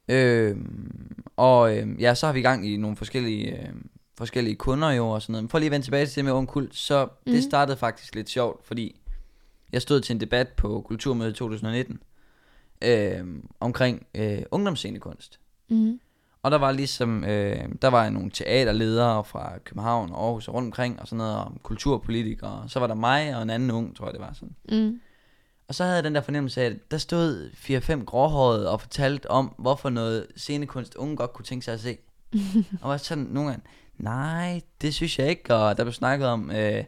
Øhm, 0.08 1.16
og 1.36 1.76
øhm, 1.76 1.96
ja, 2.00 2.14
så 2.14 2.26
har 2.26 2.32
vi 2.32 2.38
i 2.38 2.42
gang 2.42 2.68
i 2.68 2.76
nogle 2.76 2.96
forskellige, 2.96 3.66
øhm, 3.66 3.88
forskellige 4.18 4.56
kunder 4.56 4.90
jo 4.90 5.08
og 5.08 5.22
sådan 5.22 5.32
noget. 5.32 5.42
Men 5.42 5.48
for 5.48 5.58
lige 5.58 5.66
at 5.66 5.72
vende 5.72 5.86
tilbage 5.86 6.06
til 6.06 6.16
det 6.16 6.24
med 6.24 6.32
Ung 6.32 6.48
Kult, 6.48 6.76
så 6.76 7.04
mm. 7.04 7.10
det 7.24 7.32
mhm. 7.32 7.42
startede 7.42 7.76
faktisk 7.76 8.14
lidt 8.14 8.30
sjovt, 8.30 8.66
fordi 8.66 9.00
jeg 9.72 9.82
stod 9.82 10.00
til 10.00 10.14
en 10.14 10.20
debat 10.20 10.48
på 10.48 10.80
Kulturmødet 10.80 11.34
2019 11.34 11.98
øhm, 12.84 13.48
omkring 13.60 14.06
øh, 14.14 14.42
ungdomsscenekunst. 14.50 15.40
Mm. 15.68 16.00
Og 16.44 16.50
der 16.50 16.58
var 16.58 16.72
ligesom, 16.72 17.24
øh, 17.24 17.68
der 17.82 17.88
var 17.88 18.10
nogle 18.10 18.30
teaterledere 18.30 19.24
fra 19.24 19.58
København 19.64 20.12
og 20.12 20.24
Aarhus 20.24 20.48
og 20.48 20.54
rundt 20.54 20.66
omkring, 20.66 21.00
og 21.00 21.06
sådan 21.06 21.18
noget 21.18 21.36
om 21.36 21.60
kulturpolitikere. 21.62 22.64
Så 22.68 22.80
var 22.80 22.86
der 22.86 22.94
mig 22.94 23.36
og 23.36 23.42
en 23.42 23.50
anden 23.50 23.70
ung, 23.70 23.96
tror 23.96 24.06
jeg 24.06 24.12
det 24.12 24.20
var 24.20 24.32
sådan. 24.32 24.56
Mm. 24.68 25.00
Og 25.68 25.74
så 25.74 25.84
havde 25.84 25.96
jeg 25.96 26.04
den 26.04 26.14
der 26.14 26.20
fornemmelse 26.20 26.62
af, 26.62 26.66
at 26.66 26.90
der 26.90 26.98
stod 26.98 27.50
4-5 27.50 28.04
gråhårede 28.04 28.70
og 28.70 28.80
fortalte 28.80 29.30
om, 29.30 29.54
hvorfor 29.58 29.90
noget 29.90 30.26
scenekunst 30.36 30.94
unge 30.94 31.16
godt 31.16 31.32
kunne 31.32 31.44
tænke 31.44 31.64
sig 31.64 31.74
at 31.74 31.80
se. 31.80 31.96
og 32.82 32.90
var 32.90 32.96
sådan 32.96 33.24
nogle 33.24 33.50
gange, 33.50 33.64
nej, 33.98 34.60
det 34.82 34.94
synes 34.94 35.18
jeg 35.18 35.28
ikke. 35.28 35.54
Og 35.54 35.76
der 35.76 35.84
blev 35.84 35.92
snakket 35.92 36.28
om 36.28 36.50
øh, 36.50 36.84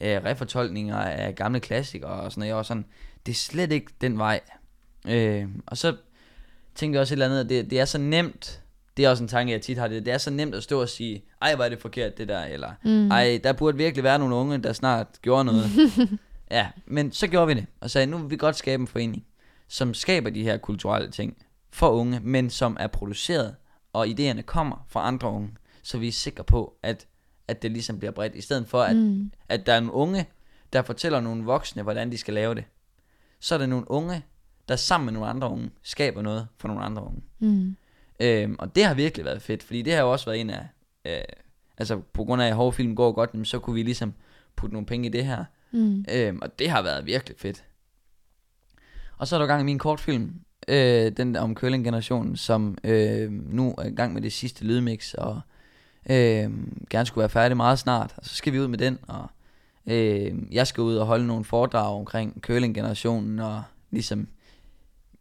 øh, 0.00 0.24
refortolkninger 0.24 0.96
af 0.96 1.34
gamle 1.34 1.60
klassikere 1.60 2.10
og 2.10 2.32
sådan 2.32 2.40
noget. 2.40 2.48
Jeg 2.48 2.56
var 2.56 2.62
sådan, 2.62 2.86
det 3.26 3.32
er 3.32 3.36
slet 3.36 3.72
ikke 3.72 3.92
den 4.00 4.18
vej. 4.18 4.40
Øh, 5.08 5.48
og 5.66 5.76
så 5.78 5.96
tænkte 6.74 6.96
jeg 6.96 7.00
også 7.00 7.14
et 7.14 7.16
eller 7.16 7.26
andet, 7.26 7.40
at 7.40 7.48
det, 7.48 7.70
det 7.70 7.80
er 7.80 7.84
så 7.84 7.98
nemt 7.98 8.62
det 8.96 9.04
er 9.04 9.10
også 9.10 9.22
en 9.22 9.28
tanke, 9.28 9.52
jeg 9.52 9.62
tit 9.62 9.78
har 9.78 9.88
det. 9.88 10.06
Det 10.06 10.14
er 10.14 10.18
så 10.18 10.30
nemt 10.30 10.54
at 10.54 10.62
stå 10.62 10.80
og 10.80 10.88
sige, 10.88 11.24
ej, 11.42 11.52
er 11.52 11.68
det 11.68 11.78
forkert 11.78 12.18
det 12.18 12.28
der, 12.28 12.44
eller 12.44 12.72
mm. 12.84 13.10
ej, 13.10 13.40
der 13.44 13.52
burde 13.52 13.76
virkelig 13.76 14.04
være 14.04 14.18
nogle 14.18 14.34
unge, 14.34 14.58
der 14.58 14.72
snart 14.72 15.06
gjorde 15.22 15.44
noget. 15.44 15.64
ja, 16.50 16.68
men 16.86 17.12
så 17.12 17.26
gjorde 17.26 17.46
vi 17.46 17.54
det, 17.54 17.66
og 17.80 17.90
sagde, 17.90 18.06
nu 18.06 18.18
vil 18.18 18.30
vi 18.30 18.36
godt 18.36 18.56
skabe 18.56 18.80
en 18.80 18.86
forening, 18.86 19.24
som 19.68 19.94
skaber 19.94 20.30
de 20.30 20.42
her 20.42 20.56
kulturelle 20.56 21.10
ting 21.10 21.36
for 21.70 21.88
unge, 21.88 22.20
men 22.22 22.50
som 22.50 22.76
er 22.80 22.86
produceret, 22.86 23.54
og 23.92 24.06
idéerne 24.06 24.42
kommer 24.42 24.86
fra 24.88 25.06
andre 25.06 25.28
unge, 25.28 25.50
så 25.82 25.98
vi 25.98 26.08
er 26.08 26.12
sikre 26.12 26.44
på, 26.44 26.74
at, 26.82 27.06
at 27.48 27.62
det 27.62 27.70
ligesom 27.70 27.98
bliver 27.98 28.12
bredt, 28.12 28.34
i 28.34 28.40
stedet 28.40 28.68
for, 28.68 28.82
at, 28.82 28.96
mm. 28.96 29.30
at 29.48 29.66
der 29.66 29.72
er 29.72 29.80
nogle 29.80 29.92
unge, 29.92 30.26
der 30.72 30.82
fortæller 30.82 31.20
nogle 31.20 31.44
voksne, 31.44 31.82
hvordan 31.82 32.12
de 32.12 32.18
skal 32.18 32.34
lave 32.34 32.54
det. 32.54 32.64
Så 33.40 33.54
er 33.54 33.58
der 33.58 33.66
nogle 33.66 33.90
unge, 33.90 34.24
der 34.68 34.76
sammen 34.76 35.04
med 35.04 35.12
nogle 35.12 35.28
andre 35.28 35.50
unge, 35.50 35.70
skaber 35.82 36.22
noget 36.22 36.48
for 36.58 36.68
nogle 36.68 36.82
andre 36.82 37.02
unge. 37.02 37.22
Mm. 37.38 37.76
Øhm, 38.20 38.56
og 38.58 38.76
det 38.76 38.84
har 38.84 38.94
virkelig 38.94 39.24
været 39.24 39.42
fedt, 39.42 39.62
fordi 39.62 39.82
det 39.82 39.92
har 39.92 40.00
jo 40.00 40.12
også 40.12 40.26
været 40.26 40.40
en 40.40 40.50
af, 40.50 40.66
øh, 41.04 41.22
altså 41.78 42.00
på 42.12 42.24
grund 42.24 42.42
af 42.42 42.46
at 42.46 42.54
hårde 42.54 42.72
film 42.72 42.96
går 42.96 43.12
godt, 43.12 43.48
så 43.48 43.58
kunne 43.58 43.74
vi 43.74 43.82
ligesom 43.82 44.14
putte 44.56 44.74
nogle 44.74 44.86
penge 44.86 45.06
i 45.06 45.10
det 45.10 45.24
her. 45.24 45.44
Mm. 45.70 46.04
Øhm, 46.14 46.38
og 46.42 46.58
det 46.58 46.70
har 46.70 46.82
været 46.82 47.06
virkelig 47.06 47.36
fedt. 47.38 47.64
Og 49.16 49.28
så 49.28 49.36
er 49.36 49.40
der 49.40 49.46
gang 49.46 49.60
i 49.60 49.64
min 49.64 49.78
kortfilm, 49.78 50.34
øh, 50.68 51.12
den 51.16 51.34
der 51.34 51.40
om 51.40 51.54
curling-generationen, 51.54 52.36
som 52.36 52.78
øh, 52.84 53.32
nu 53.32 53.74
er 53.78 53.86
i 53.86 53.94
gang 53.94 54.14
med 54.14 54.22
det 54.22 54.32
sidste 54.32 54.64
lydmix, 54.64 55.14
og 55.14 55.40
øh, 56.10 56.50
gerne 56.90 57.06
skulle 57.06 57.22
være 57.22 57.28
færdig 57.28 57.56
meget 57.56 57.78
snart. 57.78 58.14
Og 58.16 58.24
så 58.24 58.34
skal 58.34 58.52
vi 58.52 58.60
ud 58.60 58.68
med 58.68 58.78
den, 58.78 58.98
og 59.08 59.26
øh, 59.86 60.54
jeg 60.54 60.66
skal 60.66 60.82
ud 60.82 60.96
og 60.96 61.06
holde 61.06 61.26
nogle 61.26 61.44
foredrag 61.44 61.96
omkring 61.96 62.40
curling-generationen, 62.40 63.38
og 63.38 63.62
ligesom 63.90 64.28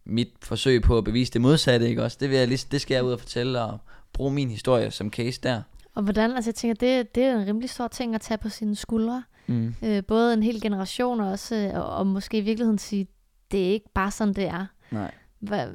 mit 0.10 0.30
forsøg 0.42 0.82
på 0.82 0.98
at 0.98 1.04
bevise 1.04 1.34
det 1.34 1.42
modsatte, 1.42 1.90
ikke 1.90 2.04
også? 2.04 2.18
Det, 2.20 2.30
vil 2.30 2.38
jeg, 2.38 2.48
ligesom, 2.48 2.70
det 2.70 2.82
skal 2.82 2.96
jeg 2.96 3.04
ud 3.04 3.12
og 3.12 3.20
fortælle, 3.20 3.62
og 3.62 3.78
bruge 4.14 4.32
min 4.32 4.50
historie 4.50 4.92
som 4.92 5.12
case 5.12 5.42
der. 5.42 5.62
Og 5.96 6.04
hvordan, 6.04 6.32
altså 6.32 6.50
jeg 6.50 6.56
tænker, 6.56 6.76
det, 6.76 7.16
det 7.16 7.24
er 7.24 7.40
en 7.40 7.48
rimelig 7.48 7.70
stor 7.70 7.88
ting 7.88 8.16
at 8.16 8.22
tage 8.22 8.38
på 8.38 8.50
sine 8.50 8.76
skuldre. 8.76 9.24
Mm. 9.48 9.76
Øh, 9.84 10.04
både 10.04 10.34
en 10.34 10.44
hel 10.44 10.62
generation 10.62 11.20
også, 11.20 11.56
øh, 11.56 11.80
og, 11.80 11.96
og 11.96 12.08
måske 12.08 12.38
i 12.38 12.42
virkeligheden 12.42 12.78
sige, 12.78 13.08
det 13.52 13.68
er 13.68 13.72
ikke 13.72 13.90
bare 13.94 14.12
sådan, 14.12 14.34
det 14.34 14.46
er. 14.46 14.66
Nej. 14.92 15.12
Hvad, 15.40 15.68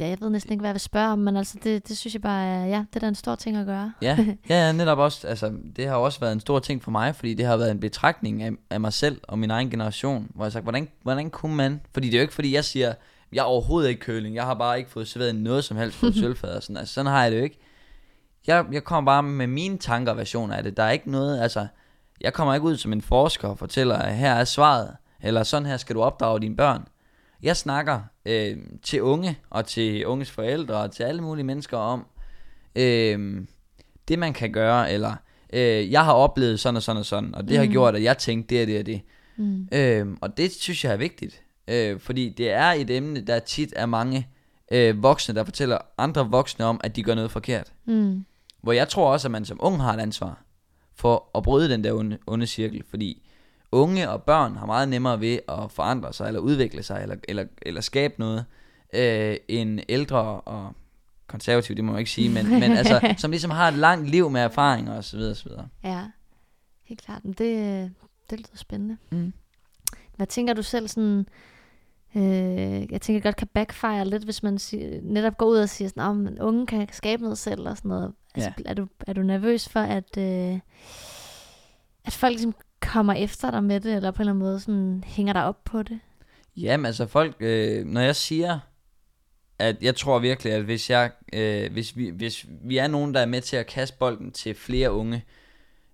ja, 0.00 0.06
jeg 0.08 0.20
ved 0.20 0.30
næsten 0.30 0.52
ikke, 0.52 0.60
hvad 0.60 0.68
jeg 0.68 0.74
vil 0.74 0.80
spørge 0.80 1.08
om, 1.08 1.18
men 1.18 1.36
altså 1.36 1.58
det, 1.64 1.88
det 1.88 1.98
synes 1.98 2.14
jeg 2.14 2.22
bare 2.22 2.44
ja, 2.46 2.84
det 2.88 2.96
er 2.96 3.00
da 3.00 3.08
en 3.08 3.14
stor 3.14 3.34
ting 3.34 3.56
at 3.56 3.66
gøre. 3.66 3.92
ja, 4.02 4.26
ja, 4.48 4.72
netop 4.72 4.98
også, 4.98 5.28
altså 5.28 5.52
det 5.76 5.86
har 5.86 5.96
også 5.96 6.20
været 6.20 6.32
en 6.32 6.40
stor 6.40 6.58
ting 6.58 6.82
for 6.82 6.90
mig, 6.90 7.16
fordi 7.16 7.34
det 7.34 7.46
har 7.46 7.56
været 7.56 7.70
en 7.70 7.80
betragtning 7.80 8.42
af, 8.42 8.50
af 8.70 8.80
mig 8.80 8.92
selv 8.92 9.20
og 9.22 9.38
min 9.38 9.50
egen 9.50 9.70
generation, 9.70 10.30
hvor 10.34 10.44
jeg 10.44 10.46
har 10.46 10.50
sagt, 10.50 10.64
hvordan, 10.64 10.88
hvordan 11.02 11.30
kunne 11.30 11.56
man, 11.56 11.80
fordi 11.94 12.06
det 12.06 12.14
er 12.14 12.18
jo 12.18 12.22
ikke 12.22 12.34
fordi 12.34 12.54
jeg 12.54 12.64
siger, 12.64 12.94
jeg 13.32 13.40
er 13.40 13.44
overhovedet 13.44 13.88
ikke 13.88 14.00
køling, 14.00 14.34
jeg 14.34 14.44
har 14.44 14.54
bare 14.54 14.78
ikke 14.78 14.90
fået 14.90 15.08
serveret 15.08 15.34
noget 15.34 15.64
som 15.64 15.76
helst 15.76 16.00
på 16.00 16.12
sølvfad 16.20 16.56
og 16.56 16.62
sådan, 16.62 16.76
altså 16.76 16.94
sådan 16.94 17.12
har 17.12 17.22
jeg 17.22 17.32
det 17.32 17.38
jo 17.38 17.42
ikke. 17.42 17.58
Jeg, 18.46 18.64
jeg 18.72 18.84
kommer 18.84 19.12
bare 19.12 19.22
med 19.22 19.46
mine 19.46 19.78
tanker 19.78 20.12
og 20.12 20.18
versioner 20.18 20.56
af 20.56 20.62
det, 20.62 20.76
der 20.76 20.82
er 20.82 20.90
ikke 20.90 21.10
noget, 21.10 21.40
altså, 21.40 21.66
jeg 22.20 22.32
kommer 22.32 22.54
ikke 22.54 22.66
ud 22.66 22.76
som 22.76 22.92
en 22.92 23.02
forsker 23.02 23.48
og 23.48 23.58
fortæller, 23.58 23.96
at 23.96 24.16
her 24.16 24.34
er 24.34 24.44
svaret, 24.44 24.96
eller 25.22 25.42
sådan 25.42 25.66
her 25.66 25.76
skal 25.76 25.96
du 25.96 26.02
opdrage 26.02 26.40
dine 26.40 26.56
børn. 26.56 26.84
Jeg 27.44 27.56
snakker 27.56 28.00
øh, 28.26 28.56
til 28.82 29.02
unge 29.02 29.38
og 29.50 29.66
til 29.66 30.06
unges 30.06 30.30
forældre 30.30 30.74
og 30.76 30.92
til 30.92 31.02
alle 31.02 31.22
mulige 31.22 31.44
mennesker 31.44 31.76
om 31.76 32.06
øh, 32.76 33.42
det 34.08 34.18
man 34.18 34.32
kan 34.32 34.52
gøre, 34.52 34.92
eller 34.92 35.14
øh, 35.52 35.92
jeg 35.92 36.04
har 36.04 36.12
oplevet 36.12 36.60
sådan 36.60 36.76
og 36.76 36.82
sådan 36.82 37.00
og 37.00 37.06
sådan, 37.06 37.34
og 37.34 37.42
det 37.42 37.50
mm. 37.50 37.56
har 37.58 37.66
gjort, 37.66 37.96
at 37.96 38.02
jeg 38.02 38.18
tænkte 38.18 38.54
det 38.54 38.62
og 38.62 38.66
det 38.66 38.78
og 38.78 38.86
det. 38.86 39.00
Mm. 39.36 39.68
Øh, 39.72 40.16
og 40.20 40.36
det 40.36 40.52
synes 40.52 40.84
jeg 40.84 40.92
er 40.92 40.96
vigtigt, 40.96 41.42
øh, 41.68 42.00
fordi 42.00 42.28
det 42.28 42.50
er 42.50 42.72
et 42.72 42.90
emne, 42.90 43.20
der 43.20 43.38
tit 43.38 43.72
er 43.76 43.86
mange 43.86 44.28
øh, 44.72 45.02
voksne, 45.02 45.34
der 45.34 45.44
fortæller 45.44 45.78
andre 45.98 46.30
voksne 46.30 46.64
om, 46.64 46.80
at 46.84 46.96
de 46.96 47.02
gør 47.02 47.14
noget 47.14 47.30
forkert. 47.30 47.72
Mm. 47.84 48.24
Hvor 48.62 48.72
jeg 48.72 48.88
tror 48.88 49.12
også, 49.12 49.28
at 49.28 49.32
man 49.32 49.44
som 49.44 49.58
ung 49.60 49.82
har 49.82 49.94
et 49.94 50.00
ansvar 50.00 50.44
for 50.94 51.30
at 51.34 51.42
bryde 51.42 51.68
den 51.68 51.84
der 51.84 51.92
onde, 51.92 52.18
onde 52.26 52.46
cirkel, 52.46 52.82
fordi 52.90 53.22
unge 53.74 54.10
og 54.10 54.22
børn 54.22 54.56
har 54.56 54.66
meget 54.66 54.88
nemmere 54.88 55.20
ved 55.20 55.38
at 55.48 55.70
forandre 55.70 56.12
sig, 56.12 56.26
eller 56.26 56.40
udvikle 56.40 56.82
sig, 56.82 57.02
eller, 57.02 57.16
eller, 57.28 57.44
eller 57.62 57.80
skabe 57.80 58.14
noget, 58.18 58.44
øh, 58.94 59.36
end 59.48 59.80
ældre 59.88 60.40
og 60.40 60.72
konservative, 61.26 61.76
det 61.76 61.84
må 61.84 61.92
man 61.92 61.98
ikke 61.98 62.10
sige, 62.10 62.28
men, 62.28 62.50
men 62.50 62.72
altså, 62.72 63.00
som 63.18 63.30
ligesom 63.30 63.50
har 63.50 63.68
et 63.68 63.74
langt 63.74 64.10
liv 64.10 64.30
med 64.30 64.40
erfaringer 64.40 64.96
og 64.96 65.04
så 65.04 65.16
videre, 65.16 65.32
og 65.32 65.36
så 65.36 65.48
videre. 65.48 65.68
Ja, 65.84 66.02
helt 66.84 67.00
klart. 67.00 67.22
Det, 67.22 67.38
det 68.30 68.38
lyder 68.38 68.56
spændende. 68.56 68.96
Mm. 69.10 69.32
Hvad 70.16 70.26
tænker 70.26 70.54
du 70.54 70.62
selv 70.62 70.88
sådan, 70.88 71.26
øh, 72.14 72.92
jeg 72.92 73.00
tænker 73.00 73.22
godt 73.22 73.36
kan 73.36 73.48
backfire 73.54 74.04
lidt, 74.04 74.24
hvis 74.24 74.42
man 74.42 74.58
siger, 74.58 75.00
netop 75.02 75.38
går 75.38 75.46
ud 75.46 75.56
og 75.56 75.68
siger 75.68 75.88
sådan, 75.88 76.26
at 76.26 76.38
unge 76.38 76.66
kan 76.66 76.88
skabe 76.92 77.22
noget 77.22 77.38
selv 77.38 77.68
og 77.68 77.76
sådan 77.76 77.88
noget. 77.88 78.12
Altså, 78.34 78.52
ja. 78.58 78.70
er, 78.70 78.74
du, 78.74 78.86
er 79.06 79.12
du 79.12 79.22
nervøs 79.22 79.68
for, 79.68 79.80
at, 79.80 80.16
øh, 80.18 80.60
at 82.04 82.12
folk 82.12 82.32
ligesom 82.32 82.54
kommer 82.92 83.12
efter 83.12 83.50
dig 83.50 83.64
med 83.64 83.80
det, 83.80 83.94
eller 83.94 84.10
på 84.10 84.16
en 84.16 84.20
eller 84.22 84.32
anden 84.32 84.44
måde 84.44 84.60
sådan, 84.60 85.04
hænger 85.06 85.32
dig 85.32 85.44
op 85.44 85.64
på 85.64 85.82
det? 85.82 86.00
Jamen 86.56 86.86
altså 86.86 87.06
folk, 87.06 87.36
øh, 87.40 87.86
når 87.86 88.00
jeg 88.00 88.16
siger, 88.16 88.58
at 89.58 89.82
jeg 89.82 89.96
tror 89.96 90.18
virkelig, 90.18 90.52
at 90.52 90.62
hvis, 90.62 90.90
jeg, 90.90 91.10
øh, 91.32 91.72
hvis, 91.72 91.96
vi, 91.96 92.10
hvis 92.10 92.46
vi 92.64 92.76
er 92.76 92.86
nogen, 92.86 93.14
der 93.14 93.20
er 93.20 93.26
med 93.26 93.40
til 93.40 93.56
at 93.56 93.66
kaste 93.66 93.96
bolden 93.98 94.32
til 94.32 94.54
flere 94.54 94.92
unge, 94.92 95.24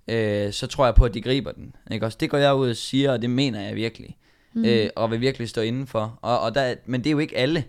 øh, 0.09 0.53
så 0.53 0.67
tror 0.67 0.85
jeg 0.85 0.95
på, 0.95 1.05
at 1.05 1.15
de 1.15 1.23
griber 1.23 1.53
den. 1.53 1.77
Ikke? 1.91 2.07
Også 2.07 2.19
det 2.21 2.31
går 2.31 2.39
jeg 2.39 2.55
ud 2.55 2.71
og 2.71 2.77
siger, 2.77 3.13
og 3.13 3.23
det 3.23 3.31
mener 3.31 3.61
jeg 3.61 3.77
virkelig. 3.77 4.17
Mm. 4.55 4.65
Øh, 4.65 4.91
og 4.97 5.11
vil 5.11 5.21
virkelig 5.21 5.49
stå 5.49 5.61
indenfor. 5.61 6.19
Og, 6.23 6.41
og 6.41 6.55
der, 6.55 6.75
men 6.87 7.01
det 7.01 7.11
er 7.11 7.13
jo 7.13 7.19
ikke 7.19 7.37
alle. 7.37 7.65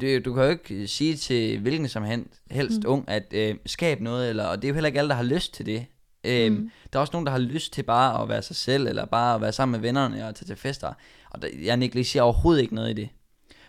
Du, 0.00 0.18
du 0.24 0.34
kan 0.34 0.44
jo 0.44 0.50
ikke 0.50 0.86
sige 0.86 1.16
til 1.16 1.58
hvilken 1.58 1.88
som 1.88 2.04
helst 2.50 2.82
mm. 2.82 2.90
ung, 2.90 3.04
at 3.08 3.32
øh, 3.32 3.54
skab 3.66 4.00
noget, 4.00 4.30
eller, 4.30 4.44
og 4.44 4.56
det 4.56 4.64
er 4.64 4.68
jo 4.68 4.74
heller 4.74 4.86
ikke 4.86 4.98
alle, 4.98 5.08
der 5.08 5.14
har 5.14 5.22
lyst 5.22 5.54
til 5.54 5.66
det. 5.66 5.86
Øhm, 6.24 6.54
mm. 6.54 6.70
Der 6.92 6.98
er 6.98 7.00
også 7.00 7.12
nogen, 7.12 7.26
der 7.26 7.32
har 7.32 7.38
lyst 7.38 7.72
til 7.72 7.82
bare 7.82 8.22
at 8.22 8.28
være 8.28 8.42
sig 8.42 8.56
selv, 8.56 8.86
eller 8.86 9.04
bare 9.04 9.34
at 9.34 9.40
være 9.40 9.52
sammen 9.52 9.72
med 9.72 9.88
vennerne 9.88 10.28
og 10.28 10.34
tage 10.34 10.46
til 10.46 10.56
fester. 10.56 10.92
Og 11.30 11.42
der, 11.42 11.48
jeg 11.62 11.76
negligerer 11.76 12.24
overhovedet 12.24 12.62
ikke 12.62 12.74
noget 12.74 12.90
i 12.90 12.92
det. 12.92 13.08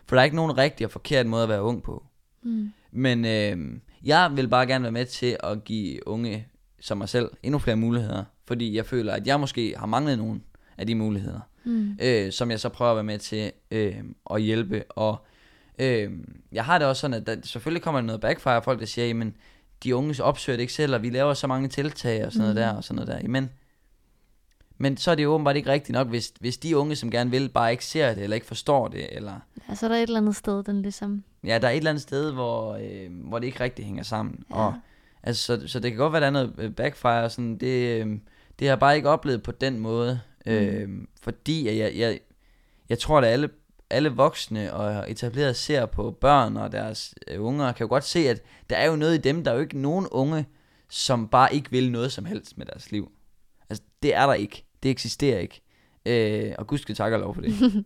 For 0.06 0.16
der 0.16 0.22
er 0.22 0.26
ikke 0.26 0.36
nogen 0.36 0.58
rigtig 0.58 0.86
og 0.86 0.91
forkert 0.91 1.26
måde 1.26 1.43
at 1.43 1.50
være 1.50 1.62
ung 1.62 1.84
på. 1.84 2.04
Mm. 2.43 2.74
Men 2.91 3.26
øhm, 3.26 3.82
jeg 4.04 4.32
vil 4.36 4.47
bare 4.47 4.68
gerne 4.68 4.84
være 4.84 4.91
med 4.91 5.06
til 5.06 5.38
at 5.43 5.64
give 5.64 6.08
unge 6.08 6.47
som 6.82 6.97
mig 6.97 7.10
selv 7.10 7.30
endnu 7.43 7.60
flere 7.60 7.78
muligheder. 7.78 8.24
Fordi 8.47 8.76
jeg 8.76 8.86
føler, 8.86 9.14
at 9.14 9.28
jeg 9.28 9.39
måske 9.39 9.76
har 9.78 9.86
manglet 9.86 10.18
nogle 10.18 10.41
af 10.78 10.88
de 10.88 10.95
muligheder. 10.95 11.39
Mm. 11.64 11.97
Øh, 12.02 12.32
som 12.32 12.52
jeg 12.52 12.60
så 12.60 12.70
prøver 12.70 12.91
at 12.91 12.95
være 12.95 13.04
med 13.04 13.20
til 13.20 13.52
øh, 13.72 13.95
at 14.32 14.41
hjælpe. 14.41 14.84
Og 14.89 15.26
øh, 15.80 16.12
jeg 16.52 16.66
har 16.66 16.78
det 16.78 16.88
også 16.88 17.00
sådan, 17.00 17.14
at 17.22 17.28
der 17.28 17.36
selvfølgelig 17.43 17.82
kommer 17.82 18.02
noget 18.02 18.22
backfire 18.22 18.62
folk, 18.62 18.80
der 18.80 18.86
siger, 18.86 19.08
jamen 19.08 19.36
de 19.84 19.95
unge 19.95 20.23
opsøger 20.23 20.57
det 20.57 20.61
ikke 20.61 20.73
selv, 20.73 20.95
og 20.95 21.01
vi 21.01 21.09
laver 21.09 21.34
så 21.34 21.47
mange 21.47 21.67
tiltag 21.67 22.25
og 22.25 22.32
sådan 22.32 22.41
noget 22.41 22.55
mm. 22.55 22.61
der, 22.61 22.69
og 22.69 22.84
sådan 22.84 23.05
noget 23.05 23.21
der. 23.23 23.30
Men, 23.30 23.49
men 24.77 24.97
så 24.97 25.11
er 25.11 25.15
det 25.15 25.23
jo 25.23 25.30
åbenbart 25.30 25.55
ikke 25.55 25.71
rigtigt 25.71 25.93
nok, 25.93 26.07
hvis, 26.07 26.34
hvis 26.39 26.57
de 26.57 26.77
unge, 26.77 26.95
som 26.95 27.11
gerne 27.11 27.32
vil, 27.32 27.49
bare 27.49 27.71
ikke 27.71 27.86
ser 27.86 28.13
det, 28.13 28.23
eller 28.23 28.36
ikke 28.36 28.47
forstår 28.47 28.88
det, 28.88 29.15
eller... 29.15 29.39
Ja, 29.69 29.75
så 29.75 29.86
er 29.86 29.88
der 29.88 29.95
et 29.95 30.01
eller 30.01 30.19
andet 30.19 30.36
sted, 30.36 30.63
den 30.63 30.82
ligesom... 30.82 31.23
Ja, 31.43 31.59
der 31.59 31.67
er 31.67 31.71
et 31.71 31.77
eller 31.77 31.89
andet 31.89 32.01
sted, 32.01 32.32
hvor, 32.32 32.73
øh, 32.73 33.27
hvor 33.27 33.39
det 33.39 33.47
ikke 33.47 33.59
rigtig 33.59 33.86
hænger 33.86 34.03
sammen. 34.03 34.43
Ja. 34.49 34.55
Og, 34.55 34.73
altså, 35.23 35.43
så, 35.43 35.67
så 35.67 35.80
det 35.80 35.91
kan 35.91 35.97
godt 35.97 36.13
være, 36.13 36.21
der 36.21 36.27
er 36.27 36.32
noget 36.32 36.53
øh, 36.57 36.71
backfire, 36.71 37.30
sådan, 37.30 37.57
det, 37.57 38.01
øh, 38.01 38.07
det 38.59 38.67
har 38.67 38.71
jeg 38.71 38.80
bare 38.80 38.95
ikke 38.95 39.09
oplevet 39.09 39.43
på 39.43 39.51
den 39.51 39.80
måde, 39.80 40.19
mm. 40.45 40.51
øh, 40.51 40.89
fordi 41.21 41.80
jeg, 41.80 41.95
jeg, 41.95 42.19
jeg 42.89 42.99
tror, 42.99 43.17
at 43.17 43.25
alle 43.25 43.49
alle 43.90 44.10
voksne 44.10 44.74
og 44.74 45.12
etablerede 45.12 45.54
ser 45.54 45.86
på 45.86 46.12
børn 46.12 46.58
og 46.58 46.72
deres 46.72 47.16
øh, 47.28 47.44
unger, 47.44 47.72
kan 47.72 47.84
jo 47.84 47.90
godt 47.90 48.04
se, 48.04 48.30
at 48.30 48.42
der 48.70 48.76
er 48.76 48.86
jo 48.86 48.96
noget 48.96 49.16
i 49.16 49.22
dem, 49.22 49.44
der 49.44 49.52
er 49.52 49.56
jo 49.56 49.62
ikke 49.62 49.80
nogen 49.80 50.08
unge, 50.12 50.46
som 50.90 51.28
bare 51.28 51.56
ikke 51.56 51.72
vil 51.72 51.92
noget 51.92 52.12
som 52.12 52.26
helst 52.26 52.58
med 52.58 52.66
deres 52.66 52.92
liv. 52.92 53.12
Altså, 53.70 53.84
det 54.04 54.16
er 54.16 54.26
der 54.26 54.34
ikke. 54.34 54.66
Det 54.84 54.92
eksisterer 54.92 55.40
ikke. 55.40 55.62
Øh, 56.06 56.54
og 56.58 56.68
Gud 56.68 56.78
skal 56.78 56.96
takke 56.96 57.18
lov 57.18 57.36
for 57.36 57.42
det. 57.42 57.86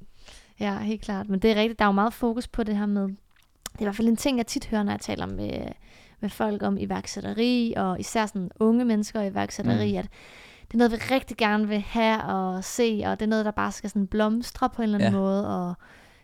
ja, 0.60 0.78
helt 0.78 1.02
klart. 1.02 1.28
Men 1.28 1.40
det 1.40 1.50
er 1.50 1.54
rigtigt, 1.54 1.78
der 1.78 1.84
er 1.84 1.88
jo 1.88 1.92
meget 1.92 2.14
fokus 2.14 2.48
på 2.48 2.62
det 2.62 2.76
her 2.76 2.86
med, 2.86 3.02
det 3.02 3.78
er 3.78 3.80
i 3.80 3.84
hvert 3.84 3.96
fald 3.96 4.08
en 4.08 4.16
ting, 4.16 4.38
jeg 4.38 4.46
tit 4.46 4.66
hører, 4.66 4.82
når 4.82 4.92
jeg 4.92 5.00
taler 5.00 5.26
med, 5.26 5.72
med 6.20 6.30
folk 6.30 6.62
om 6.62 6.78
iværksætteri, 6.78 7.74
og 7.76 8.00
især 8.00 8.26
sådan 8.26 8.50
unge 8.60 8.84
mennesker 8.84 9.20
i 9.20 9.26
iværksætteri, 9.26 9.92
mm. 9.92 9.98
at 9.98 10.08
det 10.70 10.74
er 10.74 10.78
noget, 10.78 10.92
vi 10.92 10.96
rigtig 10.96 11.36
gerne 11.36 11.68
vil 11.68 11.80
have 11.80 12.22
og 12.22 12.64
se, 12.64 13.02
og 13.06 13.20
det 13.20 13.26
er 13.26 13.30
noget, 13.30 13.44
der 13.44 13.50
bare 13.50 13.72
skal 13.72 13.90
sådan 13.90 14.06
blomstre 14.06 14.70
på 14.70 14.82
en 14.82 14.84
eller 14.84 14.98
anden 14.98 15.12
ja. 15.12 15.18
måde, 15.18 15.48
og 15.56 15.74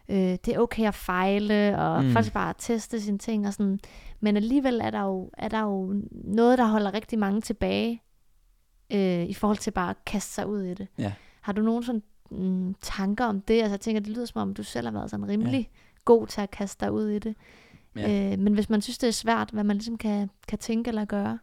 øh, 0.08 0.16
det 0.16 0.48
er 0.48 0.58
okay 0.58 0.86
at 0.86 0.94
fejle, 0.94 1.78
og 1.78 2.04
mm. 2.04 2.12
folk 2.12 2.24
skal 2.24 2.34
bare 2.34 2.54
teste 2.58 3.00
sine 3.00 3.18
ting 3.18 3.46
og 3.46 3.52
sådan. 3.52 3.80
Men 4.20 4.36
alligevel 4.36 4.80
er 4.80 4.90
der 4.90 5.02
jo, 5.02 5.30
er 5.38 5.48
der 5.48 5.60
jo 5.60 6.02
noget, 6.10 6.58
der 6.58 6.66
holder 6.66 6.94
rigtig 6.94 7.18
mange 7.18 7.40
tilbage, 7.40 8.02
øh, 8.92 9.24
i 9.24 9.34
forhold 9.34 9.58
til 9.58 9.70
bare 9.70 9.90
at 9.90 10.04
kaste 10.06 10.32
sig 10.32 10.46
ud 10.46 10.62
i 10.62 10.74
det. 10.74 10.88
Ja. 10.98 11.12
Har 11.40 11.52
du 11.52 11.62
nogen 11.62 11.82
sådan 11.82 12.02
mm, 12.30 12.74
tanker 12.80 13.24
om 13.24 13.40
det? 13.40 13.54
Altså 13.54 13.72
jeg 13.72 13.80
tænker, 13.80 14.00
det 14.00 14.10
lyder 14.10 14.26
som 14.26 14.40
om, 14.40 14.54
du 14.54 14.62
selv 14.62 14.86
har 14.86 14.92
været 14.92 15.10
sådan 15.10 15.28
rimelig 15.28 15.70
ja. 15.72 15.78
god 16.04 16.26
til 16.26 16.40
at 16.40 16.50
kaste 16.50 16.84
dig 16.84 16.92
ud 16.92 17.08
i 17.08 17.18
det. 17.18 17.34
Ja. 17.96 18.32
Øh, 18.32 18.38
men 18.38 18.54
hvis 18.54 18.70
man 18.70 18.82
synes, 18.82 18.98
det 18.98 19.06
er 19.06 19.12
svært, 19.12 19.50
hvad 19.50 19.64
man 19.64 19.76
ligesom 19.76 19.98
kan, 19.98 20.30
kan 20.48 20.58
tænke 20.58 20.88
eller 20.88 21.04
gøre? 21.04 21.38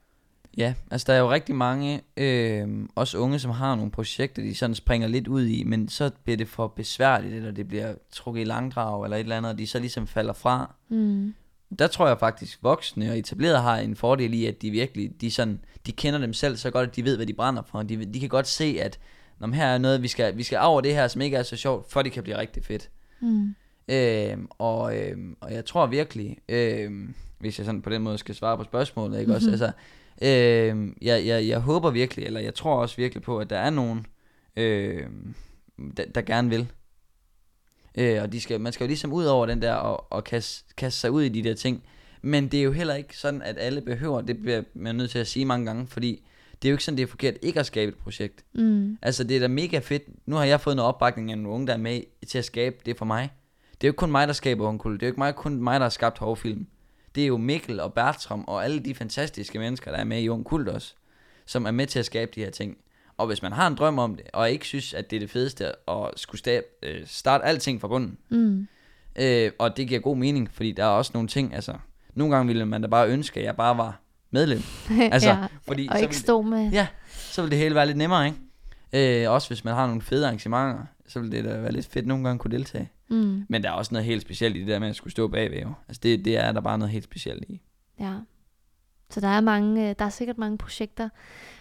Ja, 0.57 0.73
altså 0.91 1.05
der 1.07 1.13
er 1.13 1.19
jo 1.19 1.31
rigtig 1.31 1.55
mange, 1.55 2.01
øh, 2.17 2.67
også 2.95 3.17
unge, 3.17 3.39
som 3.39 3.51
har 3.51 3.75
nogle 3.75 3.91
projekter, 3.91 4.41
de 4.41 4.55
sådan 4.55 4.75
springer 4.75 5.07
lidt 5.07 5.27
ud 5.27 5.45
i, 5.45 5.63
men 5.63 5.89
så 5.89 6.11
bliver 6.23 6.37
det 6.37 6.47
for 6.47 6.67
besværligt, 6.67 7.33
eller 7.33 7.51
det 7.51 7.67
bliver 7.67 7.93
trukket 8.11 8.41
i 8.41 8.43
langdrag, 8.43 9.03
eller 9.03 9.17
et 9.17 9.21
eller 9.21 9.37
andet, 9.37 9.51
og 9.51 9.57
de 9.57 9.67
så 9.67 9.79
ligesom 9.79 10.07
falder 10.07 10.33
fra. 10.33 10.75
Mm. 10.89 11.33
Der 11.79 11.87
tror 11.87 12.07
jeg 12.07 12.19
faktisk, 12.19 12.59
voksne 12.61 13.11
og 13.11 13.17
etablerede 13.17 13.59
har 13.59 13.77
en 13.77 13.95
fordel 13.95 14.33
i, 14.33 14.45
at 14.45 14.61
de 14.61 14.71
virkelig, 14.71 15.21
de, 15.21 15.31
sådan, 15.31 15.59
de 15.85 15.91
kender 15.91 16.19
dem 16.19 16.33
selv 16.33 16.57
så 16.57 16.71
godt, 16.71 16.89
at 16.89 16.95
de 16.95 17.05
ved, 17.05 17.15
hvad 17.15 17.25
de 17.25 17.33
brænder 17.33 17.63
for. 17.71 17.83
De, 17.83 18.05
de 18.05 18.19
kan 18.19 18.29
godt 18.29 18.47
se, 18.47 18.77
at 18.81 18.99
når 19.39 19.47
her 19.47 19.65
er 19.65 19.77
noget, 19.77 20.01
vi 20.01 20.07
skal, 20.07 20.37
vi 20.37 20.43
skal 20.43 20.59
over 20.61 20.81
det 20.81 20.93
her, 20.93 21.07
som 21.07 21.21
ikke 21.21 21.37
er 21.37 21.43
så 21.43 21.55
sjovt, 21.55 21.91
for 21.91 22.01
det 22.01 22.11
kan 22.11 22.23
blive 22.23 22.37
rigtig 22.37 22.63
fedt. 22.63 22.89
Mm. 23.21 23.55
Øh, 23.87 24.37
og, 24.49 24.97
øh, 24.97 25.17
og 25.41 25.53
jeg 25.53 25.65
tror 25.65 25.85
virkelig, 25.85 26.37
øh, 26.49 26.91
hvis 27.39 27.57
jeg 27.57 27.65
sådan 27.65 27.81
på 27.81 27.89
den 27.89 28.01
måde 28.01 28.17
skal 28.17 28.35
svare 28.35 28.57
på 28.57 28.63
spørgsmålet, 28.63 29.19
ikke 29.19 29.27
mm-hmm. 29.27 29.35
også, 29.35 29.49
altså, 29.49 29.71
Øh, 30.23 30.87
jeg, 31.01 31.25
jeg, 31.25 31.47
jeg 31.47 31.59
håber 31.59 31.91
virkelig, 31.91 32.25
eller 32.25 32.39
jeg 32.39 32.53
tror 32.55 32.75
også 32.75 32.95
virkelig 32.95 33.23
på, 33.23 33.39
at 33.39 33.49
der 33.49 33.57
er 33.57 33.69
nogen, 33.69 34.05
øh, 34.55 35.05
der, 35.97 36.05
der 36.15 36.21
gerne 36.21 36.49
vil. 36.49 36.71
Øh, 37.97 38.21
og 38.21 38.33
de 38.33 38.41
skal, 38.41 38.61
man 38.61 38.73
skal 38.73 38.83
jo 38.83 38.87
ligesom 38.87 39.13
ud 39.13 39.25
over 39.25 39.45
den 39.45 39.61
der 39.61 39.73
og, 39.73 40.11
og 40.11 40.23
kaste, 40.23 40.73
kaste 40.77 40.99
sig 40.99 41.11
ud 41.11 41.23
i 41.23 41.29
de 41.29 41.43
der 41.43 41.53
ting. 41.53 41.83
Men 42.21 42.47
det 42.47 42.59
er 42.59 42.63
jo 42.63 42.71
heller 42.71 42.93
ikke 42.93 43.17
sådan, 43.17 43.41
at 43.41 43.55
alle 43.59 43.81
behøver, 43.81 44.21
det 44.21 44.41
bliver 44.41 44.63
man 44.73 44.95
nødt 44.95 45.11
til 45.11 45.19
at 45.19 45.27
sige 45.27 45.45
mange 45.45 45.65
gange, 45.65 45.87
fordi 45.87 46.23
det 46.61 46.67
er 46.67 46.71
jo 46.71 46.73
ikke 46.73 46.83
sådan, 46.83 46.97
det 46.97 47.03
er 47.03 47.07
forkert 47.07 47.33
ikke 47.41 47.59
at 47.59 47.65
skabe 47.65 47.89
et 47.89 47.97
projekt. 47.97 48.45
Mm. 48.53 48.97
Altså 49.01 49.23
det 49.23 49.35
er 49.35 49.39
da 49.39 49.47
mega 49.47 49.79
fedt. 49.79 50.03
Nu 50.25 50.35
har 50.35 50.43
jeg 50.43 50.61
fået 50.61 50.75
noget 50.75 50.87
opbakning 50.87 51.31
af 51.31 51.37
nogle 51.37 51.55
unge, 51.55 51.67
der 51.67 51.73
er 51.73 51.77
med 51.77 52.01
til 52.27 52.37
at 52.37 52.45
skabe 52.45 52.75
det 52.85 52.97
for 52.97 53.05
mig. 53.05 53.29
Det 53.71 53.83
er 53.83 53.87
jo 53.87 53.91
ikke 53.91 53.97
kun 53.97 54.11
mig, 54.11 54.27
der 54.27 54.33
skaber 54.33 54.67
Ungkul. 54.67 54.93
Det 54.93 55.03
er 55.03 55.07
jo 55.07 55.11
ikke 55.11 55.19
mig, 55.19 55.35
kun 55.35 55.63
mig, 55.63 55.79
der 55.79 55.85
har 55.85 55.89
skabt 55.89 56.17
Hovfilm. 56.17 56.67
Det 57.15 57.23
er 57.23 57.27
jo 57.27 57.37
Mikkel 57.37 57.79
og 57.79 57.93
Bertram 57.93 58.43
og 58.47 58.63
alle 58.63 58.79
de 58.79 58.95
fantastiske 58.95 59.59
mennesker, 59.59 59.91
der 59.91 59.97
er 59.97 60.03
med 60.03 60.21
i 60.21 60.29
Ung 60.29 60.45
Kult 60.45 60.67
også, 60.69 60.93
som 61.45 61.65
er 61.65 61.71
med 61.71 61.87
til 61.87 61.99
at 61.99 62.05
skabe 62.05 62.31
de 62.35 62.39
her 62.43 62.49
ting. 62.51 62.77
Og 63.17 63.27
hvis 63.27 63.41
man 63.41 63.51
har 63.51 63.67
en 63.67 63.75
drøm 63.75 63.99
om 63.99 64.15
det, 64.15 64.25
og 64.33 64.51
ikke 64.51 64.65
synes, 64.65 64.93
at 64.93 65.09
det 65.09 65.15
er 65.15 65.19
det 65.19 65.29
fedeste 65.29 65.67
at 65.89 66.09
skulle 66.15 66.39
stab, 66.39 66.63
øh, 66.83 67.01
starte 67.05 67.43
alting 67.45 67.81
fra 67.81 67.87
bunden, 67.87 68.17
Mm. 68.29 68.67
øh, 69.15 69.51
og 69.59 69.77
det 69.77 69.87
giver 69.87 69.99
god 69.99 70.17
mening, 70.17 70.49
fordi 70.53 70.71
der 70.71 70.83
er 70.83 70.87
også 70.87 71.11
nogle 71.13 71.27
ting, 71.29 71.53
altså, 71.55 71.73
nogle 72.13 72.35
gange 72.35 72.47
ville 72.47 72.65
man 72.65 72.81
da 72.81 72.87
bare 72.87 73.07
ønske, 73.09 73.39
at 73.39 73.45
jeg 73.45 73.55
bare 73.55 73.77
var 73.77 73.99
medlem. 74.31 74.61
Altså, 75.11 75.29
ja. 75.29 75.47
fordi 75.67 75.87
Og 75.87 75.93
så 75.97 75.99
ikke 76.01 76.09
ville- 76.09 76.21
stå 76.23 76.41
med... 76.41 76.71
Ja, 76.71 76.87
så 77.13 77.41
vil 77.41 77.51
det 77.51 77.59
hele 77.59 77.75
være 77.75 77.85
lidt 77.85 77.97
nemmere, 77.97 78.25
ikke? 78.25 79.23
Øh, 79.25 79.31
også 79.31 79.49
hvis 79.49 79.63
man 79.63 79.73
har 79.73 79.87
nogle 79.87 80.01
fede 80.01 80.25
arrangementer, 80.25 80.85
så 81.07 81.19
vil 81.19 81.31
det 81.31 81.45
da 81.45 81.57
være 81.57 81.71
lidt 81.71 81.85
fedt 81.91 82.07
nogle 82.07 82.23
gange 82.23 82.39
kunne 82.39 82.51
deltage. 82.57 82.89
Mm. 83.13 83.45
Men 83.49 83.63
der 83.63 83.69
er 83.69 83.73
også 83.73 83.93
noget 83.93 84.05
helt 84.05 84.21
specielt 84.21 84.55
i 84.55 84.59
det 84.59 84.67
der 84.67 84.79
med 84.79 84.89
at 84.89 84.95
skulle 84.95 85.11
stå 85.11 85.27
bagved, 85.27 85.61
jo. 85.61 85.73
Altså 85.87 85.99
det, 86.03 86.25
det 86.25 86.37
er 86.37 86.51
der 86.51 86.61
bare 86.61 86.77
noget 86.77 86.91
helt 86.91 87.03
specielt 87.03 87.43
i. 87.49 87.61
Ja. 87.99 88.13
Så 89.09 89.21
der 89.21 89.27
er 89.27 89.41
mange, 89.41 89.89
øh, 89.89 89.95
der 89.99 90.05
er 90.05 90.09
sikkert 90.09 90.37
mange 90.37 90.57
projekter, 90.57 91.09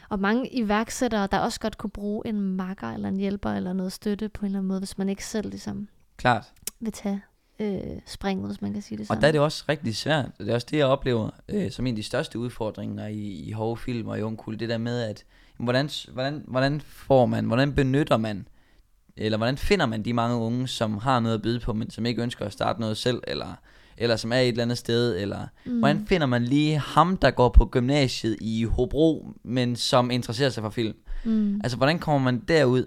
og 0.09 0.19
mange 0.21 0.55
iværksættere, 0.55 1.29
der 1.33 1.39
også 1.39 1.61
godt 1.61 1.79
kunne 1.79 1.91
bruge 1.91 2.27
en 2.27 2.41
makker 2.41 2.87
eller 2.87 3.09
en 3.09 3.17
hjælper 3.17 3.51
eller 3.51 3.73
noget 3.73 3.93
støtte 3.93 4.29
på 4.29 4.41
en 4.41 4.47
eller 4.47 4.59
anden 4.59 4.69
måde, 4.69 4.81
hvis 4.81 4.99
man 4.99 5.09
ikke 5.09 5.27
selv 5.27 5.51
ligesom 5.51 5.89
Klart. 6.17 6.53
vil 6.81 6.93
tage 6.93 7.23
øh, 7.59 7.81
springet, 8.07 8.47
hvis 8.47 8.63
man 8.63 8.73
kan 8.73 8.83
sige 8.83 8.99
det 8.99 9.07
sådan. 9.07 9.17
Og 9.17 9.23
der 9.23 9.29
er 9.29 9.33
det 9.33 9.41
også 9.41 9.65
rigtig 9.69 9.97
svært. 9.97 10.31
Det 10.39 10.49
er 10.49 10.55
også 10.55 10.67
det, 10.71 10.79
jeg 10.79 10.87
oplever 10.87 11.31
øh, 11.49 11.71
som 11.71 11.87
en 11.87 11.93
af 11.93 11.97
de 11.97 12.03
største 12.03 12.39
udfordringer 12.39 13.07
i, 13.07 13.19
i 13.19 13.53
hårde 13.53 13.81
film 13.81 14.09
og 14.09 14.19
i 14.19 14.23
ungkul. 14.23 14.59
Det 14.59 14.69
der 14.69 14.79
med, 14.79 15.03
at 15.03 15.25
hvordan, 15.57 15.89
hvordan, 16.13 16.45
hvordan 16.47 16.81
får 16.81 17.27
man, 17.27 17.45
hvordan 17.45 17.75
benytter 17.75 18.17
man, 18.17 18.49
eller 19.17 19.39
hvordan 19.39 19.57
finder 19.57 19.87
man 19.87 20.03
de 20.03 20.13
mange 20.13 20.37
unge, 20.37 20.69
som 20.69 20.99
har 20.99 21.21
noget 21.21 21.35
at 21.35 21.43
byde 21.43 21.61
på, 21.61 21.73
men 21.73 21.91
som 21.91 22.07
ikke 22.07 22.23
ønsker 22.23 22.45
at 22.45 22.53
starte 22.53 22.81
noget 22.81 22.97
selv, 22.97 23.23
eller, 23.27 23.55
eller 23.97 24.17
som 24.17 24.33
er 24.33 24.37
et 24.37 24.49
eller 24.49 24.63
andet 24.63 24.79
sted, 24.79 25.21
eller 25.21 25.47
mm. 25.65 25.79
hvordan 25.79 26.07
finder 26.07 26.27
man 26.27 26.45
lige 26.45 26.79
ham, 26.79 27.17
der 27.17 27.31
går 27.31 27.49
på 27.49 27.67
gymnasiet 27.67 28.37
i 28.41 28.65
Hobro, 28.65 29.29
men 29.43 29.77
som 29.77 30.11
interesserer 30.11 30.51
sig 30.51 30.63
for 30.63 30.71
film? 30.71 30.97
Mm. 31.25 31.61
Altså, 31.65 31.77
hvordan 31.77 31.99
kommer 31.99 32.33
man 32.33 32.41
derud? 32.49 32.85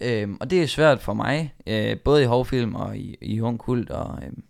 Øhm, 0.00 0.36
og 0.40 0.50
det 0.50 0.62
er 0.62 0.66
svært 0.66 1.00
for 1.00 1.14
mig, 1.14 1.54
øh, 1.66 1.96
både 1.98 2.22
i 2.22 2.26
hårdfilm 2.26 2.74
og 2.74 2.98
i, 2.98 3.16
i 3.20 3.40
ung 3.40 3.58
kult, 3.58 3.90
og, 3.90 4.18
øhm, 4.24 4.42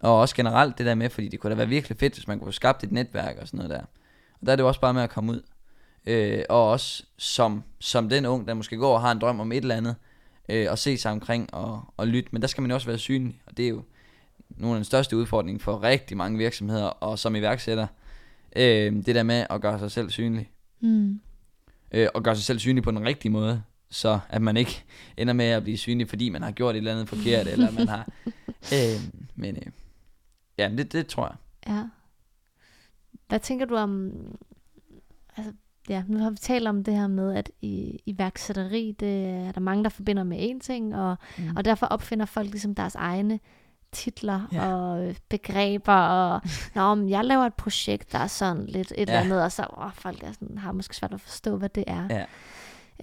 og 0.00 0.18
også 0.18 0.36
generelt 0.36 0.78
det 0.78 0.86
der 0.86 0.94
med, 0.94 1.10
fordi 1.10 1.28
det 1.28 1.40
kunne 1.40 1.50
da 1.50 1.56
være 1.56 1.68
virkelig 1.68 1.98
fedt, 1.98 2.14
hvis 2.14 2.28
man 2.28 2.38
kunne 2.38 2.46
få 2.46 2.52
skabt 2.52 2.84
et 2.84 2.92
netværk 2.92 3.36
og 3.40 3.46
sådan 3.46 3.58
noget 3.58 3.70
der. 3.70 3.82
Og 4.40 4.46
der 4.46 4.52
er 4.52 4.56
det 4.56 4.62
jo 4.62 4.68
også 4.68 4.80
bare 4.80 4.94
med 4.94 5.02
at 5.02 5.10
komme 5.10 5.32
ud. 5.32 5.42
Øh, 6.06 6.42
og 6.48 6.70
også 6.70 7.04
som, 7.18 7.62
som 7.78 8.08
den 8.08 8.26
ung, 8.26 8.46
der 8.46 8.54
måske 8.54 8.76
går 8.76 8.94
og 8.94 9.00
har 9.00 9.12
en 9.12 9.18
drøm 9.18 9.40
om 9.40 9.52
et 9.52 9.56
eller 9.56 9.76
andet, 9.76 9.96
øh, 10.50 10.66
og 10.70 10.78
se 10.78 10.96
sig 10.98 11.12
omkring 11.12 11.54
og, 11.54 11.94
og 11.96 12.08
lytte. 12.08 12.28
Men 12.32 12.42
der 12.42 12.48
skal 12.48 12.62
man 12.62 12.70
jo 12.70 12.74
også 12.74 12.86
være 12.86 12.98
synlig, 12.98 13.42
og 13.46 13.56
det 13.56 13.64
er 13.64 13.68
jo 13.68 13.82
nogle 14.48 14.74
af 14.74 14.78
den 14.78 14.84
største 14.84 15.16
udfordringer 15.16 15.60
for 15.60 15.82
rigtig 15.82 16.16
mange 16.16 16.38
virksomheder, 16.38 16.84
og 16.84 17.18
som 17.18 17.36
iværksætter, 17.36 17.86
øh, 18.56 18.92
det 18.92 19.14
der 19.14 19.22
med 19.22 19.46
at 19.50 19.60
gøre 19.60 19.78
sig 19.78 19.90
selv 19.90 20.10
synlig 20.10 20.50
Mm. 20.82 21.20
øh, 21.92 22.08
og 22.14 22.22
gøre 22.22 22.36
sig 22.36 22.44
selv 22.44 22.58
synlig 22.58 22.84
på 22.84 22.90
den 22.90 23.04
rigtige 23.06 23.32
måde, 23.32 23.62
så 23.90 24.20
at 24.28 24.42
man 24.42 24.56
ikke 24.56 24.84
ender 25.16 25.32
med 25.32 25.44
at 25.44 25.62
blive 25.62 25.76
synlig, 25.78 26.08
fordi 26.08 26.28
man 26.28 26.42
har 26.42 26.50
gjort 26.50 26.74
et 26.74 26.78
eller 26.78 26.92
andet 26.92 27.08
forkert, 27.08 27.46
eller 27.52 27.70
man 27.70 27.88
har... 27.88 28.08
Øh, 28.46 29.00
men 29.34 29.56
øh, 29.56 29.72
ja, 30.58 30.68
det, 30.68 30.92
det 30.92 31.06
tror 31.06 31.26
jeg. 31.26 31.36
Ja. 31.74 31.84
Hvad 33.28 33.40
tænker 33.40 33.66
du 33.66 33.76
om... 33.76 34.12
Altså, 35.36 35.52
ja, 35.90 36.02
nu 36.08 36.18
har 36.18 36.30
vi 36.30 36.36
talt 36.36 36.68
om 36.68 36.84
det 36.84 36.94
her 36.94 37.06
med, 37.06 37.34
at 37.34 37.50
i, 37.62 38.00
iværksætteri, 38.06 38.96
det 39.00 39.26
er 39.26 39.52
der 39.52 39.60
mange, 39.60 39.84
der 39.84 39.90
forbinder 39.90 40.24
med 40.24 40.50
én 40.50 40.58
ting, 40.60 40.96
og, 40.96 41.16
mm. 41.38 41.56
og 41.56 41.64
derfor 41.64 41.86
opfinder 41.86 42.26
folk 42.26 42.50
ligesom 42.50 42.74
deres 42.74 42.94
egne 42.94 43.40
titler 43.92 44.48
Ja. 44.52 44.72
og 44.74 45.06
øh, 45.06 45.14
begreber, 45.28 45.92
og 45.94 46.40
Nå, 46.74 46.94
men 46.94 47.10
jeg 47.10 47.24
laver 47.24 47.42
et 47.46 47.54
projekt, 47.54 48.12
der 48.12 48.18
er 48.18 48.26
sådan 48.26 48.66
lidt 48.66 48.92
et 48.92 48.96
ja. 48.96 49.02
eller 49.02 49.20
andet, 49.20 49.42
og 49.42 49.52
så 49.52 49.66
åh, 49.78 49.92
folk 49.92 50.22
er 50.22 50.32
sådan, 50.32 50.58
har 50.58 50.72
måske 50.72 50.96
svært 50.96 51.14
at 51.14 51.20
forstå, 51.20 51.56
hvad 51.56 51.68
det 51.68 51.84
er. 51.86 52.08
Ja. 52.10 52.24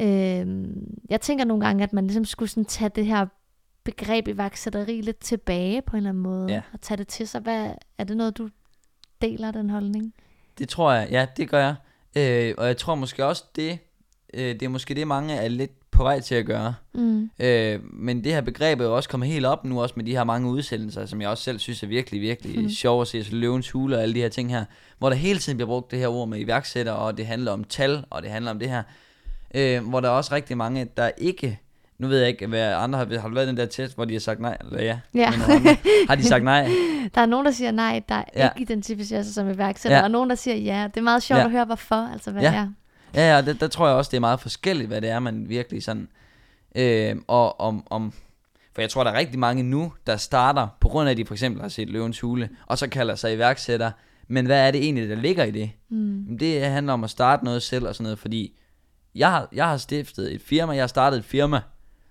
Øhm, 0.02 0.98
jeg 1.10 1.22
tænker 1.22 1.46
nogle 1.46 1.66
gange, 1.66 1.84
at 1.84 1.94
man 1.94 2.08
ligesom 2.08 2.26
skulle 2.26 2.50
sådan 2.50 2.66
tage 2.66 2.90
det 2.90 3.06
her 3.06 3.26
begreb 3.84 4.28
iværksætteri 4.28 5.02
lidt 5.02 5.20
tilbage 5.20 5.82
på 5.82 5.96
en 5.96 5.98
eller 5.98 6.10
anden 6.10 6.24
måde, 6.24 6.48
Ja. 6.54 6.62
og 6.74 6.82
tage 6.82 6.98
det 6.98 7.08
til 7.08 7.28
sig. 7.28 7.42
Hvad, 7.42 7.70
er 7.98 8.04
det 8.04 8.18
noget, 8.18 8.38
du 8.38 8.50
deler 9.22 9.52
den 9.52 9.70
holdning? 9.70 10.14
Det 10.58 10.70
tror 10.70 10.92
jeg, 10.92 11.08
ja, 11.12 11.26
det 11.38 11.50
gør 11.50 11.60
jeg. 11.60 11.76
Øh, 12.18 12.54
og 12.58 12.68
jeg 12.68 12.78
tror 12.78 12.96
måske 12.96 13.26
også 13.26 13.44
det, 13.56 13.80
øh, 14.34 14.54
det 14.54 14.64
er 14.64 14.70
måske 14.70 14.94
det, 14.94 15.08
mange 15.08 15.34
er 15.34 15.48
lidt 15.48 15.72
på 15.92 16.04
vej 16.04 16.20
til 16.20 16.36
at 16.36 16.46
gøre. 16.46 16.74
Mm. 16.94 17.30
Øh, 17.40 17.80
men 17.94 18.24
det 18.24 18.34
her 18.34 18.42
begreb 18.42 18.80
er 18.80 18.86
jo 18.86 18.96
også 18.96 19.10
kommet 19.10 19.30
helt 19.30 19.46
op 19.46 19.66
nu, 19.66 19.82
også 19.82 19.94
med 19.98 20.06
de 20.06 20.12
her 20.12 20.24
mange 20.24 20.50
udsendelser, 20.50 21.06
som 21.06 21.22
jeg 21.22 21.30
også 21.30 21.44
selv 21.44 21.60
synes 21.60 21.84
er 21.84 21.88
virkelig, 21.88 22.22
virkelig 22.22 22.62
mm. 22.62 22.70
sjov 22.70 23.02
at 23.02 23.08
se, 23.08 23.24
så 23.24 23.36
løvens 23.36 23.72
hule 23.72 23.96
og 23.96 24.02
alle 24.02 24.16
de 24.16 24.22
her 24.22 24.30
ting 24.30 24.52
her, 24.52 24.66
hvor 24.98 25.10
der 25.10 25.16
hele 25.16 25.40
tiden 25.40 25.58
bliver 25.58 25.68
brugt 25.68 25.92
det 25.92 26.00
her 26.00 26.08
ord 26.08 26.28
med 26.28 26.40
iværksætter, 26.40 26.92
og 26.92 27.18
det 27.18 27.26
handler 27.26 27.52
om 27.52 27.64
tal, 27.64 28.06
og 28.10 28.22
det 28.22 28.32
handler 28.32 28.52
om 28.52 28.60
det 28.60 28.70
her, 28.70 28.84
øh, 29.56 29.90
hvor 29.90 30.00
der 30.00 30.08
er 30.08 30.14
også 30.14 30.36
rigtig 30.36 30.58
mange, 30.58 30.88
der 30.98 31.12
ikke, 31.18 31.60
nu 32.00 32.08
ved 32.08 32.20
jeg 32.20 32.28
ikke, 32.28 32.48
hvad 32.48 32.74
andre 32.74 33.00
har, 33.00 33.20
har 33.20 33.28
du 33.28 33.34
lavet 33.34 33.48
den 33.48 33.58
der 33.58 33.66
test, 33.66 33.96
hvor 33.96 34.06
de 34.06 34.14
har 34.14 34.20
sagt 34.20 34.40
nej, 34.40 34.58
eller 34.60 34.84
ja, 34.84 35.00
Ja. 35.16 35.32
Andre, 35.34 35.78
har 36.08 36.16
de 36.16 36.24
sagt 36.24 36.44
nej? 36.44 36.70
Der 37.16 37.22
er 37.22 37.26
nogen, 37.26 37.46
der 37.46 37.52
siger 37.52 37.72
nej, 37.72 38.02
der 38.10 38.24
Ja. 38.36 38.44
ikke 38.58 38.62
identificerer 38.62 39.24
sig 39.24 39.34
som 39.34 39.50
iværksætter, 39.50 39.98
Ja. 39.98 40.04
og 40.04 40.12
nogen, 40.12 40.30
der 40.30 40.36
siger 40.36 40.56
ja. 40.56 40.88
Det 40.94 40.98
er 40.98 41.02
meget 41.04 41.24
sjovt 41.24 41.40
Ja. 41.40 41.46
at 41.46 41.52
høre, 41.52 41.66
hvorfor. 41.66 42.12
Altså, 42.14 42.32
hvad 42.32 42.42
Ja. 42.42 42.52
ja. 42.52 42.58
er. 42.58 42.68
Ja, 43.16 43.36
ja, 43.36 43.42
der, 43.42 43.54
der 43.54 43.68
tror 43.68 43.88
jeg 43.88 43.96
også, 43.96 44.10
det 44.12 44.18
er 44.18 44.22
meget 44.22 44.40
forskelligt, 44.40 44.88
hvad 44.88 45.02
det 45.02 45.10
er, 45.10 45.20
man 45.20 45.50
virkelig 45.50 45.84
sådan... 45.84 46.08
Øh, 46.76 47.16
og 47.28 47.60
om, 47.60 47.88
om... 47.90 48.14
For 48.74 48.82
jeg 48.82 48.90
tror, 48.90 49.04
der 49.04 49.12
er 49.12 49.18
rigtig 49.18 49.40
mange 49.40 49.64
nu, 49.64 49.94
der 50.08 50.18
starter, 50.18 50.68
på 50.80 50.88
grund 50.90 51.08
af, 51.10 51.12
at 51.12 51.18
de 51.18 51.26
for 51.26 51.34
eksempel 51.34 51.62
har 51.62 51.70
set 51.70 51.90
Løvens 51.90 52.20
Hule, 52.20 52.50
og 52.66 52.78
så 52.78 52.88
kalder 52.90 53.16
sig 53.16 53.34
iværksætter. 53.34 53.92
Men 54.28 54.46
hvad 54.46 54.68
er 54.68 54.72
det 54.72 54.84
egentlig, 54.84 55.10
der 55.10 55.16
ligger 55.16 55.44
i 55.44 55.52
det? 55.52 55.72
Mm. 55.90 56.38
Det 56.40 56.62
handler 56.66 56.94
om 56.94 57.04
at 57.04 57.10
starte 57.10 57.46
noget 57.46 57.62
selv 57.64 57.88
og 57.88 57.96
sådan 57.96 58.04
noget, 58.04 58.20
fordi 58.20 58.58
jeg 59.16 59.32
har, 59.32 59.50
jeg 59.54 59.68
har 59.68 59.78
stiftet 59.78 60.34
et 60.36 60.42
firma, 60.42 60.74
jeg 60.74 60.82
har 60.82 60.88
startet 60.88 61.18
et 61.18 61.26
firma, 61.26 61.62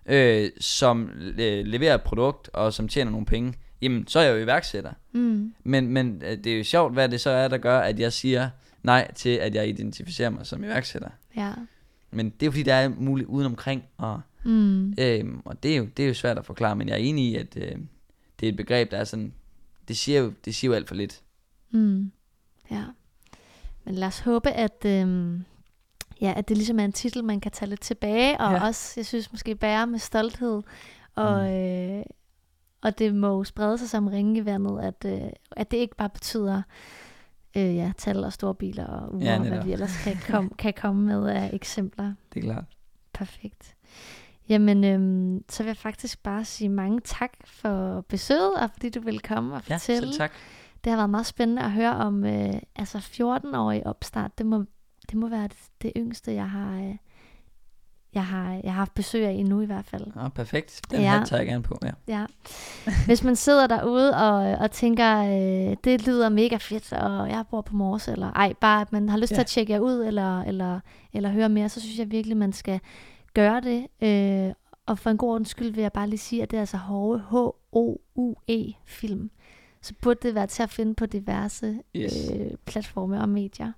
øh, 0.09 0.51
som 0.61 1.11
øh, 1.39 1.67
leverer 1.67 1.95
et 1.95 2.03
produkt, 2.03 2.51
og 2.53 2.73
som 2.73 2.89
tjener 2.89 3.11
nogle 3.11 3.27
penge. 3.27 3.55
Jamen, 3.83 4.07
så 4.07 4.19
er 4.19 4.23
jeg 4.23 4.33
jo 4.35 4.39
iværksætter. 4.43 4.93
Mm. 5.13 5.55
Men, 5.65 5.89
men 5.89 6.23
øh, 6.25 6.39
det 6.39 6.47
er 6.47 6.59
jo 6.59 6.65
sjovt, 6.65 6.93
hvad 6.93 7.09
det 7.09 7.21
så 7.21 7.31
er, 7.31 7.49
der 7.49 7.59
gør, 7.59 7.79
at 7.79 8.01
jeg 8.01 8.13
siger 8.13 8.51
nej 8.83 9.13
til, 9.15 9.31
at 9.31 9.55
jeg 9.55 9.69
identificerer 9.69 10.31
mig 10.31 10.47
som 10.47 10.65
iværksætter. 10.65 11.09
Ja. 11.37 11.53
Men 12.11 12.31
det 12.31 12.43
er 12.43 12.47
jo 12.47 12.51
fordi, 12.51 12.63
der 12.63 12.75
er 12.75 12.89
muligt 12.89 13.29
udenomkring, 13.29 13.85
og, 13.97 14.21
Mm. 14.45 14.95
øhm, 14.99 15.43
og 15.45 15.63
det, 15.63 15.73
er 15.73 15.77
jo, 15.77 15.89
det 15.97 16.03
er 16.03 16.09
jo 16.09 16.15
svært 16.15 16.39
at 16.39 16.47
forklare, 16.47 16.77
men 16.77 16.89
jeg 16.89 16.95
er 16.95 16.99
enig 16.99 17.25
i, 17.25 17.37
at 17.37 17.57
øh, 17.57 17.79
det 18.41 18.47
er 18.47 18.51
et 18.51 18.57
begreb, 18.57 18.91
der 18.91 18.97
er 18.97 19.05
sådan, 19.05 19.33
det 19.89 19.97
siger 19.97 20.21
jo, 20.21 20.33
det 20.45 20.55
siger 20.55 20.71
jo 20.71 20.75
alt 20.75 20.89
for 20.89 20.95
lidt. 20.95 21.23
Mm. 21.71 22.13
Ja. 22.71 22.83
Men 23.85 23.95
lad 23.95 24.09
os 24.09 24.19
håbe, 24.19 24.51
at, 24.51 24.85
øhm, 24.85 25.45
ja, 26.21 26.35
at 26.37 26.49
det 26.49 26.57
ligesom 26.57 26.79
er 26.79 26.85
en 26.85 26.93
titel, 26.93 27.25
man 27.25 27.41
kan 27.41 27.53
tage 27.53 27.69
lidt 27.69 27.81
tilbage, 27.81 28.41
og 28.41 28.51
Ja. 28.53 28.57
ja. 28.57 28.67
også, 28.67 28.93
jeg 28.97 29.07
synes, 29.07 29.33
måske 29.33 29.55
bære 29.55 29.87
med 29.87 29.99
stolthed. 29.99 30.63
Og, 31.15 31.43
mm. 31.45 31.51
øh, 31.51 32.03
og 32.83 32.99
det 32.99 33.15
må 33.15 33.45
sprede 33.45 33.79
sig 33.79 33.89
som 33.89 34.07
ringe 34.07 34.41
i 34.41 34.45
vandet, 34.45 34.81
at, 34.83 35.05
øh, 35.23 35.29
at 35.57 35.71
det 35.71 35.77
ikke 35.77 35.97
bare 35.97 36.11
betyder 36.11 36.63
øh, 37.57 37.77
ja, 37.77 37.93
tal 37.99 38.25
og 38.25 38.33
store 38.33 38.55
biler 38.55 38.87
og 38.87 39.15
uger, 39.15 39.25
Ja, 39.25 39.43
ja, 39.43 39.49
hvad 39.49 39.65
vi 39.65 39.73
ellers 39.73 39.97
kan, 40.05 40.17
kom, 40.31 40.53
kan 40.59 40.75
komme 40.81 41.03
med 41.03 41.29
af 41.29 41.51
eksempler. 41.53 42.13
Det 42.35 42.41
er 42.41 42.45
klart. 42.53 42.65
Perfekt. 43.13 43.75
Jamen, 44.49 44.85
øhm, 44.85 45.45
så 45.49 45.63
vil 45.63 45.69
jeg 45.69 45.77
faktisk 45.77 46.23
bare 46.23 46.45
sige 46.45 46.69
mange 46.69 47.01
tak 47.05 47.33
for 47.45 48.01
besøget, 48.09 48.55
og 48.55 48.71
fordi 48.71 48.91
du 48.91 49.01
ville 49.01 49.21
komme 49.21 49.55
og 49.55 49.63
Ja, 49.69 49.75
fortælle. 49.75 50.01
selv 50.09 50.19
tak. 50.19 50.33
Det 50.85 50.91
har 50.91 50.97
været 50.97 51.11
meget 51.11 51.27
spændende 51.27 51.63
at 51.63 51.71
høre 51.73 51.97
om 51.97 52.25
øh, 52.25 52.53
altså 52.77 52.99
14-årig 52.99 53.87
opstart. 53.87 54.39
Det 54.39 54.47
må, 54.47 54.65
det 55.11 55.15
må 55.19 55.29
være 55.29 55.43
det, 55.49 55.57
det 55.83 55.93
yngste, 55.97 56.33
jeg 56.35 56.51
har, 56.51 56.77
øh, 56.77 56.95
jeg, 58.15 58.27
har, 58.27 58.53
jeg 58.53 58.73
har 58.73 58.79
haft 58.79 58.95
besøg 58.95 59.27
af 59.27 59.33
endnu 59.33 59.61
i 59.61 59.67
hvert 59.67 59.85
fald. 59.85 60.07
Ja, 60.17 60.29
perfekt. 60.29 60.81
Den 60.91 61.01
Ja. 61.01 61.19
hat 61.19 61.29
tager 61.29 61.41
jeg 61.41 61.47
gerne 61.47 61.63
på, 61.63 61.79
ja. 61.83 61.91
Ja. 62.09 62.27
Hvis 63.07 63.25
man 63.25 63.37
sidder 63.37 63.67
derude 63.67 64.17
og, 64.17 64.59
og 64.59 64.71
tænker, 64.71 65.19
øh, 65.19 65.77
det 65.85 66.07
lyder 66.07 66.29
mega 66.29 66.57
fedt, 66.57 66.93
og 66.93 67.29
jeg 67.31 67.45
bor 67.51 67.61
på 67.61 67.77
Mors, 67.77 68.09
eller 68.09 68.33
ej, 68.33 68.53
bare 68.61 68.81
at 68.81 68.93
man 68.93 69.09
har 69.09 69.19
lyst 69.19 69.31
ja. 69.31 69.35
til 69.37 69.41
at 69.41 69.47
tjekke 69.47 69.73
jer 69.73 69.79
ud, 69.81 70.05
eller, 70.05 70.41
eller, 70.43 70.81
eller 71.13 71.31
høre 71.31 71.49
mere, 71.49 71.69
så 71.69 71.81
synes 71.81 71.99
jeg 71.99 72.11
virkelig, 72.11 72.37
man 72.37 72.53
skal 72.53 72.81
gøre 73.35 73.61
det. 73.61 73.87
Øh, 74.01 74.53
og 74.87 74.99
for 74.99 75.11
en 75.11 75.17
god 75.17 75.31
ordens 75.33 75.49
skyld 75.49 75.75
vil 75.75 75.83
jeg 75.83 75.93
bare 75.93 76.09
lige 76.09 76.19
sige, 76.19 76.43
at 76.43 76.51
det 76.51 76.57
er 76.57 76.61
altså 76.61 76.77
Hove, 76.77 77.19
H-O-U-E 77.31 78.73
film. 78.85 79.31
Så 79.83 79.95
burde 80.03 80.21
det 80.29 80.35
være 80.35 80.47
til 80.47 80.63
at 80.63 80.71
finde 80.71 80.95
på 80.95 81.07
diverse 81.07 81.79
Yes. 81.97 82.31
øh, 82.35 82.51
platforme 82.67 83.21
og 83.21 83.29
medier. 83.29 83.73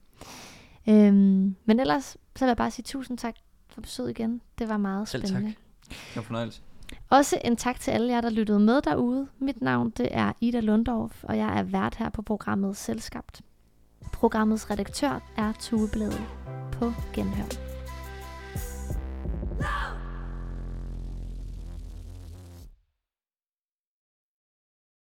Øhm, 0.88 1.56
men 1.64 1.80
ellers, 1.80 2.04
så 2.36 2.44
vil 2.44 2.46
jeg 2.46 2.56
bare 2.56 2.70
sige 2.70 2.82
tusind 2.82 3.18
tak 3.18 3.34
for 3.70 3.80
besøget 3.80 4.10
igen. 4.10 4.40
Det 4.58 4.68
var 4.68 4.76
meget 4.76 5.08
Selv 5.08 5.26
spændende. 5.26 5.50
tak. 5.50 5.98
Det 6.08 6.16
var 6.16 6.22
fornøjelse. 6.22 6.62
Også 7.10 7.38
en 7.44 7.56
tak 7.56 7.80
til 7.80 7.90
alle 7.90 8.12
jer, 8.12 8.20
der 8.20 8.30
lyttede 8.30 8.60
med 8.60 8.82
derude. 8.82 9.28
Mit 9.38 9.60
navn 9.62 9.90
det 9.90 10.08
er 10.10 10.32
Ida 10.40 10.60
Lundorf, 10.60 11.24
og 11.24 11.36
jeg 11.38 11.58
er 11.58 11.62
vært 11.62 11.94
her 11.96 12.08
på 12.10 12.22
programmet 12.22 12.76
Selskabt. 12.76 13.40
Programmets 14.12 14.70
redaktør 14.70 15.20
er 15.36 15.52
Tue 15.60 15.88
Blæde. 15.92 16.20
På 16.72 16.92
genhør. 17.14 17.44
Love! 19.60 19.97